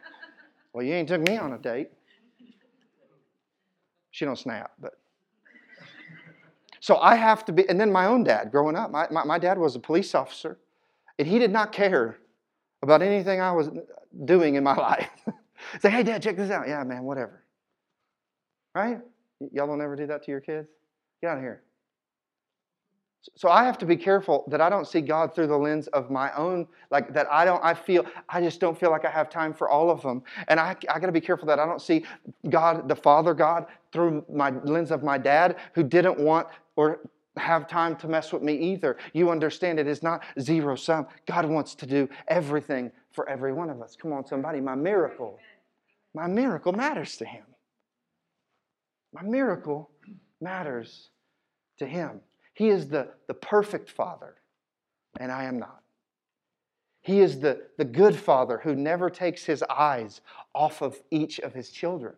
well, 0.72 0.84
you 0.84 0.94
ain't 0.94 1.08
took 1.08 1.20
me 1.20 1.36
on 1.36 1.52
a 1.52 1.58
date. 1.58 1.90
She 4.10 4.24
don't 4.24 4.38
snap, 4.38 4.72
but. 4.80 4.94
So 6.80 6.96
I 6.96 7.14
have 7.14 7.44
to 7.44 7.52
be, 7.52 7.68
and 7.68 7.80
then 7.80 7.92
my 7.92 8.06
own 8.06 8.24
dad 8.24 8.50
growing 8.50 8.74
up, 8.74 8.90
my, 8.90 9.06
my, 9.08 9.22
my 9.22 9.38
dad 9.38 9.56
was 9.56 9.76
a 9.76 9.78
police 9.78 10.16
officer, 10.16 10.58
and 11.18 11.28
he 11.28 11.38
did 11.38 11.50
not 11.50 11.72
care 11.72 12.18
about 12.82 13.02
anything 13.02 13.40
I 13.40 13.52
was 13.52 13.70
doing 14.24 14.56
in 14.56 14.64
my 14.64 14.74
life. 14.76 15.08
Say, 15.80 15.90
hey, 15.90 16.02
dad, 16.02 16.22
check 16.22 16.36
this 16.36 16.50
out. 16.50 16.68
Yeah, 16.68 16.82
man, 16.84 17.04
whatever. 17.04 17.44
Right? 18.74 18.98
Y'all 19.52 19.66
don't 19.66 19.80
ever 19.80 19.96
do 19.96 20.06
that 20.06 20.24
to 20.24 20.30
your 20.30 20.40
kids? 20.40 20.68
Get 21.20 21.30
out 21.30 21.36
of 21.38 21.42
here. 21.42 21.62
So 23.36 23.48
I 23.48 23.64
have 23.64 23.78
to 23.78 23.86
be 23.86 23.96
careful 23.96 24.44
that 24.48 24.60
I 24.60 24.68
don't 24.68 24.86
see 24.86 25.00
God 25.00 25.32
through 25.32 25.46
the 25.46 25.56
lens 25.56 25.86
of 25.88 26.10
my 26.10 26.32
own, 26.32 26.66
like 26.90 27.14
that 27.14 27.30
I 27.30 27.44
don't, 27.44 27.64
I 27.64 27.72
feel, 27.72 28.04
I 28.28 28.40
just 28.40 28.58
don't 28.58 28.78
feel 28.78 28.90
like 28.90 29.04
I 29.04 29.10
have 29.10 29.30
time 29.30 29.54
for 29.54 29.70
all 29.70 29.90
of 29.90 30.02
them. 30.02 30.24
And 30.48 30.58
I, 30.58 30.74
I 30.90 30.98
got 30.98 31.06
to 31.06 31.12
be 31.12 31.20
careful 31.20 31.46
that 31.46 31.60
I 31.60 31.66
don't 31.66 31.80
see 31.80 32.04
God, 32.50 32.88
the 32.88 32.96
Father 32.96 33.32
God, 33.32 33.66
through 33.92 34.24
my 34.28 34.50
lens 34.64 34.90
of 34.90 35.04
my 35.04 35.18
dad 35.18 35.56
who 35.74 35.84
didn't 35.84 36.18
want 36.18 36.48
or 36.74 36.98
have 37.36 37.66
time 37.66 37.96
to 37.96 38.08
mess 38.08 38.32
with 38.32 38.42
me 38.42 38.54
either. 38.54 38.96
You 39.12 39.30
understand 39.30 39.78
it 39.78 39.86
is 39.86 40.02
not 40.02 40.22
zero 40.40 40.76
sum. 40.76 41.06
God 41.26 41.46
wants 41.46 41.74
to 41.76 41.86
do 41.86 42.08
everything 42.28 42.92
for 43.12 43.28
every 43.28 43.52
one 43.52 43.70
of 43.70 43.80
us. 43.80 43.96
Come 43.96 44.12
on, 44.12 44.26
somebody. 44.26 44.60
My 44.60 44.74
miracle, 44.74 45.38
my 46.14 46.26
miracle 46.26 46.72
matters 46.72 47.16
to 47.18 47.24
Him. 47.24 47.44
My 49.14 49.22
miracle 49.22 49.90
matters 50.40 51.10
to 51.78 51.86
Him. 51.86 52.20
He 52.54 52.68
is 52.68 52.88
the, 52.88 53.08
the 53.28 53.34
perfect 53.34 53.90
Father, 53.90 54.34
and 55.18 55.32
I 55.32 55.44
am 55.44 55.58
not. 55.58 55.82
He 57.02 57.20
is 57.20 57.40
the, 57.40 57.62
the 57.78 57.84
good 57.84 58.14
Father 58.14 58.60
who 58.62 58.76
never 58.76 59.10
takes 59.10 59.44
his 59.44 59.62
eyes 59.64 60.20
off 60.54 60.82
of 60.82 61.02
each 61.10 61.40
of 61.40 61.52
his 61.52 61.70
children. 61.70 62.14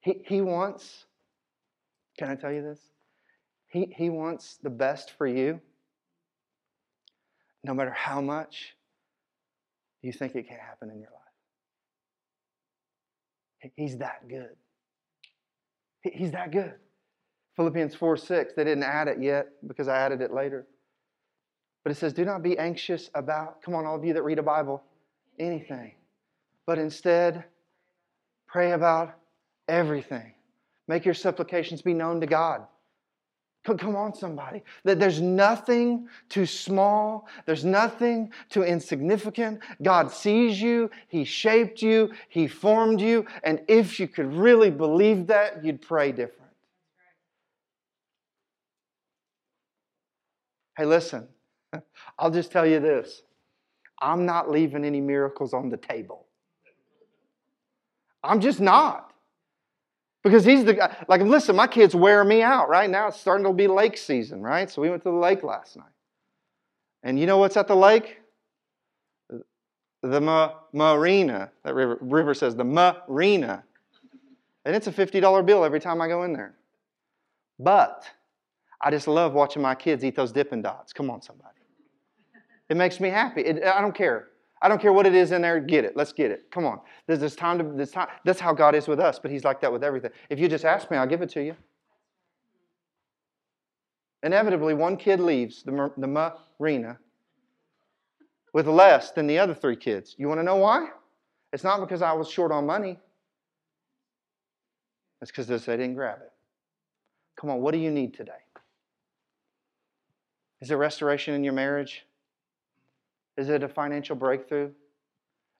He, 0.00 0.22
he 0.26 0.40
wants, 0.40 1.04
can 2.18 2.30
I 2.30 2.34
tell 2.34 2.50
you 2.50 2.62
this? 2.62 2.80
He, 3.76 3.92
he 3.94 4.08
wants 4.08 4.58
the 4.62 4.70
best 4.70 5.12
for 5.18 5.26
you, 5.26 5.60
no 7.62 7.74
matter 7.74 7.90
how 7.90 8.22
much 8.22 8.74
you 10.00 10.12
think 10.12 10.34
it 10.34 10.48
can 10.48 10.56
happen 10.56 10.88
in 10.88 10.98
your 10.98 11.10
life. 13.62 13.72
He's 13.76 13.98
that 13.98 14.26
good. 14.28 14.56
He's 16.02 16.30
that 16.30 16.52
good. 16.52 16.72
Philippians 17.56 17.94
4 17.94 18.16
6, 18.16 18.54
they 18.54 18.64
didn't 18.64 18.84
add 18.84 19.08
it 19.08 19.20
yet 19.20 19.48
because 19.66 19.88
I 19.88 19.98
added 19.98 20.22
it 20.22 20.32
later. 20.32 20.66
But 21.84 21.90
it 21.90 21.96
says, 21.96 22.14
Do 22.14 22.24
not 22.24 22.42
be 22.42 22.56
anxious 22.56 23.10
about, 23.14 23.60
come 23.60 23.74
on, 23.74 23.84
all 23.84 23.96
of 23.96 24.04
you 24.06 24.14
that 24.14 24.22
read 24.22 24.38
a 24.38 24.42
Bible, 24.42 24.82
anything. 25.38 25.92
But 26.64 26.78
instead, 26.78 27.44
pray 28.46 28.72
about 28.72 29.18
everything. 29.68 30.32
Make 30.88 31.04
your 31.04 31.12
supplications 31.12 31.82
be 31.82 31.92
known 31.92 32.22
to 32.22 32.26
God. 32.26 32.66
Come 33.78 33.96
on, 33.96 34.14
somebody. 34.14 34.62
That 34.84 35.00
There's 35.00 35.20
nothing 35.20 36.08
too 36.28 36.46
small. 36.46 37.26
There's 37.46 37.64
nothing 37.64 38.32
too 38.48 38.62
insignificant. 38.62 39.60
God 39.82 40.10
sees 40.10 40.60
you. 40.60 40.90
He 41.08 41.24
shaped 41.24 41.82
you. 41.82 42.12
He 42.28 42.46
formed 42.46 43.00
you. 43.00 43.26
And 43.42 43.60
if 43.66 43.98
you 43.98 44.06
could 44.06 44.32
really 44.32 44.70
believe 44.70 45.26
that, 45.26 45.64
you'd 45.64 45.82
pray 45.82 46.12
different. 46.12 46.52
Hey, 50.76 50.84
listen, 50.84 51.26
I'll 52.18 52.30
just 52.30 52.52
tell 52.52 52.66
you 52.66 52.80
this 52.80 53.22
I'm 54.00 54.26
not 54.26 54.50
leaving 54.50 54.84
any 54.84 55.00
miracles 55.00 55.54
on 55.54 55.70
the 55.70 55.76
table. 55.76 56.26
I'm 58.22 58.40
just 58.40 58.60
not. 58.60 59.12
Because 60.26 60.44
he's 60.44 60.64
the 60.64 60.74
guy, 60.74 60.92
like, 61.06 61.20
listen, 61.20 61.54
my 61.54 61.68
kids 61.68 61.94
wear 61.94 62.24
me 62.24 62.42
out 62.42 62.68
right 62.68 62.90
now. 62.90 63.06
It's 63.06 63.20
starting 63.20 63.46
to 63.46 63.52
be 63.52 63.68
lake 63.68 63.96
season, 63.96 64.42
right? 64.42 64.68
So 64.68 64.82
we 64.82 64.90
went 64.90 65.04
to 65.04 65.10
the 65.12 65.16
lake 65.16 65.44
last 65.44 65.76
night. 65.76 65.86
And 67.04 67.16
you 67.16 67.26
know 67.26 67.38
what's 67.38 67.56
at 67.56 67.68
the 67.68 67.76
lake? 67.76 68.18
The 70.02 70.20
ma- 70.20 70.54
marina. 70.72 71.52
That 71.62 71.76
river, 71.76 71.98
river 72.00 72.34
says 72.34 72.56
the 72.56 72.64
marina. 72.64 73.62
And 74.64 74.74
it's 74.74 74.88
a 74.88 74.92
$50 74.92 75.46
bill 75.46 75.64
every 75.64 75.78
time 75.78 76.02
I 76.02 76.08
go 76.08 76.24
in 76.24 76.32
there. 76.32 76.56
But 77.60 78.04
I 78.80 78.90
just 78.90 79.06
love 79.06 79.32
watching 79.32 79.62
my 79.62 79.76
kids 79.76 80.04
eat 80.04 80.16
those 80.16 80.32
Dippin' 80.32 80.60
Dots. 80.60 80.92
Come 80.92 81.08
on, 81.08 81.22
somebody. 81.22 81.54
It 82.68 82.76
makes 82.76 82.98
me 82.98 83.10
happy. 83.10 83.42
It, 83.42 83.62
I 83.62 83.80
don't 83.80 83.94
care. 83.94 84.26
I 84.62 84.68
don't 84.68 84.80
care 84.80 84.92
what 84.92 85.06
it 85.06 85.14
is 85.14 85.32
in 85.32 85.42
there. 85.42 85.60
Get 85.60 85.84
it. 85.84 85.96
Let's 85.96 86.12
get 86.12 86.30
it. 86.30 86.50
Come 86.50 86.64
on. 86.64 86.80
There's 87.06 87.20
this 87.20 87.36
time 87.36 87.58
to 87.58 87.64
this 87.76 87.90
time. 87.90 88.08
That's 88.24 88.40
how 88.40 88.54
God 88.54 88.74
is 88.74 88.88
with 88.88 89.00
us. 89.00 89.18
But 89.18 89.30
He's 89.30 89.44
like 89.44 89.60
that 89.60 89.72
with 89.72 89.84
everything. 89.84 90.10
If 90.30 90.38
you 90.38 90.48
just 90.48 90.64
ask 90.64 90.90
me, 90.90 90.96
I'll 90.96 91.06
give 91.06 91.22
it 91.22 91.28
to 91.30 91.42
you. 91.42 91.54
Inevitably, 94.22 94.74
one 94.74 94.96
kid 94.96 95.20
leaves 95.20 95.62
the, 95.62 95.92
the 95.98 96.32
marina 96.58 96.98
with 98.52 98.66
less 98.66 99.12
than 99.12 99.26
the 99.26 99.38
other 99.38 99.54
three 99.54 99.76
kids. 99.76 100.16
You 100.18 100.28
want 100.28 100.40
to 100.40 100.42
know 100.42 100.56
why? 100.56 100.88
It's 101.52 101.62
not 101.62 101.80
because 101.80 102.00
I 102.00 102.12
was 102.12 102.30
short 102.30 102.50
on 102.50 102.66
money. 102.66 102.98
It's 105.20 105.30
because 105.30 105.46
they 105.46 105.76
didn't 105.76 105.94
grab 105.94 106.18
it. 106.22 106.32
Come 107.38 107.50
on, 107.50 107.60
what 107.60 107.72
do 107.72 107.78
you 107.78 107.90
need 107.90 108.14
today? 108.14 108.32
Is 110.62 110.68
there 110.68 110.78
restoration 110.78 111.34
in 111.34 111.44
your 111.44 111.52
marriage? 111.52 112.05
Is 113.36 113.48
it 113.48 113.62
a 113.62 113.68
financial 113.68 114.16
breakthrough? 114.16 114.70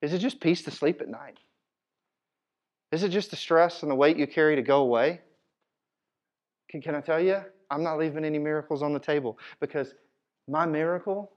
Is 0.02 0.12
it 0.12 0.18
just 0.18 0.40
peace 0.40 0.62
to 0.64 0.70
sleep 0.70 1.00
at 1.00 1.08
night? 1.08 1.38
Is 2.92 3.02
it 3.02 3.10
just 3.10 3.30
the 3.30 3.36
stress 3.36 3.82
and 3.82 3.90
the 3.90 3.94
weight 3.94 4.16
you 4.16 4.26
carry 4.26 4.56
to 4.56 4.62
go 4.62 4.80
away? 4.82 5.20
Can, 6.70 6.80
can 6.80 6.94
I 6.94 7.00
tell 7.00 7.20
you? 7.20 7.40
I'm 7.70 7.82
not 7.82 7.98
leaving 7.98 8.24
any 8.24 8.38
miracles 8.38 8.82
on 8.82 8.92
the 8.92 9.00
table 9.00 9.38
because 9.60 9.94
my 10.48 10.66
miracle 10.66 11.32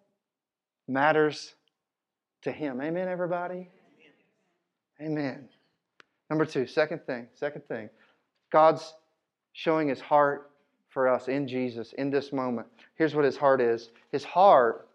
matters 0.87 1.55
to 2.43 2.51
Him. 2.51 2.81
Amen, 2.81 3.07
everybody? 3.07 3.69
Amen. 5.01 5.49
Number 6.29 6.45
two, 6.45 6.67
second 6.67 7.01
thing, 7.05 7.27
second 7.33 7.63
thing. 7.67 7.89
God's 8.51 8.93
showing 9.53 9.87
His 9.87 9.99
heart 9.99 10.49
for 10.89 11.07
us 11.07 11.27
in 11.27 11.47
Jesus 11.47 11.93
in 11.93 12.09
this 12.09 12.33
moment. 12.33 12.67
Here's 12.95 13.15
what 13.15 13.25
his 13.25 13.37
heart 13.37 13.61
is 13.61 13.91
his 14.11 14.23
heart, 14.23 14.88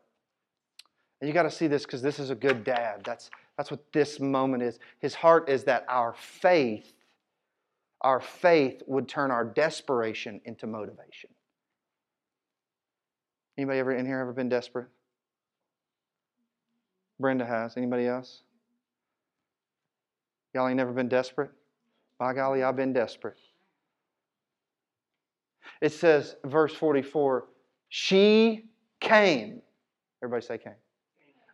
and 1.25 1.29
you 1.31 1.33
got 1.33 1.45
to 1.45 1.51
see 1.51 1.69
this 1.69 1.87
because 1.87 2.03
this 2.03 2.19
is 2.19 2.29
a 2.29 2.35
good 2.35 2.65
dad. 2.65 3.01
That's, 3.03 3.31
that's 3.57 3.71
what 3.71 3.81
this 3.95 4.21
moment 4.21 4.63
is. 4.63 4.79
His 4.99 5.15
heart 5.15 5.49
is 5.49 5.65
that 5.65 5.87
our 5.89 6.13
faith, 6.13 6.93
our 8.03 8.21
faith 8.21 8.83
would 8.87 9.09
turn 9.09 9.31
our 9.31 9.43
desperation 9.43 10.43
into 10.45 10.67
motivation. 10.67 11.31
Anybody 13.57 13.79
ever 13.79 13.93
in 13.93 14.05
here 14.05 14.21
ever 14.21 14.35
been 14.35 14.51
desperate? 14.51 14.89
Brenda 17.19 17.47
has. 17.47 17.79
Anybody 17.79 18.07
else? 18.07 18.43
Y'all 20.53 20.69
ain't 20.69 20.77
never 20.77 20.93
been 20.93 21.09
desperate? 21.09 21.53
By 22.19 22.35
golly, 22.35 22.63
I've 22.63 22.77
been 22.77 22.93
desperate. 22.93 23.39
It 25.81 25.95
says, 25.95 26.37
verse 26.45 26.75
44, 26.75 27.47
she 27.89 28.67
came. 29.01 29.63
Everybody 30.23 30.45
say 30.45 30.59
came. 30.59 30.75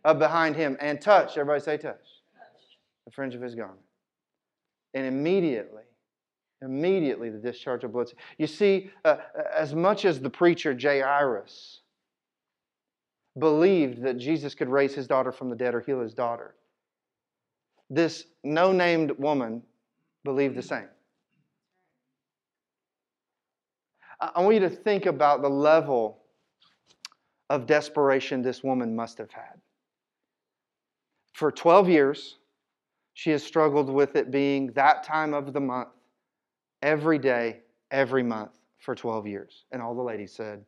Up 0.04 0.18
behind 0.18 0.56
him 0.56 0.76
and 0.80 1.00
touched. 1.00 1.36
Everybody 1.36 1.62
say 1.62 1.76
touch, 1.76 2.06
The 3.04 3.12
fringe 3.12 3.34
of 3.34 3.42
his 3.42 3.54
garment. 3.54 3.80
And 4.94 5.06
immediately, 5.06 5.82
immediately 6.62 7.30
the 7.30 7.38
discharge 7.38 7.84
of 7.84 7.92
blood. 7.92 8.10
You 8.38 8.46
see, 8.46 8.90
uh, 9.04 9.16
as 9.54 9.74
much 9.74 10.04
as 10.04 10.20
the 10.20 10.30
preacher 10.30 10.76
Jairus 10.80 11.80
believed 13.38 14.02
that 14.02 14.18
Jesus 14.18 14.54
could 14.54 14.68
raise 14.68 14.94
his 14.94 15.06
daughter 15.06 15.32
from 15.32 15.50
the 15.50 15.56
dead 15.56 15.74
or 15.74 15.80
heal 15.80 16.00
his 16.00 16.14
daughter, 16.14 16.54
this 17.88 18.24
no 18.42 18.72
named 18.72 19.12
woman 19.12 19.62
believed 20.24 20.56
the 20.56 20.62
same. 20.62 20.88
I 24.20 24.40
want 24.42 24.54
you 24.54 24.60
to 24.60 24.70
think 24.70 25.06
about 25.06 25.40
the 25.40 25.48
level 25.48 26.18
of 27.48 27.66
desperation 27.66 28.42
this 28.42 28.62
woman 28.62 28.94
must 28.94 29.18
have 29.18 29.30
had. 29.30 29.60
For 31.40 31.50
12 31.50 31.88
years, 31.88 32.36
she 33.14 33.30
has 33.30 33.42
struggled 33.42 33.88
with 33.88 34.14
it 34.14 34.30
being 34.30 34.72
that 34.72 35.02
time 35.02 35.32
of 35.32 35.54
the 35.54 35.60
month, 35.60 35.88
every 36.82 37.18
day, 37.18 37.60
every 37.90 38.22
month 38.22 38.50
for 38.78 38.94
12 38.94 39.26
years. 39.26 39.64
And 39.72 39.80
all 39.80 39.94
the 39.94 40.02
ladies 40.02 40.32
said, 40.32 40.62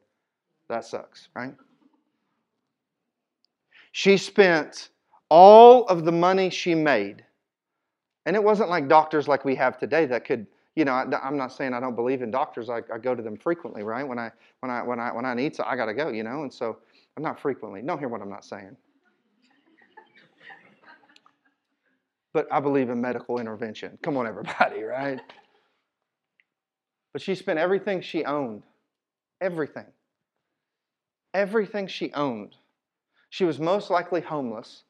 That 0.70 0.86
sucks, 0.86 1.28
right? 1.36 1.54
She 3.90 4.16
spent 4.16 4.88
all 5.28 5.84
of 5.88 6.06
the 6.06 6.12
money 6.12 6.48
she 6.48 6.74
made. 6.74 7.22
And 8.24 8.34
it 8.34 8.42
wasn't 8.42 8.70
like 8.70 8.88
doctors 8.88 9.28
like 9.28 9.44
we 9.44 9.54
have 9.56 9.76
today 9.76 10.06
that 10.06 10.24
could, 10.24 10.46
you 10.74 10.86
know, 10.86 10.92
I, 10.92 11.28
am 11.28 11.36
not 11.36 11.52
saying 11.52 11.74
I 11.74 11.80
don't 11.80 11.96
believe 11.96 12.22
in 12.22 12.30
doctors. 12.30 12.70
I, 12.70 12.78
I, 12.90 12.96
go 12.96 13.14
to 13.14 13.22
them 13.22 13.36
frequently, 13.36 13.82
right? 13.82 14.08
When 14.08 14.18
I 14.18 14.30
when 14.60 14.70
I 14.70 14.82
when 14.82 14.98
I 14.98 15.12
when 15.12 15.26
I 15.26 15.34
need 15.34 15.54
so 15.54 15.64
I 15.66 15.76
gotta 15.76 15.92
go, 15.92 16.08
you 16.08 16.22
know, 16.22 16.44
and 16.44 16.50
so 16.50 16.78
I'm 17.18 17.22
not 17.22 17.38
frequently. 17.38 17.82
Don't 17.82 17.98
hear 17.98 18.08
what 18.08 18.22
I'm 18.22 18.30
not 18.30 18.46
saying. 18.46 18.74
But 22.32 22.46
I 22.50 22.60
believe 22.60 22.90
in 22.90 23.00
medical 23.00 23.38
intervention. 23.38 23.98
Come 24.02 24.16
on, 24.16 24.26
everybody, 24.26 24.82
right? 24.82 25.20
But 27.12 27.22
she 27.22 27.34
spent 27.34 27.58
everything 27.58 28.00
she 28.00 28.24
owned. 28.24 28.62
Everything. 29.40 29.86
Everything 31.34 31.86
she 31.86 32.12
owned. 32.14 32.56
She 33.30 33.44
was 33.44 33.58
most 33.58 33.90
likely 33.90 34.20
homeless. 34.20 34.84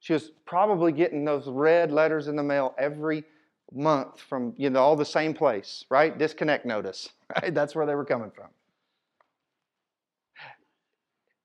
She 0.00 0.12
was 0.12 0.30
probably 0.46 0.92
getting 0.92 1.24
those 1.24 1.46
red 1.46 1.92
letters 1.92 2.28
in 2.28 2.36
the 2.36 2.42
mail 2.42 2.74
every 2.78 3.24
month 3.72 4.20
from 4.20 4.54
you 4.56 4.70
know 4.70 4.82
all 4.82 4.96
the 4.96 5.04
same 5.04 5.34
place, 5.34 5.84
right? 5.90 6.16
Disconnect 6.18 6.64
notice, 6.64 7.10
right? 7.42 7.54
That's 7.54 7.74
where 7.74 7.86
they 7.86 7.94
were 7.94 8.04
coming 8.04 8.30
from. 8.30 8.48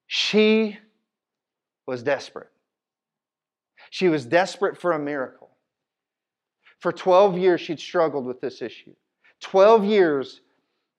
She 0.08 0.78
was 1.88 2.04
desperate. 2.04 2.50
She 3.90 4.10
was 4.10 4.26
desperate 4.26 4.78
for 4.78 4.94
a 4.94 5.00
miracle. 5.00 5.50
For 6.80 6.92
12 6.92 7.38
years, 7.38 7.62
she'd 7.62 7.80
struggled 7.80 8.26
with 8.26 8.42
this 8.42 8.62
issue. 8.62 8.94
12 9.42 9.86
years 9.86 10.42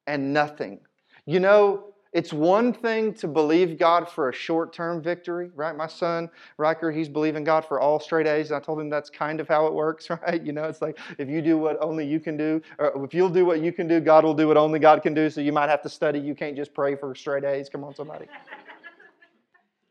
and 0.07 0.33
nothing. 0.33 0.81
You 1.27 1.40
know, 1.40 1.94
it's 2.12 2.33
one 2.33 2.72
thing 2.72 3.12
to 3.14 3.29
believe 3.29 3.79
God 3.79 4.09
for 4.09 4.31
a 4.31 4.33
short 4.33 4.72
term 4.72 5.03
victory, 5.03 5.51
right? 5.55 5.77
My 5.77 5.87
son, 5.87 6.31
Riker, 6.57 6.90
he's 6.90 7.11
believing 7.11 7.44
God 7.44 7.64
for 7.64 7.79
all 7.79 8.01
straight 8.01 8.27
A's. 8.27 8.53
I 8.53 8.61
told 8.61 8.81
him 8.81 8.88
that's 8.88 9.11
kind 9.11 9.38
of 9.38 9.49
how 9.49 9.66
it 9.66 9.75
works, 9.75 10.09
right? 10.22 10.42
You 10.42 10.53
know, 10.53 10.64
it's 10.64 10.81
like 10.81 10.99
if 11.18 11.29
you 11.29 11.42
do 11.42 11.59
what 11.59 11.77
only 11.83 12.07
you 12.07 12.18
can 12.18 12.37
do, 12.37 12.62
or 12.79 13.05
if 13.05 13.12
you'll 13.12 13.29
do 13.29 13.44
what 13.44 13.61
you 13.61 13.72
can 13.72 13.87
do, 13.87 14.01
God 14.01 14.25
will 14.25 14.35
do 14.35 14.49
what 14.49 14.57
only 14.57 14.79
God 14.79 15.03
can 15.03 15.12
do. 15.12 15.29
So 15.29 15.40
you 15.40 15.53
might 15.53 15.68
have 15.68 15.83
to 15.83 15.90
study. 15.90 16.18
You 16.18 16.35
can't 16.35 16.57
just 16.57 16.72
pray 16.72 16.96
for 16.96 17.14
straight 17.14 17.44
A's. 17.44 17.68
Come 17.68 17.85
on, 17.85 17.94
somebody. 17.94 18.27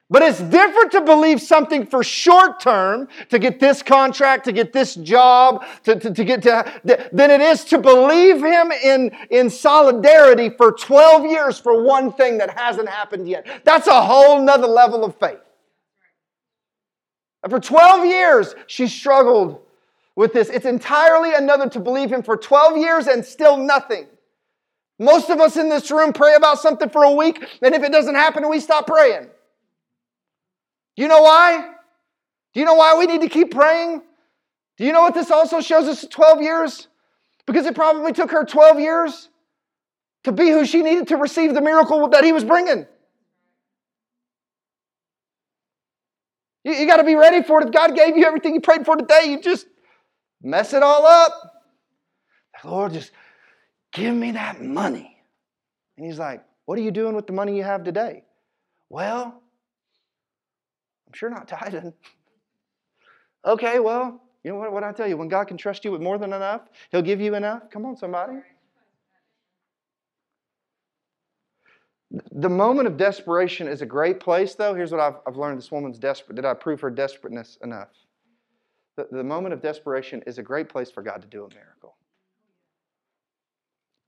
But 0.08 0.22
it's 0.22 0.39
different 0.39 0.91
to 0.91 1.02
believe 1.02 1.41
something 1.41 1.88
for 1.88 2.04
short 2.04 2.60
term, 2.60 3.08
to 3.30 3.39
get 3.39 3.60
this 3.60 3.82
contract, 3.82 4.46
to 4.46 4.52
get 4.52 4.72
this 4.72 4.94
job, 4.96 5.65
to, 5.84 6.00
to, 6.00 6.13
to 6.13 6.24
get 6.24 6.44
to, 6.44 6.72
than 6.84 7.32
it 7.32 7.41
is 7.41 7.65
to 7.65 7.80
believe 7.80 8.38
Him 8.38 8.72
in, 8.72 9.12
in 9.32 9.50
solidarity 9.50 10.52
for 10.52 10.72
12 10.72 11.26
years 11.26 11.58
for 11.58 11.82
one 11.82 12.13
thing 12.13 12.38
that 12.38 12.56
hasn't 12.56 12.88
happened 12.88 13.28
yet. 13.28 13.48
That's 13.63 13.88
a 13.88 14.00
whole 14.04 14.39
nother 14.39 14.68
level 14.68 15.04
of 15.04 15.18
faith. 15.18 15.39
And 17.41 17.52
for 17.52 17.60
12 17.60 18.06
years, 18.06 18.56
she 18.68 18.88
struggled 18.88 19.60
with 20.15 20.34
this. 20.34 20.50
It's 20.50 20.65
entirely 20.65 21.34
another 21.34 21.68
to 21.70 21.80
believe 21.80 22.12
Him 22.12 22.22
for 22.22 22.38
12 22.38 22.78
years 22.78 23.08
and 23.08 23.26
still 23.26 23.58
nothing. 23.58 24.06
Most 25.00 25.32
of 25.32 25.39
us 25.39 25.58
in 25.58 25.68
this 25.68 25.89
room 25.89 26.13
pray 26.13 26.36
about 26.36 26.60
something 26.60 26.89
for 26.89 27.04
a 27.04 27.12
week, 27.12 27.44
and 27.63 27.74
if 27.74 27.82
it 27.82 27.91
doesn't 27.91 28.15
happen, 28.15 28.48
we 28.48 28.60
stop 28.60 28.86
praying. 28.86 29.30
You 30.95 31.08
know 31.08 31.21
why? 31.21 31.69
Do 32.53 32.60
you 32.60 32.65
know 32.65 32.75
why 32.75 32.97
we 32.97 33.05
need 33.05 33.21
to 33.21 33.29
keep 33.29 33.51
praying? 33.51 34.01
Do 34.77 34.86
you 34.86 34.91
know 34.91 35.01
what 35.01 35.13
this 35.13 35.31
also 35.31 35.62
shows 35.62 35.88
us 35.88 36.05
12 36.10 36.41
years? 36.41 36.88
Because 37.45 37.65
it 37.65 37.75
probably 37.75 38.12
took 38.13 38.31
her 38.31 38.43
12 38.43 38.79
years 38.79 39.29
to 40.23 40.31
be 40.31 40.49
who 40.49 40.65
she 40.65 40.81
needed 40.81 41.08
to 41.10 41.17
receive 41.17 41.53
the 41.53 41.62
miracle 41.62 42.08
that 42.10 42.23
he 42.23 42.31
was 42.31 42.43
bringing. 42.43 42.86
You, 46.63 46.73
you 46.73 46.88
got 46.88 46.97
to 46.97 47.03
be 47.03 47.15
ready 47.15 47.43
for 47.43 47.62
it. 47.62 47.67
If 47.67 47.73
God 47.73 47.95
gave 47.95 48.17
you 48.17 48.25
everything 48.25 48.55
you 48.55 48.62
prayed 48.62 48.86
for 48.86 48.95
today, 48.95 49.25
you 49.27 49.39
just 49.39 49.67
mess 50.41 50.73
it 50.73 50.81
all 50.81 51.05
up. 51.05 51.31
Lord, 52.63 52.93
just 52.93 53.12
give 53.93 54.15
me 54.15 54.31
that 54.31 54.62
money. 54.62 55.17
And 55.97 56.05
he's 56.05 56.17
like, 56.17 56.43
What 56.65 56.79
are 56.79 56.81
you 56.81 56.91
doing 56.91 57.15
with 57.15 57.27
the 57.27 57.34
money 57.34 57.55
you 57.55 57.63
have 57.63 57.84
today? 57.84 58.23
Well, 58.89 59.41
sure 61.15 61.30
not 61.30 61.47
tithing. 61.47 61.93
okay, 63.45 63.80
well, 63.80 64.21
you 64.43 64.51
know 64.51 64.58
what, 64.58 64.71
what 64.71 64.84
I 64.84 64.91
tell 64.91 65.08
you? 65.08 65.17
When 65.17 65.28
God 65.28 65.47
can 65.47 65.58
trust 65.58 65.84
you 65.84 65.91
with 65.91 66.01
more 66.01 66.17
than 66.17 66.34
enough, 66.34 66.62
He'll 66.91 67.01
give 67.01 67.19
you 67.19 67.36
enough. 67.36 67.63
Come 67.71 67.86
on, 67.86 67.97
somebody. 67.97 68.38
The 72.32 72.49
moment 72.49 72.88
of 72.88 72.97
desperation 72.97 73.67
is 73.67 73.82
a 73.82 73.86
great 73.86 74.19
place, 74.19 74.56
though. 74.56 74.73
Here's 74.73 74.91
what 74.91 75.01
I've, 75.01 75.15
I've 75.28 75.36
learned 75.36 75.58
this 75.58 75.71
woman's 75.71 75.97
desperate. 75.97 76.36
Did 76.36 76.45
I 76.45 76.54
prove 76.54 76.80
her 76.82 76.91
desperateness 76.91 77.58
enough? 77.63 77.89
The, 78.97 79.08
the 79.12 79.23
moment 79.23 79.54
of 79.54 79.62
desperation 79.62 80.23
is 80.28 80.38
a 80.38 80.43
great 80.43 80.69
place 80.69 80.91
for 80.91 81.01
God 81.01 81.21
to 81.21 81.28
do 81.28 81.45
a 81.45 81.49
miracle. 81.49 81.95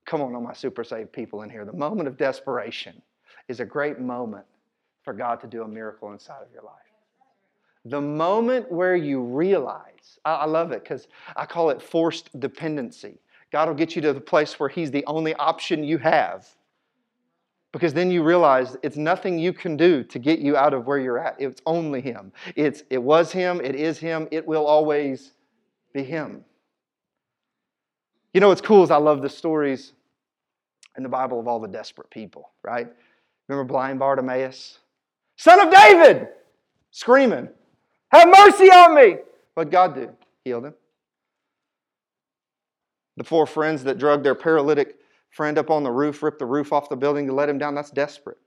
Come 0.06 0.22
on, 0.22 0.34
all 0.34 0.40
my 0.40 0.54
super 0.54 0.84
saved 0.84 1.12
people 1.12 1.42
in 1.42 1.50
here. 1.50 1.64
The 1.64 1.72
moment 1.72 2.08
of 2.08 2.16
desperation 2.16 3.02
is 3.48 3.60
a 3.60 3.64
great 3.64 4.00
moment 4.00 4.46
for 5.04 5.12
God 5.12 5.40
to 5.40 5.46
do 5.46 5.62
a 5.62 5.68
miracle 5.68 6.12
inside 6.12 6.42
of 6.42 6.52
your 6.52 6.62
life. 6.62 6.87
The 7.88 8.00
moment 8.00 8.70
where 8.70 8.96
you 8.96 9.22
realize, 9.22 10.18
I, 10.24 10.34
I 10.34 10.44
love 10.44 10.72
it 10.72 10.82
because 10.82 11.08
I 11.36 11.46
call 11.46 11.70
it 11.70 11.80
forced 11.80 12.38
dependency. 12.38 13.18
God 13.50 13.68
will 13.68 13.74
get 13.74 13.96
you 13.96 14.02
to 14.02 14.12
the 14.12 14.20
place 14.20 14.60
where 14.60 14.68
He's 14.68 14.90
the 14.90 15.04
only 15.06 15.34
option 15.34 15.82
you 15.82 15.96
have. 15.98 16.46
Because 17.72 17.94
then 17.94 18.10
you 18.10 18.22
realize 18.22 18.76
it's 18.82 18.96
nothing 18.96 19.38
you 19.38 19.52
can 19.52 19.76
do 19.76 20.02
to 20.04 20.18
get 20.18 20.38
you 20.38 20.56
out 20.56 20.74
of 20.74 20.86
where 20.86 20.98
you're 20.98 21.18
at. 21.18 21.36
It's 21.38 21.62
only 21.66 22.00
Him. 22.00 22.32
It's, 22.56 22.82
it 22.90 23.02
was 23.02 23.32
Him, 23.32 23.60
it 23.62 23.74
is 23.74 23.98
Him, 23.98 24.28
it 24.30 24.46
will 24.46 24.66
always 24.66 25.32
be 25.94 26.02
Him. 26.02 26.44
You 28.34 28.40
know 28.40 28.48
what's 28.48 28.60
cool 28.60 28.84
is 28.84 28.90
I 28.90 28.96
love 28.96 29.22
the 29.22 29.28
stories 29.28 29.92
in 30.96 31.02
the 31.02 31.08
Bible 31.08 31.40
of 31.40 31.48
all 31.48 31.60
the 31.60 31.68
desperate 31.68 32.10
people, 32.10 32.50
right? 32.62 32.88
Remember 33.48 33.66
blind 33.66 33.98
Bartimaeus? 33.98 34.78
Son 35.36 35.60
of 35.66 35.72
David! 35.72 36.28
Screaming. 36.90 37.48
Have 38.10 38.28
mercy 38.28 38.70
on 38.70 38.94
me. 38.94 39.16
What 39.54 39.70
God 39.70 39.94
do? 39.94 40.10
Healed 40.44 40.66
him. 40.66 40.74
The 43.16 43.24
four 43.24 43.46
friends 43.46 43.84
that 43.84 43.98
drug 43.98 44.22
their 44.22 44.34
paralytic 44.34 44.96
friend 45.30 45.58
up 45.58 45.70
on 45.70 45.82
the 45.82 45.90
roof, 45.90 46.22
ripped 46.22 46.38
the 46.38 46.46
roof 46.46 46.72
off 46.72 46.88
the 46.88 46.96
building 46.96 47.26
to 47.26 47.32
let 47.32 47.48
him 47.48 47.58
down, 47.58 47.74
that's 47.74 47.90
desperate. 47.90 48.38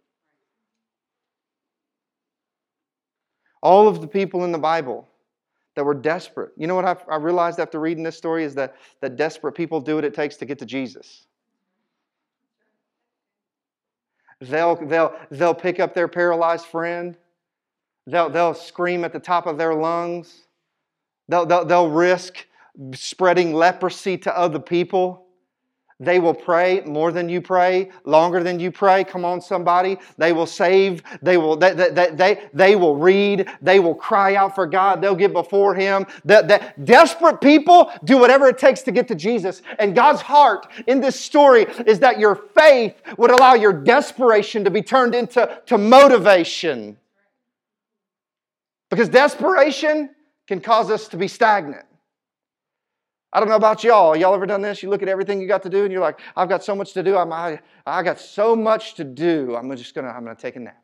All 3.62 3.88
of 3.88 4.02
the 4.02 4.08
people 4.08 4.44
in 4.46 4.52
the 4.52 4.58
Bible 4.58 5.08
that 5.76 5.84
were 5.84 5.94
desperate. 5.94 6.52
You 6.58 6.68
know 6.68 6.76
what 6.76 6.86
I've, 6.86 7.04
I 7.10 7.18
realized 7.18 7.60
after 7.60 7.80
reading 7.80 8.04
this 8.04 8.18
story 8.18 8.44
is 8.44 8.56
that, 8.56 8.76
that 9.02 9.16
desperate 9.16 9.54
people 9.54 9.80
do 9.80 9.96
what 9.96 10.04
it 10.04 10.14
takes 10.14 10.36
to 10.38 10.46
get 10.46 10.60
to 10.60 10.66
Jesus. 10.66 11.28
They'll, 14.40 14.76
they'll, 14.76 15.16
they'll 15.30 15.54
pick 15.54 15.80
up 15.80 15.94
their 15.94 16.08
paralyzed 16.08 16.66
friend 16.66 17.16
They'll, 18.08 18.30
they'll 18.30 18.54
scream 18.54 19.04
at 19.04 19.14
the 19.14 19.20
top 19.20 19.46
of 19.46 19.58
their 19.58 19.74
lungs. 19.74 20.42
They'll, 21.28 21.46
they'll, 21.46 21.66
they'll 21.66 21.90
risk 21.90 22.46
spreading 22.94 23.54
leprosy 23.54 24.18
to 24.20 24.38
other 24.38 24.60
people. 24.60 25.28
They 26.02 26.20
will 26.20 26.34
pray 26.34 26.82
more 26.82 27.12
than 27.12 27.30
you 27.30 27.42
pray, 27.42 27.92
longer 28.06 28.42
than 28.42 28.60
you 28.60 28.72
pray. 28.72 29.04
Come 29.04 29.24
on, 29.24 29.40
somebody. 29.40 30.00
They 30.18 30.34
will 30.34 30.48
save. 30.48 31.04
They 31.22 31.38
will, 31.38 31.56
they, 31.56 31.74
they, 31.74 32.10
they, 32.12 32.50
they 32.56 32.76
will 32.76 32.96
read. 32.96 33.48
They 33.62 33.80
will 33.80 33.94
cry 33.94 34.34
out 34.34 34.56
for 34.56 34.66
God. 34.66 35.00
They'll 35.00 35.14
get 35.14 35.32
before 35.32 35.76
Him. 35.76 36.08
The, 36.26 36.42
the 36.42 36.84
desperate 36.86 37.40
people 37.40 37.92
do 38.04 38.18
whatever 38.18 38.48
it 38.48 38.58
takes 38.58 38.82
to 38.82 38.92
get 38.92 39.08
to 39.10 39.16
Jesus. 39.16 39.62
And 39.78 39.94
God's 39.94 40.22
heart 40.22 40.66
in 40.88 41.02
this 41.02 41.20
story 41.20 41.68
is 41.86 42.00
that 42.00 42.18
your 42.18 42.34
faith 42.34 43.00
would 43.20 43.30
allow 43.30 43.54
your 43.54 43.72
desperation 43.72 44.64
to 44.64 44.72
be 44.72 44.82
turned 44.82 45.14
into 45.14 45.62
to 45.68 45.78
motivation. 45.78 46.98
Because 48.92 49.10
desperation 49.10 50.12
can 50.48 50.62
cause 50.62 50.92
us 50.92 51.08
to 51.08 51.18
be 51.18 51.28
stagnant. 51.28 51.86
I 53.34 53.40
don't 53.40 53.48
know 53.48 53.56
about 53.56 53.84
y'all. 53.86 54.16
Y'all 54.16 54.36
ever 54.36 54.46
done 54.46 54.62
this? 54.62 54.84
You 54.84 54.90
look 54.90 55.02
at 55.02 55.08
everything 55.08 55.40
you 55.42 55.48
got 55.48 55.64
to 55.64 55.70
do 55.70 55.84
and 55.84 55.92
you're 55.92 56.02
like, 56.02 56.20
I've 56.36 56.50
got 56.50 56.64
so 56.64 56.76
much 56.76 56.92
to 56.94 57.02
do. 57.02 57.16
I'm, 57.16 57.32
I, 57.32 57.62
I 57.86 58.04
got 58.04 58.20
so 58.20 58.56
much 58.56 58.96
to 58.96 59.06
do. 59.06 59.56
I'm 59.56 59.74
just 59.78 59.96
going 59.96 60.06
to, 60.06 60.14
I'm 60.14 60.26
going 60.26 60.36
to 60.36 60.42
take 60.42 60.58
a 60.58 60.60
nap. 60.60 60.84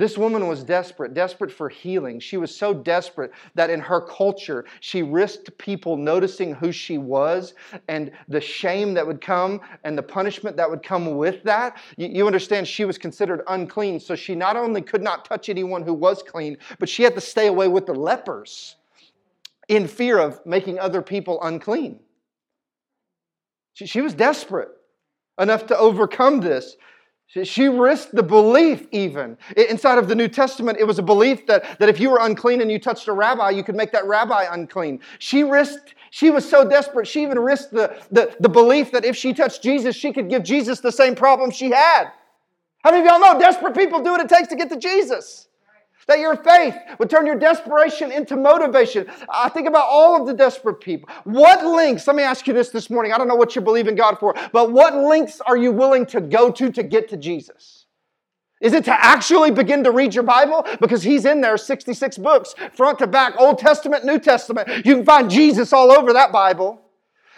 This 0.00 0.16
woman 0.16 0.48
was 0.48 0.64
desperate, 0.64 1.12
desperate 1.12 1.52
for 1.52 1.68
healing. 1.68 2.20
She 2.20 2.38
was 2.38 2.56
so 2.56 2.72
desperate 2.72 3.32
that 3.54 3.68
in 3.68 3.80
her 3.80 4.00
culture, 4.00 4.64
she 4.80 5.02
risked 5.02 5.58
people 5.58 5.98
noticing 5.98 6.54
who 6.54 6.72
she 6.72 6.96
was 6.96 7.52
and 7.86 8.10
the 8.26 8.40
shame 8.40 8.94
that 8.94 9.06
would 9.06 9.20
come 9.20 9.60
and 9.84 9.98
the 9.98 10.02
punishment 10.02 10.56
that 10.56 10.70
would 10.70 10.82
come 10.82 11.18
with 11.18 11.42
that. 11.42 11.76
You, 11.98 12.26
understand, 12.26 12.66
she 12.66 12.86
was 12.86 12.96
considered 12.96 13.42
unclean, 13.46 14.00
so 14.00 14.16
she 14.16 14.34
not 14.34 14.56
only 14.56 14.80
could 14.80 15.02
not 15.02 15.26
touch 15.26 15.50
anyone 15.50 15.82
who 15.82 15.92
was 15.92 16.22
clean, 16.22 16.56
but 16.78 16.88
she 16.88 17.02
had 17.02 17.14
to 17.16 17.20
stay 17.20 17.48
away 17.48 17.68
with 17.68 17.84
the 17.84 17.92
lepers 17.92 18.76
in 19.68 19.86
fear 19.86 20.18
of 20.18 20.40
making 20.46 20.78
other 20.78 21.02
people 21.02 21.42
unclean. 21.42 22.00
She 23.74 24.00
was 24.00 24.14
desperate. 24.14 24.70
enough 25.38 25.66
to 25.66 25.76
overcome 25.76 26.40
this. 26.40 26.76
She 27.44 27.68
risked 27.68 28.12
the 28.12 28.24
belief, 28.24 28.88
even. 28.90 29.38
Inside 29.56 29.98
of 29.98 30.08
the 30.08 30.16
New 30.16 30.26
Testament, 30.26 30.78
it 30.80 30.84
was 30.84 30.98
a 30.98 31.02
belief 31.02 31.46
that, 31.46 31.78
that 31.78 31.88
if 31.88 32.00
you 32.00 32.10
were 32.10 32.18
unclean 32.20 32.60
and 32.60 32.72
you 32.72 32.80
touched 32.80 33.06
a 33.06 33.12
rabbi, 33.12 33.50
you 33.50 33.62
could 33.62 33.76
make 33.76 33.92
that 33.92 34.04
rabbi 34.04 34.52
unclean. 34.52 34.98
She 35.20 35.44
risked, 35.44 35.94
she 36.10 36.30
was 36.30 36.48
so 36.48 36.68
desperate, 36.68 37.06
she 37.06 37.22
even 37.22 37.38
risked 37.38 37.70
the, 37.70 37.96
the, 38.10 38.34
the 38.40 38.48
belief 38.48 38.90
that 38.90 39.04
if 39.04 39.16
she 39.16 39.32
touched 39.32 39.62
Jesus, 39.62 39.94
she 39.94 40.12
could 40.12 40.28
give 40.28 40.42
Jesus 40.42 40.80
the 40.80 40.90
same 40.90 41.14
problem 41.14 41.52
she 41.52 41.70
had. 41.70 42.10
How 42.82 42.90
many 42.90 43.06
of 43.06 43.12
y'all 43.12 43.20
know 43.20 43.38
desperate 43.38 43.76
people 43.76 44.02
do 44.02 44.10
what 44.10 44.20
it 44.20 44.28
takes 44.28 44.48
to 44.48 44.56
get 44.56 44.68
to 44.70 44.76
Jesus? 44.76 45.46
That 46.06 46.18
your 46.18 46.36
faith 46.36 46.74
would 46.98 47.10
turn 47.10 47.26
your 47.26 47.38
desperation 47.38 48.10
into 48.10 48.36
motivation. 48.36 49.06
I 49.28 49.48
think 49.48 49.68
about 49.68 49.86
all 49.88 50.20
of 50.20 50.26
the 50.26 50.34
desperate 50.34 50.80
people. 50.80 51.08
What 51.24 51.64
links, 51.64 52.06
let 52.06 52.16
me 52.16 52.22
ask 52.22 52.46
you 52.46 52.54
this 52.54 52.70
this 52.70 52.90
morning. 52.90 53.12
I 53.12 53.18
don't 53.18 53.28
know 53.28 53.36
what 53.36 53.54
you 53.54 53.62
believe 53.62 53.86
in 53.86 53.94
God 53.94 54.18
for, 54.18 54.34
but 54.52 54.72
what 54.72 54.94
links 54.94 55.40
are 55.40 55.56
you 55.56 55.72
willing 55.72 56.06
to 56.06 56.20
go 56.20 56.50
to 56.50 56.72
to 56.72 56.82
get 56.82 57.08
to 57.10 57.16
Jesus? 57.16 57.86
Is 58.60 58.74
it 58.74 58.84
to 58.84 58.92
actually 58.92 59.50
begin 59.50 59.84
to 59.84 59.90
read 59.90 60.14
your 60.14 60.24
Bible? 60.24 60.66
Because 60.80 61.02
He's 61.02 61.24
in 61.24 61.40
there, 61.40 61.56
66 61.56 62.18
books, 62.18 62.54
front 62.74 62.98
to 62.98 63.06
back, 63.06 63.34
Old 63.38 63.58
Testament, 63.58 64.04
New 64.04 64.18
Testament. 64.18 64.68
You 64.84 64.96
can 64.96 65.04
find 65.04 65.30
Jesus 65.30 65.72
all 65.72 65.90
over 65.90 66.12
that 66.12 66.30
Bible. 66.30 66.80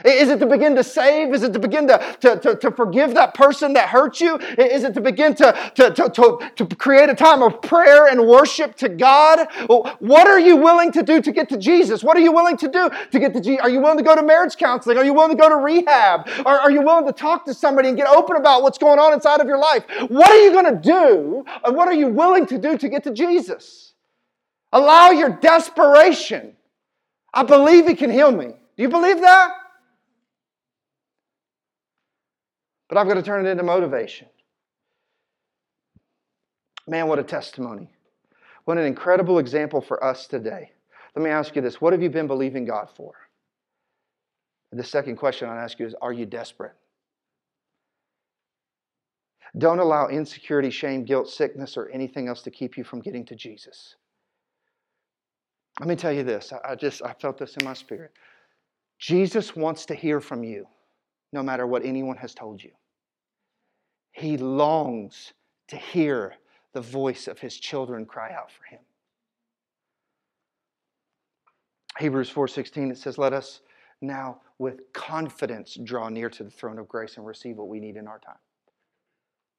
Is 0.05 0.31
it 0.31 0.40
to 0.40 0.46
begin 0.46 0.74
to 0.76 0.83
save? 0.83 1.35
Is 1.35 1.42
it 1.42 1.52
to 1.52 1.59
begin 1.59 1.87
to, 1.87 2.16
to, 2.20 2.38
to, 2.38 2.57
to, 2.57 2.70
forgive 2.72 3.14
that 3.14 3.35
person 3.35 3.74
that 3.74 3.90
hurt 3.90 4.20
you? 4.20 4.37
Is 4.59 4.85
it 4.85 4.94
to 4.94 5.00
begin 5.00 5.35
to, 5.37 5.52
to, 5.74 5.90
to, 5.90 6.50
to, 6.57 6.76
create 6.76 7.11
a 7.11 7.14
time 7.14 7.42
of 7.42 7.61
prayer 7.62 8.09
and 8.09 8.26
worship 8.26 8.74
to 8.76 8.88
God? 8.88 9.46
What 9.68 10.26
are 10.26 10.40
you 10.40 10.57
willing 10.57 10.92
to 10.92 11.02
do 11.02 11.20
to 11.20 11.31
get 11.31 11.48
to 11.50 11.59
Jesus? 11.59 12.02
What 12.02 12.16
are 12.16 12.20
you 12.20 12.33
willing 12.33 12.57
to 12.57 12.68
do 12.68 12.90
to 13.11 13.18
get 13.18 13.35
to 13.35 13.40
Jesus? 13.40 13.61
Are 13.62 13.68
you 13.68 13.81
willing 13.81 13.98
to 13.98 14.02
go 14.02 14.16
to 14.16 14.22
marriage 14.22 14.57
counseling? 14.57 14.96
Are 14.96 15.05
you 15.05 15.12
willing 15.12 15.37
to 15.37 15.40
go 15.40 15.48
to 15.48 15.57
rehab? 15.57 16.28
Are, 16.46 16.59
are 16.59 16.70
you 16.70 16.83
willing 16.83 17.07
to 17.07 17.12
talk 17.12 17.44
to 17.44 17.55
somebody 17.55 17.88
and 17.88 17.96
get 17.96 18.09
open 18.09 18.37
about 18.37 18.62
what's 18.62 18.78
going 18.78 18.98
on 18.98 19.12
inside 19.12 19.40
of 19.40 19.46
your 19.46 19.59
life? 19.59 19.85
What 20.09 20.31
are 20.31 20.40
you 20.40 20.52
going 20.52 20.74
to 20.74 20.81
do? 20.81 21.44
And 21.64 21.76
what 21.76 21.87
are 21.87 21.94
you 21.94 22.09
willing 22.09 22.46
to 22.46 22.59
do 22.59 22.76
to 22.78 22.88
get 22.88 23.05
to 23.05 23.12
Jesus? 23.12 23.92
Allow 24.72 25.11
your 25.11 25.28
desperation. 25.28 26.57
I 27.33 27.42
believe 27.44 27.87
He 27.87 27.94
can 27.94 28.11
heal 28.11 28.33
me. 28.33 28.46
Do 28.76 28.83
you 28.83 28.88
believe 28.88 29.20
that? 29.20 29.62
But 32.92 33.00
I've 33.00 33.09
got 33.09 33.14
to 33.14 33.22
turn 33.22 33.46
it 33.46 33.48
into 33.48 33.62
motivation. 33.62 34.28
Man, 36.87 37.09
what 37.09 37.18
a 37.18 37.22
testimony. 37.22 37.88
What 38.66 38.76
an 38.76 38.85
incredible 38.85 39.38
example 39.38 39.81
for 39.81 40.05
us 40.05 40.26
today. 40.26 40.72
Let 41.16 41.22
me 41.22 41.31
ask 41.31 41.57
you 41.57 41.62
this 41.62 41.81
what 41.81 41.94
have 41.94 42.02
you 42.02 42.11
been 42.11 42.26
believing 42.26 42.66
God 42.66 42.90
for? 42.94 43.14
The 44.72 44.85
second 44.85 45.16
question 45.16 45.48
I'd 45.48 45.64
ask 45.64 45.78
you 45.78 45.87
is 45.87 45.94
Are 46.02 46.12
you 46.12 46.26
desperate? 46.26 46.74
Don't 49.57 49.78
allow 49.78 50.09
insecurity, 50.09 50.68
shame, 50.68 51.07
guilt, 51.07 51.31
sickness, 51.31 51.78
or 51.78 51.88
anything 51.88 52.28
else 52.28 52.42
to 52.42 52.50
keep 52.50 52.76
you 52.76 52.85
from 52.85 53.00
getting 53.00 53.24
to 53.24 53.35
Jesus. 53.35 53.96
Let 55.81 55.88
me 55.88 55.96
tell 55.96 56.12
you 56.12 56.24
this. 56.24 56.52
I 56.62 56.74
just 56.74 57.02
I 57.02 57.14
felt 57.14 57.38
this 57.38 57.57
in 57.57 57.64
my 57.64 57.72
spirit. 57.72 58.11
Jesus 58.98 59.57
wants 59.57 59.87
to 59.87 59.94
hear 59.94 60.20
from 60.20 60.44
you, 60.44 60.66
no 61.33 61.42
matter 61.42 61.66
what 61.66 61.87
anyone 61.87 62.18
has 62.18 62.35
told 62.35 62.62
you. 62.62 62.72
He 64.12 64.37
longs 64.37 65.33
to 65.68 65.77
hear 65.77 66.35
the 66.72 66.81
voice 66.81 67.29
of 67.29 67.38
his 67.38 67.57
children 67.57 68.07
cry 68.07 68.33
out 68.33 68.51
for 68.51 68.64
him. 68.64 68.81
Hebrews 71.98 72.31
4:16 72.31 72.90
it 72.90 72.98
says 72.98 73.18
let 73.18 73.33
us 73.33 73.61
now 74.01 74.40
with 74.59 74.92
confidence 74.92 75.79
draw 75.83 76.09
near 76.09 76.31
to 76.31 76.44
the 76.44 76.51
throne 76.51 76.79
of 76.79 76.88
grace 76.88 77.16
and 77.16 77.27
receive 77.27 77.57
what 77.57 77.68
we 77.68 77.81
need 77.81 77.96
in 77.96 78.07
our 78.07 78.18
time. 78.18 78.38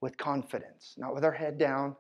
With 0.02 0.18
confidence, 0.18 0.96
not 0.98 1.14
with 1.14 1.24
our 1.24 1.32
head 1.32 1.58
down, 1.58 1.96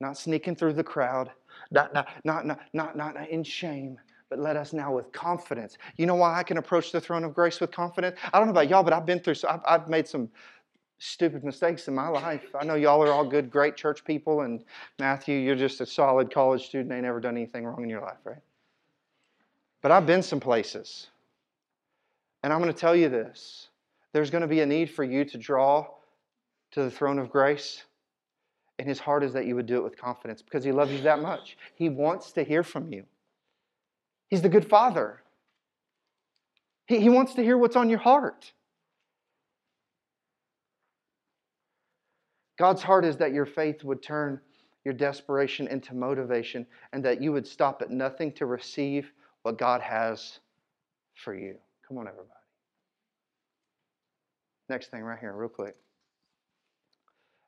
not 0.00 0.16
sneaking 0.16 0.56
through 0.56 0.74
the 0.74 0.84
crowd, 0.84 1.30
not, 1.70 1.92
not, 1.92 2.08
not, 2.24 2.46
not, 2.46 2.72
not, 2.72 2.96
not 2.96 3.28
in 3.28 3.42
shame, 3.42 3.98
but 4.28 4.38
let 4.38 4.56
us 4.56 4.72
now 4.72 4.94
with 4.94 5.10
confidence. 5.12 5.76
You 5.96 6.06
know 6.06 6.14
why 6.14 6.38
I 6.38 6.42
can 6.42 6.58
approach 6.58 6.92
the 6.92 7.00
throne 7.00 7.24
of 7.24 7.34
grace 7.34 7.60
with 7.60 7.72
confidence? 7.72 8.18
I 8.32 8.38
don't 8.38 8.46
know 8.46 8.52
about 8.52 8.68
y'all, 8.68 8.84
but 8.84 8.92
I've 8.92 9.04
been 9.04 9.20
through, 9.20 9.34
so 9.34 9.48
I've, 9.48 9.60
I've 9.66 9.88
made 9.88 10.06
some 10.06 10.28
stupid 11.00 11.42
mistakes 11.42 11.88
in 11.88 11.94
my 11.94 12.08
life. 12.08 12.44
I 12.54 12.64
know 12.64 12.74
y'all 12.74 13.02
are 13.02 13.10
all 13.10 13.24
good, 13.24 13.50
great 13.50 13.74
church 13.74 14.04
people, 14.04 14.42
and 14.42 14.62
Matthew, 14.98 15.38
you're 15.38 15.56
just 15.56 15.80
a 15.80 15.86
solid 15.86 16.32
college 16.32 16.66
student, 16.66 16.92
ain't 16.92 17.02
never 17.02 17.20
done 17.20 17.36
anything 17.36 17.64
wrong 17.64 17.82
in 17.82 17.88
your 17.88 18.02
life, 18.02 18.18
right? 18.22 18.42
But 19.82 19.90
I've 19.90 20.06
been 20.06 20.22
some 20.22 20.40
places. 20.40 21.08
And 22.42 22.52
I'm 22.52 22.60
going 22.60 22.72
to 22.72 22.78
tell 22.78 22.94
you 22.94 23.08
this 23.08 23.68
there's 24.12 24.30
going 24.30 24.42
to 24.42 24.48
be 24.48 24.60
a 24.60 24.66
need 24.66 24.90
for 24.90 25.02
you 25.02 25.24
to 25.24 25.38
draw 25.38 25.86
to 26.72 26.82
the 26.82 26.90
throne 26.90 27.18
of 27.18 27.30
grace. 27.30 27.84
And 28.78 28.88
his 28.88 28.98
heart 28.98 29.22
is 29.22 29.32
that 29.34 29.46
you 29.46 29.54
would 29.56 29.66
do 29.66 29.76
it 29.76 29.84
with 29.84 29.98
confidence 29.98 30.40
because 30.42 30.64
he 30.64 30.72
loves 30.72 30.90
you 30.90 31.00
that 31.02 31.20
much. 31.20 31.58
He 31.74 31.88
wants 31.88 32.32
to 32.32 32.42
hear 32.42 32.62
from 32.62 32.92
you. 32.92 33.04
He's 34.28 34.42
the 34.42 34.48
good 34.48 34.68
father. 34.68 35.22
He, 36.86 37.00
he 37.00 37.08
wants 37.08 37.34
to 37.34 37.42
hear 37.42 37.58
what's 37.58 37.76
on 37.76 37.90
your 37.90 37.98
heart. 37.98 38.52
God's 42.60 42.82
heart 42.82 43.06
is 43.06 43.16
that 43.16 43.32
your 43.32 43.46
faith 43.46 43.84
would 43.84 44.02
turn 44.02 44.38
your 44.84 44.92
desperation 44.92 45.66
into 45.68 45.94
motivation 45.94 46.66
and 46.92 47.02
that 47.02 47.22
you 47.22 47.32
would 47.32 47.46
stop 47.46 47.80
at 47.80 47.90
nothing 47.90 48.30
to 48.32 48.44
receive 48.44 49.10
what 49.44 49.56
God 49.56 49.80
has 49.80 50.40
for 51.14 51.34
you. 51.34 51.54
Come 51.88 51.96
on, 51.96 52.06
everybody. 52.06 52.28
Next 54.68 54.90
thing, 54.90 55.00
right 55.02 55.18
here, 55.18 55.32
real 55.32 55.48
quick. 55.48 55.74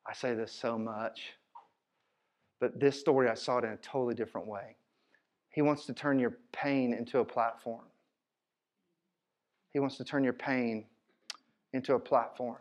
I 0.08 0.14
say 0.14 0.32
this 0.32 0.50
so 0.50 0.78
much, 0.78 1.20
but 2.58 2.80
this 2.80 2.98
story 2.98 3.28
I 3.28 3.34
saw 3.34 3.58
it 3.58 3.64
in 3.64 3.70
a 3.72 3.76
totally 3.76 4.14
different 4.14 4.46
way. 4.46 4.76
He 5.50 5.60
wants 5.60 5.84
to 5.86 5.92
turn 5.92 6.18
your 6.18 6.38
pain 6.52 6.94
into 6.94 7.18
a 7.18 7.24
platform. 7.24 7.84
He 9.74 9.78
wants 9.78 9.98
to 9.98 10.04
turn 10.04 10.24
your 10.24 10.32
pain 10.32 10.86
into 11.74 11.92
a 11.96 11.98
platform. 11.98 12.56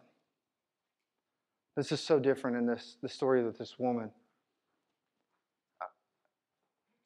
This 1.75 1.91
is 1.91 1.99
so 2.01 2.19
different 2.19 2.57
in 2.57 2.65
this 2.65 2.97
the 3.01 3.09
story 3.09 3.45
of 3.45 3.57
this 3.57 3.79
woman. 3.79 4.09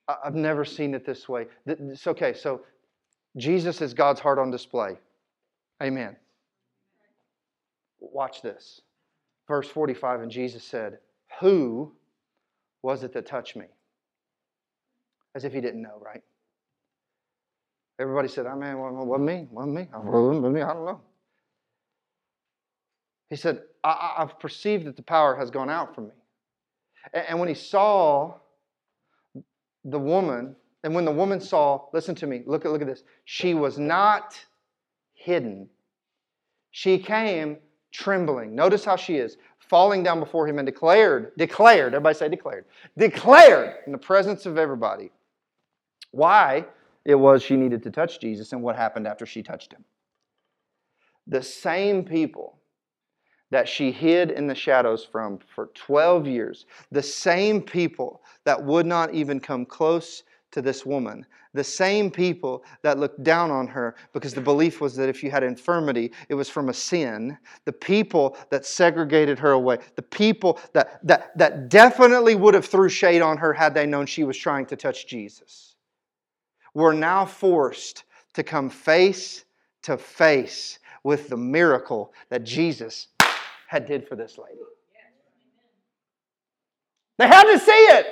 I, 0.07 0.15
I've 0.25 0.35
never 0.35 0.65
seen 0.65 0.93
it 0.93 1.05
this 1.05 1.29
way. 1.29 1.47
It's 1.65 2.07
okay. 2.07 2.33
So 2.33 2.61
Jesus 3.37 3.81
is 3.81 3.93
God's 3.93 4.19
heart 4.19 4.39
on 4.39 4.49
display. 4.51 4.97
Amen. 5.81 6.15
Watch 7.99 8.41
this. 8.41 8.81
Verse 9.47 9.67
45, 9.67 10.21
and 10.21 10.31
Jesus 10.31 10.63
said, 10.63 10.99
Who 11.39 11.91
was 12.81 13.03
it 13.03 13.13
that 13.13 13.25
touched 13.25 13.55
me? 13.55 13.65
As 15.35 15.43
if 15.43 15.53
he 15.53 15.61
didn't 15.61 15.81
know, 15.81 16.01
right? 16.03 16.21
Everybody 17.99 18.27
said, 18.27 18.45
I 18.45 18.55
mean, 18.55 18.77
what 18.77 19.19
me? 19.19 19.47
What 19.51 19.67
me? 19.67 19.87
I 19.91 20.73
don't 20.73 20.85
know. 20.85 21.01
He 23.29 23.35
said, 23.35 23.61
I, 23.83 24.15
have 24.17 24.39
perceived 24.39 24.85
that 24.85 24.95
the 24.95 25.03
power 25.03 25.35
has 25.35 25.49
gone 25.49 25.69
out 25.69 25.95
from 25.95 26.05
me. 26.05 26.13
And, 27.13 27.25
and 27.29 27.39
when 27.39 27.47
he 27.47 27.55
saw 27.55 28.35
the 29.83 29.99
woman, 29.99 30.55
and 30.83 30.93
when 30.93 31.05
the 31.05 31.11
woman 31.11 31.39
saw, 31.39 31.85
listen 31.93 32.15
to 32.15 32.27
me, 32.27 32.43
look 32.45 32.65
at, 32.65 32.71
look 32.71 32.81
at 32.81 32.87
this. 32.87 33.03
She 33.25 33.53
was 33.53 33.77
not 33.77 34.39
hidden. 35.13 35.69
She 36.71 36.99
came 36.99 37.57
trembling. 37.91 38.53
Notice 38.53 38.85
how 38.85 38.95
she 38.95 39.15
is, 39.15 39.37
falling 39.59 40.03
down 40.03 40.19
before 40.19 40.47
him 40.47 40.59
and 40.59 40.65
declared, 40.65 41.31
declared, 41.37 41.93
everybody 41.93 42.15
say 42.15 42.29
declared, 42.29 42.65
declared 42.97 43.77
in 43.85 43.91
the 43.91 43.97
presence 43.97 44.45
of 44.45 44.57
everybody 44.57 45.11
why 46.11 46.65
it 47.03 47.15
was 47.15 47.41
she 47.41 47.55
needed 47.55 47.81
to 47.83 47.91
touch 47.91 48.19
Jesus 48.19 48.51
and 48.51 48.61
what 48.61 48.75
happened 48.75 49.07
after 49.07 49.25
she 49.25 49.41
touched 49.41 49.73
him. 49.73 49.83
The 51.27 51.41
same 51.41 52.03
people 52.03 52.59
that 53.55 53.69
she 53.69 53.89
hid 53.89 54.31
in 54.31 54.47
the 54.47 54.53
shadows 54.53 55.07
from 55.09 55.39
for 55.47 55.67
12 55.75 56.27
years. 56.27 56.65
The 56.91 57.01
same 57.01 57.61
people 57.61 58.21
that 58.43 58.61
would 58.61 58.85
not 58.85 59.13
even 59.13 59.39
come 59.39 59.65
close 59.65 60.23
to 60.51 60.61
this 60.61 60.85
woman. 60.85 61.25
The 61.53 61.63
same 61.63 62.11
people 62.11 62.65
that 62.81 62.99
looked 62.99 63.23
down 63.23 63.51
on 63.51 63.65
her 63.67 63.95
because 64.11 64.33
the 64.33 64.41
belief 64.41 64.81
was 64.81 64.93
that 64.97 65.07
if 65.07 65.23
you 65.23 65.31
had 65.31 65.41
infirmity, 65.41 66.11
it 66.27 66.35
was 66.35 66.49
from 66.49 66.67
a 66.67 66.73
sin. 66.73 67.37
The 67.63 67.71
people 67.71 68.35
that 68.49 68.65
segregated 68.65 69.39
her 69.39 69.51
away. 69.51 69.77
The 69.95 70.01
people 70.01 70.59
that, 70.73 70.99
that, 71.07 71.37
that 71.37 71.69
definitely 71.69 72.35
would 72.35 72.55
have 72.55 72.65
threw 72.65 72.89
shade 72.89 73.21
on 73.21 73.37
her 73.37 73.53
had 73.53 73.73
they 73.73 73.85
known 73.85 74.05
she 74.05 74.25
was 74.25 74.37
trying 74.37 74.65
to 74.65 74.75
touch 74.75 75.07
Jesus. 75.07 75.77
Were 76.73 76.93
now 76.93 77.25
forced 77.25 78.03
to 78.33 78.43
come 78.43 78.69
face 78.69 79.45
to 79.83 79.97
face 79.97 80.79
with 81.05 81.29
the 81.29 81.37
miracle 81.37 82.11
that 82.29 82.43
Jesus 82.43 83.07
had 83.75 83.85
did 83.85 84.07
for 84.07 84.15
this 84.15 84.37
lady. 84.37 84.61
They 87.17 87.27
had 87.27 87.43
to 87.43 87.59
see 87.59 87.71
it. 87.71 88.05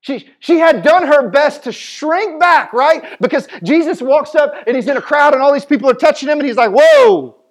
She, 0.00 0.28
she 0.40 0.58
had 0.58 0.82
done 0.82 1.06
her 1.06 1.30
best 1.30 1.64
to 1.64 1.72
shrink 1.72 2.40
back, 2.40 2.72
right? 2.72 3.20
Because 3.20 3.46
Jesus 3.62 4.02
walks 4.02 4.34
up 4.34 4.52
and 4.66 4.74
he's 4.74 4.88
in 4.88 4.96
a 4.96 5.02
crowd 5.02 5.34
and 5.34 5.42
all 5.42 5.52
these 5.52 5.64
people 5.64 5.88
are 5.88 5.94
touching 5.94 6.28
him 6.28 6.38
and 6.38 6.46
he's 6.46 6.56
like, 6.56 6.72
whoa, 6.72 7.42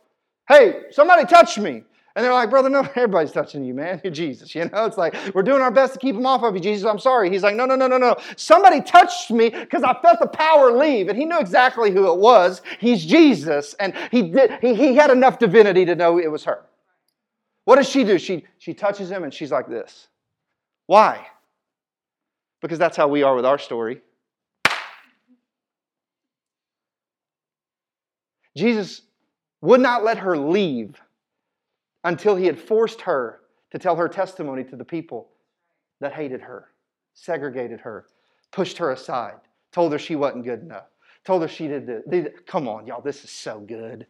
Hey, 0.50 0.82
somebody 0.92 1.26
touch 1.26 1.58
me. 1.58 1.84
And 2.16 2.26
they're 2.26 2.34
like, 2.34 2.50
brother, 2.50 2.70
no, 2.70 2.82
everybody's 2.96 3.32
touching 3.32 3.64
you, 3.64 3.74
man. 3.74 4.02
You're 4.04 4.12
Jesus. 4.12 4.54
You 4.54 4.66
know, 4.66 4.86
it's 4.86 4.98
like, 4.98 5.16
we're 5.34 5.44
doing 5.44 5.62
our 5.62 5.72
best 5.72 5.94
to 5.94 6.00
keep 6.00 6.16
him 6.16 6.26
off 6.26 6.44
of 6.44 6.56
you, 6.56 6.62
Jesus. 6.62 6.86
I'm 6.86 7.00
sorry. 7.00 7.30
He's 7.30 7.44
like, 7.44 7.56
no, 7.56 7.66
no, 7.66 7.76
no, 7.76 7.88
no, 7.88 7.98
no. 7.98 8.16
Somebody 8.36 8.82
touched 8.82 9.32
me 9.32 9.50
because 9.50 9.84
I 9.84 9.94
felt 10.02 10.20
the 10.20 10.28
power 10.28 10.72
leave. 10.72 11.08
And 11.08 11.18
he 11.18 11.26
knew 11.26 11.40
exactly 11.40 11.92
who 11.92 12.12
it 12.12 12.18
was. 12.18 12.62
He's 12.80 13.06
Jesus. 13.06 13.74
And 13.76 13.94
he, 14.12 14.24
did, 14.24 14.52
he, 14.62 14.76
he 14.76 14.96
had 14.96 15.10
enough 15.10 15.40
divinity 15.40 15.86
to 15.86 15.96
know 15.96 16.20
it 16.20 16.32
was 16.32 16.44
her. 16.44 16.66
What 17.66 17.78
does 17.78 17.88
she 17.88 18.04
do? 18.04 18.18
She, 18.18 18.46
she 18.58 18.74
touches 18.74 19.10
him 19.10 19.24
and 19.24 19.34
she's 19.34 19.52
like 19.52 19.70
this. 19.70 20.08
Why? 20.88 21.28
Because 22.62 22.80
that's 22.80 22.98
how 22.98 23.08
we 23.08 23.24
are 23.24 23.36
with 23.36 23.46
our 23.46 23.58
story. 23.58 24.02
Jesus 28.58 29.04
would 29.62 29.80
not 29.80 30.04
let 30.04 30.18
her 30.18 30.38
leave 30.38 31.00
until 32.04 32.36
he 32.36 32.46
had 32.46 32.60
forced 32.60 33.02
her 33.02 33.42
to 33.72 33.80
tell 33.80 33.96
her 33.96 34.10
testimony 34.10 34.64
to 34.66 34.76
the 34.76 34.86
people 34.86 35.30
that 36.00 36.14
hated 36.14 36.42
her, 36.42 36.70
segregated 37.14 37.80
her, 37.80 38.06
pushed 38.52 38.78
her 38.78 38.92
aside, 38.92 39.38
told 39.72 39.92
her 39.92 40.00
she 40.00 40.16
wasn't 40.16 40.44
good 40.44 40.62
enough, 40.62 40.86
told 41.24 41.42
her 41.42 41.48
she 41.48 41.68
did 41.68 41.88
this. 42.08 42.28
Come 42.46 42.68
on, 42.68 42.88
y'all, 42.88 43.02
this 43.02 43.24
is 43.24 43.30
so 43.30 43.60
good. 43.60 44.06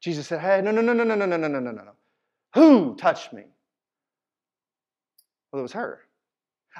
Jesus 0.00 0.26
said, 0.26 0.40
Hey, 0.40 0.60
no, 0.62 0.70
no, 0.70 0.80
no, 0.80 0.92
no, 0.92 1.04
no, 1.04 1.14
no, 1.14 1.26
no, 1.26 1.36
no, 1.36 1.48
no, 1.48 1.60
no, 1.60 1.70
no. 1.70 1.92
Who 2.54 2.96
touched 2.96 3.32
me? 3.32 3.44
Well, 5.50 5.60
it 5.60 5.62
was 5.62 5.72
her. 5.72 6.00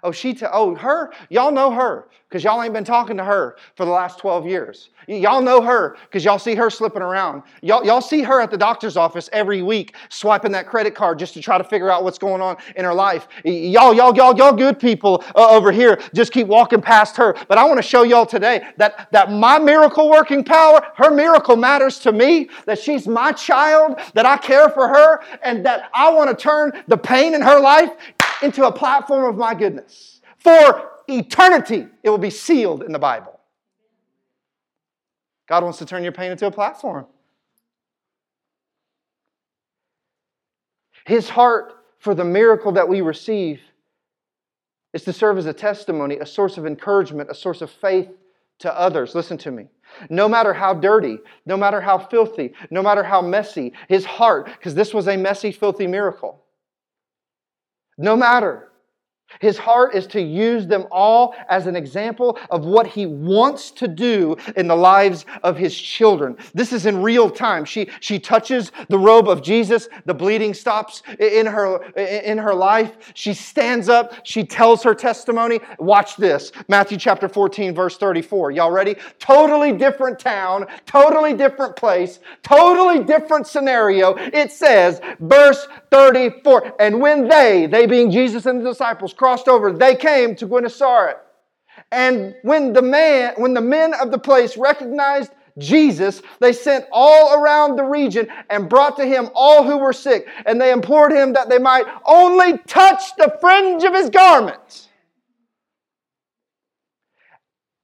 Oh, 0.02 0.10
she, 0.10 0.34
t- 0.34 0.46
oh, 0.52 0.74
her, 0.74 1.12
y'all 1.28 1.52
know 1.52 1.70
her 1.70 2.08
because 2.28 2.42
y'all 2.42 2.62
ain't 2.62 2.72
been 2.72 2.82
talking 2.82 3.16
to 3.18 3.24
her 3.24 3.56
for 3.76 3.84
the 3.84 3.92
last 3.92 4.18
12 4.18 4.46
years. 4.46 4.88
Y- 5.06 5.16
y'all 5.16 5.42
know 5.42 5.60
her 5.60 5.96
because 6.04 6.24
y'all 6.24 6.38
see 6.38 6.54
her 6.54 6.70
slipping 6.70 7.02
around. 7.02 7.42
Y'all, 7.60 7.84
y'all 7.84 8.00
see 8.00 8.22
her 8.22 8.40
at 8.40 8.50
the 8.50 8.56
doctor's 8.56 8.96
office 8.96 9.28
every 9.34 9.60
week 9.60 9.94
swiping 10.08 10.50
that 10.52 10.66
credit 10.66 10.94
card 10.94 11.18
just 11.18 11.34
to 11.34 11.42
try 11.42 11.58
to 11.58 11.62
figure 11.64 11.90
out 11.90 12.04
what's 12.04 12.18
going 12.18 12.40
on 12.40 12.56
in 12.74 12.84
her 12.86 12.94
life. 12.94 13.28
Y- 13.44 13.50
y'all, 13.50 13.92
y'all, 13.92 14.16
y'all, 14.16 14.34
y'all 14.36 14.54
good 14.56 14.80
people 14.80 15.22
uh, 15.36 15.50
over 15.50 15.70
here 15.70 16.00
just 16.14 16.32
keep 16.32 16.46
walking 16.46 16.80
past 16.80 17.16
her. 17.18 17.36
But 17.46 17.58
I 17.58 17.64
want 17.64 17.76
to 17.76 17.82
show 17.82 18.02
y'all 18.02 18.26
today 18.26 18.66
that, 18.78 19.08
that 19.12 19.30
my 19.30 19.58
miracle 19.58 20.08
working 20.10 20.42
power, 20.42 20.80
her 20.96 21.10
miracle 21.10 21.56
matters 21.56 21.98
to 22.00 22.12
me, 22.12 22.48
that 22.64 22.78
she's 22.78 23.06
my 23.06 23.32
child, 23.32 24.00
that 24.14 24.24
I 24.24 24.38
care 24.38 24.70
for 24.70 24.88
her, 24.88 25.20
and 25.42 25.64
that 25.66 25.90
I 25.94 26.10
want 26.10 26.30
to 26.30 26.42
turn 26.42 26.72
the 26.88 26.96
pain 26.96 27.34
in 27.34 27.42
her 27.42 27.60
life 27.60 27.90
into 28.42 28.66
a 28.66 28.72
platform 28.72 29.24
of 29.24 29.36
my 29.36 29.54
goodness. 29.54 30.20
For 30.38 30.90
eternity, 31.08 31.86
it 32.02 32.10
will 32.10 32.18
be 32.18 32.30
sealed 32.30 32.82
in 32.82 32.92
the 32.92 32.98
Bible. 32.98 33.38
God 35.48 35.64
wants 35.64 35.78
to 35.78 35.86
turn 35.86 36.02
your 36.02 36.12
pain 36.12 36.32
into 36.32 36.46
a 36.46 36.50
platform. 36.50 37.06
His 41.04 41.28
heart 41.28 41.74
for 41.98 42.14
the 42.14 42.24
miracle 42.24 42.72
that 42.72 42.88
we 42.88 43.00
receive 43.00 43.60
is 44.92 45.02
to 45.04 45.12
serve 45.12 45.38
as 45.38 45.46
a 45.46 45.52
testimony, 45.52 46.18
a 46.18 46.26
source 46.26 46.58
of 46.58 46.66
encouragement, 46.66 47.30
a 47.30 47.34
source 47.34 47.62
of 47.62 47.70
faith 47.70 48.08
to 48.60 48.78
others. 48.78 49.14
Listen 49.14 49.36
to 49.38 49.50
me. 49.50 49.66
No 50.08 50.28
matter 50.28 50.52
how 50.52 50.74
dirty, 50.74 51.18
no 51.44 51.56
matter 51.56 51.80
how 51.80 51.98
filthy, 51.98 52.54
no 52.70 52.82
matter 52.82 53.02
how 53.02 53.20
messy, 53.20 53.72
his 53.88 54.04
heart, 54.04 54.46
because 54.46 54.74
this 54.74 54.94
was 54.94 55.08
a 55.08 55.16
messy, 55.16 55.52
filthy 55.52 55.86
miracle, 55.86 56.41
no 58.02 58.16
matter. 58.16 58.71
His 59.40 59.58
heart 59.58 59.94
is 59.94 60.06
to 60.08 60.20
use 60.20 60.66
them 60.66 60.86
all 60.90 61.34
as 61.48 61.66
an 61.66 61.76
example 61.76 62.38
of 62.50 62.64
what 62.64 62.86
he 62.86 63.06
wants 63.06 63.70
to 63.72 63.88
do 63.88 64.36
in 64.56 64.68
the 64.68 64.76
lives 64.76 65.24
of 65.42 65.56
his 65.56 65.76
children. 65.76 66.36
This 66.54 66.72
is 66.72 66.86
in 66.86 67.02
real 67.02 67.30
time. 67.30 67.64
She, 67.64 67.88
she 68.00 68.18
touches 68.18 68.72
the 68.88 68.98
robe 68.98 69.28
of 69.28 69.42
Jesus. 69.42 69.88
The 70.04 70.14
bleeding 70.14 70.54
stops 70.54 71.02
in 71.18 71.46
her, 71.46 71.82
in 71.96 72.38
her 72.38 72.54
life. 72.54 73.12
She 73.14 73.34
stands 73.34 73.88
up. 73.88 74.14
She 74.24 74.44
tells 74.44 74.82
her 74.82 74.94
testimony. 74.94 75.60
Watch 75.78 76.16
this 76.16 76.52
Matthew 76.68 76.98
chapter 76.98 77.28
14, 77.28 77.74
verse 77.74 77.96
34. 77.96 78.52
Y'all 78.52 78.70
ready? 78.70 78.96
Totally 79.18 79.72
different 79.72 80.18
town, 80.18 80.66
totally 80.86 81.34
different 81.34 81.76
place, 81.76 82.20
totally 82.42 83.02
different 83.04 83.46
scenario. 83.46 84.14
It 84.16 84.52
says, 84.52 85.00
verse 85.20 85.66
34, 85.90 86.74
and 86.80 87.00
when 87.00 87.28
they, 87.28 87.66
they 87.66 87.86
being 87.86 88.10
Jesus 88.10 88.46
and 88.46 88.60
the 88.60 88.70
disciples, 88.70 89.12
crossed 89.22 89.46
over, 89.46 89.70
they 89.70 89.94
came 89.94 90.34
to 90.34 90.48
Gennesaret. 90.48 91.16
And 91.92 92.34
when 92.42 92.72
the 92.72 92.82
man, 92.82 93.34
when 93.36 93.54
the 93.54 93.60
men 93.60 93.94
of 93.94 94.10
the 94.10 94.18
place 94.18 94.56
recognized 94.56 95.30
Jesus, 95.58 96.22
they 96.40 96.52
sent 96.52 96.86
all 96.90 97.40
around 97.40 97.76
the 97.76 97.84
region 97.84 98.26
and 98.50 98.68
brought 98.68 98.96
to 98.96 99.06
him 99.06 99.30
all 99.32 99.62
who 99.62 99.78
were 99.78 99.92
sick, 99.92 100.26
and 100.44 100.60
they 100.60 100.72
implored 100.72 101.12
him 101.12 101.34
that 101.34 101.48
they 101.48 101.60
might 101.60 101.84
only 102.04 102.58
touch 102.66 103.14
the 103.16 103.38
fringe 103.40 103.84
of 103.84 103.94
his 103.94 104.10
garment. 104.10 104.88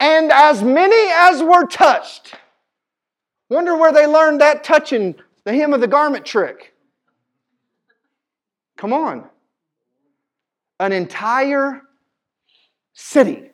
And 0.00 0.32
as 0.32 0.60
many 0.64 1.12
as 1.12 1.40
were 1.40 1.66
touched, 1.66 2.34
wonder 3.48 3.76
where 3.76 3.92
they 3.92 4.08
learned 4.08 4.40
that 4.40 4.64
touching 4.64 5.14
the 5.44 5.54
hem 5.54 5.72
of 5.72 5.80
the 5.80 5.86
garment 5.86 6.26
trick. 6.26 6.74
Come 8.76 8.92
on 8.92 9.30
an 10.80 10.92
entire 10.92 11.82
city 12.92 13.50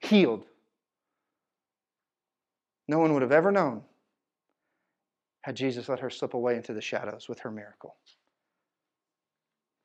healed. 0.00 0.44
No 2.88 2.98
one 2.98 3.12
would 3.14 3.22
have 3.22 3.32
ever 3.32 3.50
known 3.50 3.82
had 5.42 5.56
Jesus 5.56 5.88
let 5.88 6.00
her 6.00 6.10
slip 6.10 6.34
away 6.34 6.56
into 6.56 6.72
the 6.72 6.80
shadows 6.80 7.28
with 7.28 7.38
her 7.40 7.50
miracle. 7.50 7.96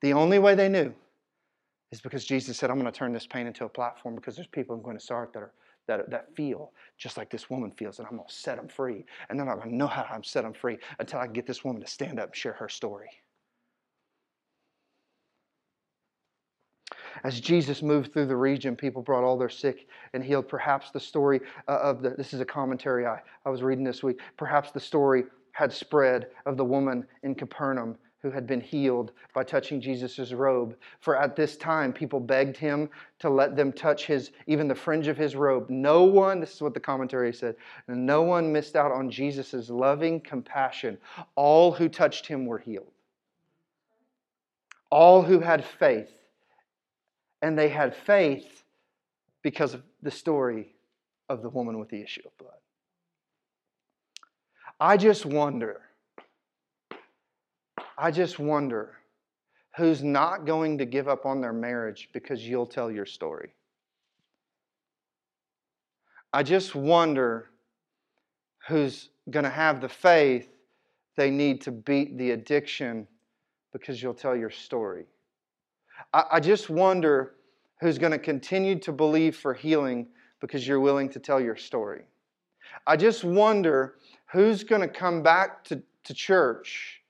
The 0.01 0.13
only 0.13 0.39
way 0.39 0.55
they 0.55 0.69
knew 0.69 0.93
is 1.91 2.01
because 2.01 2.25
Jesus 2.25 2.57
said, 2.57 2.71
I'm 2.71 2.79
going 2.79 2.91
to 2.91 2.97
turn 2.97 3.13
this 3.13 3.27
pain 3.27 3.45
into 3.45 3.65
a 3.65 3.69
platform 3.69 4.15
because 4.15 4.35
there's 4.35 4.47
people 4.47 4.75
I'm 4.75 4.81
going 4.81 4.97
to 4.97 5.03
start 5.03 5.33
that, 5.33 5.43
are, 5.43 5.51
that, 5.87 6.09
that 6.09 6.35
feel 6.35 6.71
just 6.97 7.17
like 7.17 7.29
this 7.29 7.49
woman 7.49 7.71
feels, 7.71 7.99
and 7.99 8.07
I'm 8.07 8.15
going 8.15 8.27
to 8.27 8.33
set 8.33 8.57
them 8.57 8.67
free. 8.67 9.05
And 9.29 9.37
they're 9.37 9.45
not 9.45 9.57
going 9.57 9.69
to 9.69 9.75
know 9.75 9.87
how 9.87 10.07
I'm 10.11 10.23
set 10.23 10.43
them 10.43 10.53
free 10.53 10.77
until 10.99 11.19
I 11.19 11.27
get 11.27 11.45
this 11.45 11.63
woman 11.63 11.81
to 11.83 11.87
stand 11.87 12.19
up 12.19 12.29
and 12.29 12.35
share 12.35 12.53
her 12.53 12.69
story. 12.69 13.09
As 17.23 17.39
Jesus 17.39 17.81
moved 17.81 18.13
through 18.13 18.25
the 18.25 18.35
region, 18.35 18.75
people 18.75 19.01
brought 19.01 19.23
all 19.23 19.37
their 19.37 19.49
sick 19.49 19.87
and 20.13 20.23
healed. 20.23 20.47
Perhaps 20.47 20.91
the 20.91 20.99
story 20.99 21.39
uh, 21.67 21.77
of 21.77 22.01
the, 22.01 22.11
this 22.11 22.33
is 22.33 22.39
a 22.39 22.45
commentary 22.45 23.05
I, 23.05 23.19
I 23.45 23.49
was 23.49 23.61
reading 23.61 23.83
this 23.83 24.01
week. 24.01 24.19
Perhaps 24.37 24.71
the 24.71 24.79
story 24.79 25.25
had 25.51 25.71
spread 25.71 26.27
of 26.45 26.57
the 26.57 26.65
woman 26.65 27.05
in 27.23 27.35
Capernaum 27.35 27.97
who 28.21 28.29
had 28.29 28.45
been 28.45 28.61
healed 28.61 29.11
by 29.33 29.43
touching 29.43 29.81
Jesus' 29.81 30.31
robe. 30.31 30.75
For 30.99 31.17
at 31.17 31.35
this 31.35 31.57
time, 31.57 31.91
people 31.91 32.19
begged 32.19 32.55
him 32.55 32.89
to 33.19 33.29
let 33.29 33.55
them 33.55 33.73
touch 33.73 34.05
his, 34.05 34.31
even 34.45 34.67
the 34.67 34.75
fringe 34.75 35.07
of 35.07 35.17
his 35.17 35.35
robe. 35.35 35.69
No 35.69 36.03
one, 36.03 36.39
this 36.39 36.53
is 36.53 36.61
what 36.61 36.75
the 36.75 36.79
commentary 36.79 37.33
said, 37.33 37.55
no 37.87 38.21
one 38.21 38.51
missed 38.51 38.75
out 38.75 38.91
on 38.91 39.09
Jesus' 39.09 39.69
loving 39.69 40.19
compassion. 40.19 40.97
All 41.35 41.71
who 41.71 41.89
touched 41.89 42.27
him 42.27 42.45
were 42.45 42.59
healed. 42.59 42.91
All 44.91 45.23
who 45.23 45.39
had 45.39 45.65
faith 45.65 46.11
and 47.41 47.57
they 47.57 47.69
had 47.69 47.95
faith 47.95 48.63
because 49.41 49.73
of 49.73 49.83
the 50.01 50.11
story 50.11 50.75
of 51.29 51.41
the 51.41 51.49
woman 51.49 51.79
with 51.79 51.89
the 51.89 52.01
issue 52.01 52.21
of 52.25 52.37
blood. 52.37 52.53
I 54.79 54.97
just 54.97 55.25
wonder, 55.25 55.81
I 57.97 58.11
just 58.11 58.39
wonder 58.39 58.95
who's 59.77 60.03
not 60.03 60.45
going 60.45 60.77
to 60.79 60.85
give 60.85 61.07
up 61.07 61.25
on 61.25 61.39
their 61.39 61.53
marriage 61.53 62.09
because 62.13 62.47
you'll 62.47 62.65
tell 62.65 62.91
your 62.91 63.05
story. 63.05 63.53
I 66.33 66.43
just 66.43 66.75
wonder 66.75 67.49
who's 68.67 69.09
going 69.29 69.43
to 69.43 69.49
have 69.49 69.81
the 69.81 69.89
faith 69.89 70.49
they 71.15 71.29
need 71.29 71.61
to 71.61 71.71
beat 71.71 72.17
the 72.17 72.31
addiction 72.31 73.07
because 73.73 74.01
you'll 74.01 74.13
tell 74.13 74.35
your 74.35 74.49
story. 74.49 75.05
I, 76.13 76.23
I 76.31 76.39
just 76.39 76.69
wonder 76.69 77.33
who's 77.79 77.97
going 77.97 78.11
to 78.11 78.19
continue 78.19 78.77
to 78.79 78.91
believe 78.91 79.35
for 79.35 79.53
healing 79.53 80.07
because 80.39 80.67
you're 80.67 80.79
willing 80.79 81.09
to 81.09 81.19
tell 81.19 81.39
your 81.39 81.55
story. 81.55 82.03
I 82.87 82.97
just 82.97 83.23
wonder 83.23 83.95
who's 84.31 84.63
going 84.63 84.81
to 84.81 84.87
come 84.87 85.21
back 85.21 85.63
to, 85.65 85.81
to 86.03 86.13
church 86.13 87.01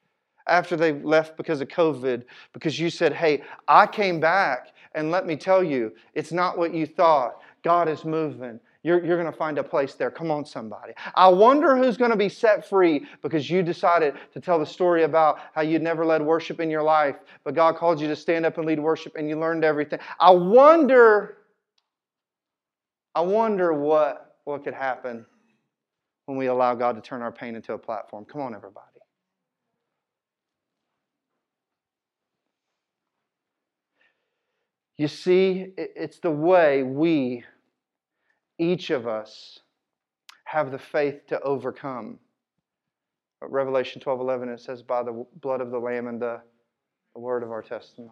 after 0.47 0.75
they 0.75 0.93
left 0.93 1.37
because 1.37 1.61
of 1.61 1.67
COVID 1.67 2.23
because 2.53 2.79
you 2.79 2.89
said, 2.89 3.13
Hey, 3.13 3.43
I 3.67 3.87
came 3.87 4.19
back 4.19 4.73
and 4.93 5.11
let 5.11 5.25
me 5.25 5.35
tell 5.35 5.63
you, 5.63 5.93
it's 6.13 6.31
not 6.31 6.57
what 6.57 6.73
you 6.73 6.85
thought. 6.85 7.41
God 7.63 7.87
is 7.87 8.03
moving. 8.03 8.59
You're, 8.84 9.05
you're 9.05 9.17
going 9.17 9.32
to 9.32 9.38
find 9.38 9.59
a 9.59 9.63
place 9.63 9.93
there. 9.93 10.09
Come 10.09 10.32
on, 10.32 10.43
somebody. 10.45 10.93
I 11.13 11.27
wonder 11.27 11.77
who's 11.77 11.97
going 11.97 12.11
to 12.11 12.17
be 12.17 12.29
set 12.29 12.67
free 12.67 13.05
because 13.21 13.49
you 13.49 13.61
decided 13.61 14.15
to 14.34 14.39
tell 14.39 14.57
the 14.57 14.65
story 14.65 15.03
about 15.03 15.39
how 15.53 15.61
you'd 15.61 15.84
never 15.84 16.03
led 16.03 16.21
worship 16.21 16.59
in 16.59 16.69
your 16.69 16.82
life, 16.82 17.17
but 17.43 17.53
God 17.53 17.75
called 17.75 18.01
you 18.01 18.07
to 18.07 18.15
stand 18.15 18.45
up 18.45 18.57
and 18.57 18.65
lead 18.65 18.79
worship 18.79 19.15
and 19.15 19.29
you 19.29 19.39
learned 19.39 19.63
everything. 19.63 19.99
I 20.19 20.32
wonder, 20.32 21.38
I 23.13 23.21
wonder 23.21 23.71
what, 23.73 24.38
what 24.45 24.63
could 24.63 24.73
happen 24.73 25.25
when 26.25 26.38
we 26.38 26.47
allow 26.47 26.73
God 26.73 26.95
to 26.95 27.01
turn 27.01 27.21
our 27.21 27.32
pain 27.32 27.55
into 27.55 27.73
a 27.73 27.77
platform. 27.77 28.25
Come 28.25 28.41
on, 28.41 28.55
everybody. 28.55 28.88
You 34.97 35.07
see, 35.07 35.73
it's 35.77 36.19
the 36.19 36.29
way 36.29 36.84
we, 36.84 37.43
each 38.62 38.91
of 38.91 39.07
us, 39.07 39.59
have 40.45 40.72
the 40.72 40.78
faith 40.80 41.26
to 41.28 41.41
overcome. 41.41 42.20
Revelation 43.41 43.99
12 43.99 44.20
11, 44.20 44.49
it 44.49 44.59
says, 44.62 44.84
by 44.84 45.01
the 45.01 45.26
blood 45.41 45.62
of 45.62 45.72
the 45.72 45.80
Lamb 45.80 46.07
and 46.07 46.22
the, 46.22 46.39
the 47.16 47.20
word 47.20 47.41
of 47.41 47.49
our 47.51 47.64
testimony. 47.64 48.12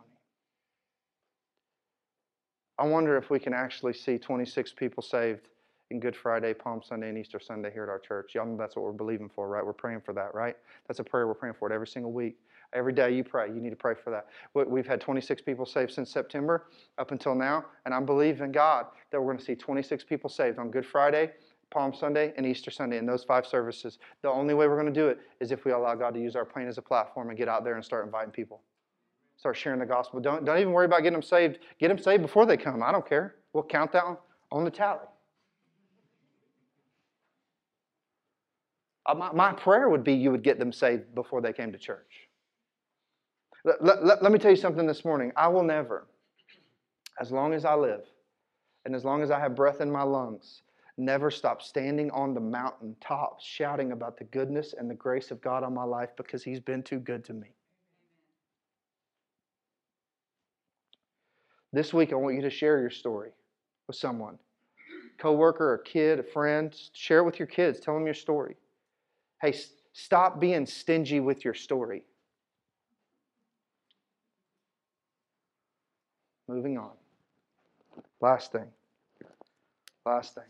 I 2.80 2.86
wonder 2.86 3.16
if 3.16 3.30
we 3.30 3.39
can 3.39 3.54
actually 3.54 3.93
see 3.93 4.18
26 4.18 4.74
people 4.74 5.04
saved 5.04 5.50
in 5.91 6.00
Good 6.00 6.16
Friday, 6.16 6.54
Palm 6.54 6.82
Sunday, 6.84 7.10
and 7.10 7.18
Easter 7.18 7.39
Sunday 7.39 7.72
here 7.72 7.84
at 7.84 7.89
our 7.89 8.00
church. 8.00 8.34
Y'all 8.34 8.45
know 8.45 8.58
that's 8.58 8.76
what 8.76 8.86
we're 8.86 8.91
believing 8.91 9.30
for, 9.30 9.47
right? 9.47 9.64
We're 9.64 9.74
praying 9.74 10.02
for 10.02 10.14
that, 10.14 10.34
right? 10.34 10.56
That's 10.88 11.00
a 11.00 11.04
prayer 11.04 11.28
we're 11.28 11.34
praying 11.36 11.56
for 11.60 11.70
it 11.70 11.76
every 11.76 11.88
single 11.88 12.12
week. 12.12 12.38
Every 12.74 12.93
day 12.93 13.15
you 13.15 13.24
pray. 13.24 13.47
You 13.47 13.59
need 13.59 13.72
to 13.72 13.76
pray 13.76 13.95
for 13.95 14.11
that. 14.11 14.28
We've 14.53 14.86
had 14.86 15.01
26 15.01 15.41
people 15.41 15.65
saved 15.65 15.91
since 15.91 16.11
September 16.11 16.67
up 16.97 17.11
until 17.11 17.34
now, 17.34 17.65
and 17.86 17.93
I 17.93 17.99
believe 17.99 18.41
in 18.41 18.51
God 18.51 18.86
that 19.11 19.20
we're 19.20 19.28
going 19.28 19.39
to 19.39 19.43
see 19.43 19.55
26 19.55 20.03
people 20.03 20.30
saved 20.30 20.59
on 20.59 20.70
Good 20.70 20.86
Friday, 20.86 21.32
Palm 21.72 21.93
Sunday, 21.93 22.34
and 22.38 22.45
Easter 22.45 22.70
Sunday 22.70 22.97
in 22.97 23.05
those 23.05 23.24
five 23.24 23.47
services. 23.47 23.97
The 24.22 24.30
only 24.30 24.53
way 24.53 24.67
we're 24.67 24.80
going 24.80 24.93
to 24.93 24.99
do 24.99 25.07
it 25.07 25.20
is 25.39 25.51
if 25.51 25.65
we 25.65 25.72
allow 25.72 25.95
God 25.95 26.13
to 26.13 26.20
use 26.20 26.36
our 26.36 26.45
plane 26.45 26.67
as 26.67 26.78
a 26.78 26.82
platform 26.82 27.30
and 27.30 27.38
get 27.38 27.47
out 27.47 27.63
there 27.63 27.76
and 27.76 27.84
start 27.84 28.05
inviting 28.05 28.32
people. 28.32 28.61
Start 29.38 29.57
sharing 29.57 29.80
the 29.80 29.86
gospel. 29.86 30.20
Don't, 30.20 30.45
don't 30.45 30.59
even 30.59 30.74
worry 30.74 30.86
about 30.86 30.99
getting 30.99 31.13
them 31.13 31.24
saved. 31.24 31.59
Get 31.80 31.88
them 31.88 31.97
saved 31.97 32.22
before 32.22 32.45
they 32.45 32.57
come. 32.57 32.84
I 32.84 32.91
don't 32.91 33.07
care. 33.07 33.36
We'll 33.53 33.63
count 33.63 33.91
that 33.93 34.03
on 34.51 34.63
the 34.63 34.72
tally. 34.72 34.99
Uh, 39.05 39.15
my, 39.15 39.32
my 39.32 39.53
prayer 39.53 39.89
would 39.89 40.03
be 40.03 40.13
you 40.13 40.30
would 40.30 40.43
get 40.43 40.59
them 40.59 40.72
saved 40.72 41.15
before 41.15 41.41
they 41.41 41.53
came 41.53 41.72
to 41.72 41.78
church. 41.78 42.28
Let, 43.66 44.24
let, 44.24 44.32
me 44.32 44.39
tell 44.39 44.51
you 44.51 44.57
something 44.57 44.88
this 44.88 45.03
morning. 45.03 45.32
I 45.36 45.47
will 45.47 45.64
never, 45.64 46.07
as 47.20 47.32
long 47.32 47.53
as 47.53 47.66
I 47.66 47.76
live, 47.76 48.05
and 48.86 48.95
as 48.95 49.03
long 49.03 49.22
as 49.22 49.32
I 49.32 49.39
have 49.39 49.55
breath 49.55 49.82
in 49.82 49.91
my 49.91 50.03
lungs, 50.03 50.62
never 50.97 51.30
stop 51.30 51.62
standing 51.62 52.10
on 52.12 52.34
the 52.34 52.39
mountain 52.39 52.95
top 53.01 53.41
shouting 53.41 53.91
about 53.91 54.18
the 54.18 54.24
goodness 54.26 54.74
and 54.78 54.89
the 54.89 54.95
grace 54.95 55.32
of 55.32 55.41
God 55.41 55.64
on 55.64 55.74
my 55.74 55.84
life 55.84 56.10
because 56.16 56.43
He's 56.43 56.60
been 56.60 56.84
too 56.84 56.99
good 56.99 57.24
to 57.26 57.34
me. 57.34 57.49
This 61.72 61.93
week, 61.93 62.14
I 62.14 62.16
want 62.16 62.36
you 62.36 62.41
to 62.41 62.49
share 62.49 62.80
your 62.80 62.89
story 62.89 63.32
with 63.88 63.95
someone 63.95 64.39
coworker, 65.20 65.74
a 65.74 65.84
kid, 65.84 66.20
a 66.20 66.24
friend. 66.24 66.76
Share 66.93 67.20
it 67.20 67.26
with 67.26 67.39
your 67.39 67.47
kids. 67.47 67.80
Tell 67.80 67.93
them 67.93 68.05
your 68.05 68.16
story. 68.16 68.55
Hey, 69.41 69.53
stop 69.93 70.39
being 70.39 70.66
stingy 70.66 71.20
with 71.20 71.45
your 71.45 71.53
story. 71.53 72.03
Moving 76.50 76.80
on. 76.80 76.89
Last 78.22 78.52
thing. 78.52 78.66
Last 80.04 80.34
thing. 80.34 80.43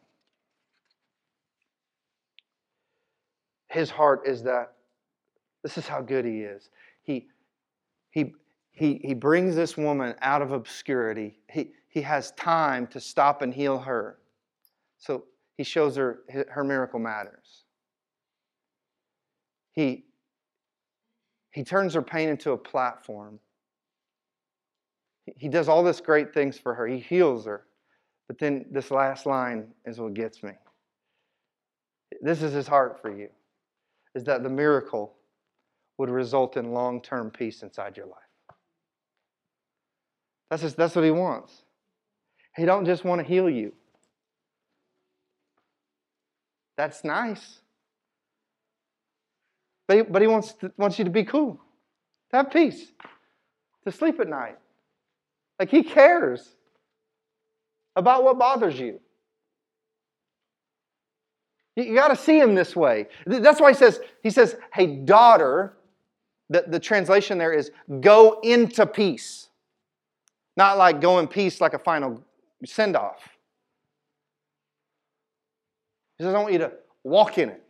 His 3.67 3.89
heart 3.89 4.21
is 4.25 4.41
that 4.43 4.75
this 5.61 5.77
is 5.77 5.89
how 5.89 6.01
good 6.01 6.23
he 6.23 6.39
is. 6.39 6.69
He, 7.03 7.27
he, 8.11 8.31
he, 8.71 9.01
he 9.03 9.13
brings 9.13 9.57
this 9.57 9.75
woman 9.75 10.15
out 10.21 10.41
of 10.41 10.53
obscurity. 10.53 11.37
He, 11.51 11.71
he 11.89 12.01
has 12.01 12.31
time 12.31 12.87
to 12.87 13.01
stop 13.01 13.41
and 13.41 13.53
heal 13.53 13.77
her. 13.77 14.19
So 14.99 15.25
he 15.57 15.65
shows 15.65 15.97
her 15.97 16.21
her 16.47 16.63
miracle 16.63 16.99
matters. 16.99 17.65
He, 19.73 20.05
he 21.51 21.65
turns 21.65 21.93
her 21.93 22.01
pain 22.01 22.29
into 22.29 22.53
a 22.53 22.57
platform 22.57 23.41
he 25.37 25.49
does 25.49 25.67
all 25.67 25.83
this 25.83 25.99
great 26.01 26.33
things 26.33 26.57
for 26.57 26.73
her. 26.73 26.87
He 26.87 26.99
heals 26.99 27.45
her. 27.45 27.65
But 28.27 28.37
then 28.37 28.65
this 28.71 28.91
last 28.91 29.25
line 29.25 29.67
is 29.85 29.99
what 29.99 30.13
gets 30.13 30.43
me. 30.43 30.51
This 32.21 32.41
is 32.41 32.53
his 32.53 32.67
heart 32.67 33.01
for 33.01 33.15
you. 33.15 33.29
Is 34.15 34.23
that 34.25 34.43
the 34.43 34.49
miracle 34.49 35.15
would 35.97 36.09
result 36.09 36.57
in 36.57 36.71
long-term 36.71 37.31
peace 37.31 37.63
inside 37.63 37.97
your 37.97 38.05
life. 38.05 38.15
That's, 40.49 40.61
just, 40.61 40.77
that's 40.77 40.95
what 40.95 41.05
he 41.05 41.11
wants. 41.11 41.63
He 42.55 42.65
don't 42.65 42.85
just 42.85 43.03
want 43.03 43.21
to 43.21 43.27
heal 43.27 43.49
you. 43.49 43.73
That's 46.77 47.03
nice. 47.03 47.59
But 49.87 49.97
he, 49.97 50.03
but 50.03 50.21
he 50.21 50.27
wants, 50.27 50.53
to, 50.53 50.71
wants 50.77 50.97
you 50.97 51.05
to 51.05 51.11
be 51.11 51.23
cool, 51.23 51.59
to 52.31 52.37
have 52.37 52.51
peace, 52.51 52.91
to 53.83 53.91
sleep 53.91 54.19
at 54.19 54.27
night. 54.27 54.57
Like 55.59 55.69
he 55.69 55.83
cares 55.83 56.55
about 57.95 58.23
what 58.23 58.39
bothers 58.39 58.79
you. 58.79 58.99
You 61.75 61.95
got 61.95 62.09
to 62.09 62.15
see 62.15 62.39
him 62.39 62.55
this 62.55 62.75
way. 62.75 63.07
That's 63.25 63.61
why 63.61 63.71
he 63.71 63.77
says, 63.77 63.99
he 64.23 64.29
says, 64.29 64.55
hey, 64.73 64.87
daughter, 64.87 65.77
the, 66.49 66.65
the 66.67 66.79
translation 66.79 67.37
there 67.37 67.53
is 67.53 67.71
go 68.01 68.39
into 68.41 68.85
peace. 68.85 69.49
Not 70.57 70.77
like 70.77 70.99
go 70.99 71.19
in 71.19 71.27
peace 71.27 71.61
like 71.61 71.73
a 71.73 71.79
final 71.79 72.21
send 72.65 72.95
off. 72.95 73.29
He 76.17 76.25
says, 76.25 76.33
I 76.33 76.39
want 76.39 76.51
you 76.51 76.59
to 76.59 76.73
walk 77.03 77.37
in 77.37 77.49
it, 77.49 77.63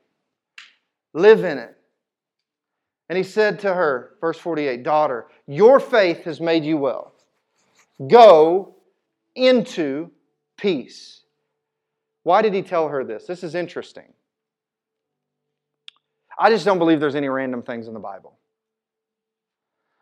live 1.13 1.43
in 1.43 1.59
it. 1.59 1.75
And 3.09 3.17
he 3.17 3.23
said 3.23 3.59
to 3.59 3.73
her, 3.73 4.15
verse 4.21 4.37
48, 4.37 4.83
Daughter, 4.83 5.27
your 5.47 5.79
faith 5.79 6.23
has 6.23 6.39
made 6.39 6.63
you 6.63 6.77
well. 6.77 7.08
Go 8.07 8.75
into 9.35 10.11
peace. 10.57 11.21
Why 12.23 12.41
did 12.41 12.53
he 12.53 12.61
tell 12.61 12.87
her 12.87 13.03
this? 13.03 13.25
This 13.25 13.43
is 13.43 13.55
interesting. 13.55 14.13
I 16.37 16.49
just 16.49 16.65
don't 16.65 16.79
believe 16.79 16.99
there's 16.99 17.15
any 17.15 17.27
random 17.27 17.61
things 17.61 17.87
in 17.87 17.93
the 17.93 17.99
Bible. 17.99 18.37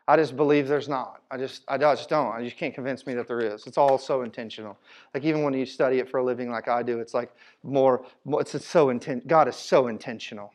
I 0.06 0.16
just 0.16 0.36
believe 0.36 0.68
there's 0.68 0.88
not. 0.88 1.20
I 1.30 1.36
just, 1.36 1.64
I 1.68 1.76
just 1.76 2.08
don't. 2.08 2.32
I 2.32 2.42
just 2.42 2.56
can't 2.56 2.74
convince 2.74 3.06
me 3.06 3.12
that 3.14 3.28
there 3.28 3.40
is. 3.40 3.66
It's 3.66 3.76
all 3.76 3.98
so 3.98 4.22
intentional. 4.22 4.78
Like 5.12 5.24
even 5.24 5.42
when 5.42 5.52
you 5.52 5.66
study 5.66 5.98
it 5.98 6.08
for 6.08 6.18
a 6.18 6.24
living, 6.24 6.50
like 6.50 6.68
I 6.68 6.82
do, 6.82 7.00
it's 7.00 7.12
like 7.12 7.30
more. 7.62 8.06
more 8.24 8.40
it's 8.40 8.64
so 8.64 8.88
intent. 8.88 9.26
God 9.26 9.48
is 9.48 9.56
so 9.56 9.88
intentional. 9.88 10.54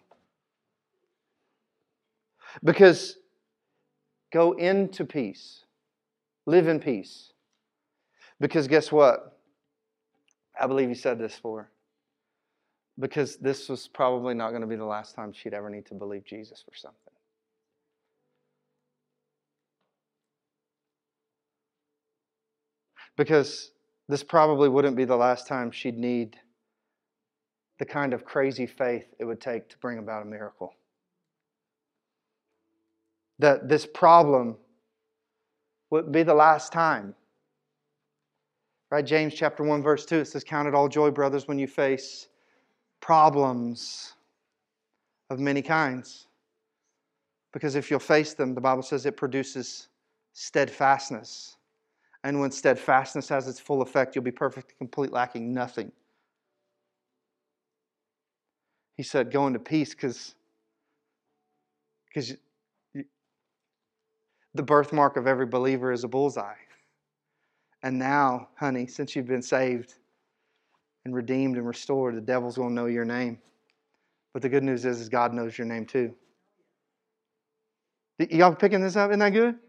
Because 2.64 3.18
go 4.32 4.54
into 4.54 5.06
peace, 5.06 5.66
live 6.46 6.68
in 6.68 6.80
peace. 6.80 7.33
Because 8.44 8.68
guess 8.68 8.92
what? 8.92 9.40
I 10.60 10.68
believe 10.68 10.90
he 10.90 10.96
said 10.96 11.18
this 11.18 11.34
for. 11.34 11.72
Because 13.00 13.38
this 13.38 13.70
was 13.70 13.88
probably 13.88 14.34
not 14.34 14.50
going 14.50 14.60
to 14.60 14.68
be 14.68 14.76
the 14.76 14.84
last 14.84 15.16
time 15.16 15.32
she'd 15.32 15.54
ever 15.54 15.70
need 15.70 15.86
to 15.86 15.94
believe 15.94 16.26
Jesus 16.26 16.62
for 16.62 16.76
something. 16.76 17.14
Because 23.16 23.72
this 24.10 24.26
probably 24.26 24.68
wouldn't 24.68 24.98
be 24.98 25.06
the 25.06 25.16
last 25.16 25.48
time 25.48 25.72
she'd 25.72 25.98
need 25.98 26.36
the 27.80 27.86
kind 27.86 28.14
of 28.14 28.26
crazy 28.26 28.68
faith 28.68 29.06
it 29.20 29.24
would 29.24 29.40
take 29.40 29.70
to 29.70 29.78
bring 29.78 30.00
about 30.00 30.22
a 30.22 30.26
miracle. 30.26 30.76
That 33.40 33.70
this 33.70 33.86
problem 33.86 34.58
would 35.92 36.12
be 36.12 36.24
the 36.24 36.34
last 36.34 36.74
time 36.74 37.16
Right? 38.94 39.04
James 39.04 39.34
chapter 39.34 39.64
1, 39.64 39.82
verse 39.82 40.06
2, 40.06 40.18
it 40.18 40.26
says, 40.26 40.44
Count 40.44 40.68
it 40.68 40.76
all 40.76 40.88
joy, 40.88 41.10
brothers, 41.10 41.48
when 41.48 41.58
you 41.58 41.66
face 41.66 42.28
problems 43.02 44.14
of 45.32 45.40
many 45.40 45.64
kinds. 45.64 46.28
Because 47.54 47.74
if 47.74 47.90
you'll 47.90 48.00
face 48.00 48.36
them, 48.36 48.54
the 48.54 48.62
Bible 48.62 48.84
says 48.84 49.08
it 49.08 49.18
produces 49.18 49.88
steadfastness. 50.34 51.58
And 52.24 52.40
when 52.40 52.52
steadfastness 52.52 53.28
has 53.30 53.48
its 53.48 53.60
full 53.60 53.82
effect, 53.82 54.14
you'll 54.14 54.24
be 54.26 54.30
perfect, 54.30 54.78
complete, 54.78 55.12
lacking 55.12 55.52
nothing. 55.52 55.92
He 58.96 59.02
said, 59.02 59.32
Go 59.32 59.48
into 59.48 59.58
peace 59.58 59.96
because 59.96 60.36
because 62.14 62.38
the 64.54 64.62
birthmark 64.62 65.18
of 65.18 65.26
every 65.26 65.48
believer 65.48 65.92
is 65.92 66.04
a 66.04 66.08
bullseye. 66.08 66.54
And 67.84 68.00
now, 68.00 68.48
honey, 68.56 68.88
since 68.88 69.16
you've 69.16 69.28
been 69.28 69.42
saved 69.42 69.96
and 71.04 71.14
redeemed 71.14 71.58
and 71.58 71.68
restored, 71.68 72.16
the 72.16 72.22
devil's 72.22 72.56
going 72.56 72.70
to 72.70 72.76
know 72.76 72.86
your 72.86 73.04
name. 73.04 73.38
But 74.32 74.42
the 74.42 74.50
good 74.50 74.64
news 74.64 74.86
is, 74.86 75.02
is 75.02 75.10
God 75.10 75.34
knows 75.34 75.58
your 75.58 75.68
name 75.68 75.86
too. 75.86 76.16
Y'all 78.30 78.56
picking 78.56 78.82
this 78.82 78.96
up? 78.96 79.12
Isn't 79.12 79.20
that 79.20 79.32
good? 79.32 79.60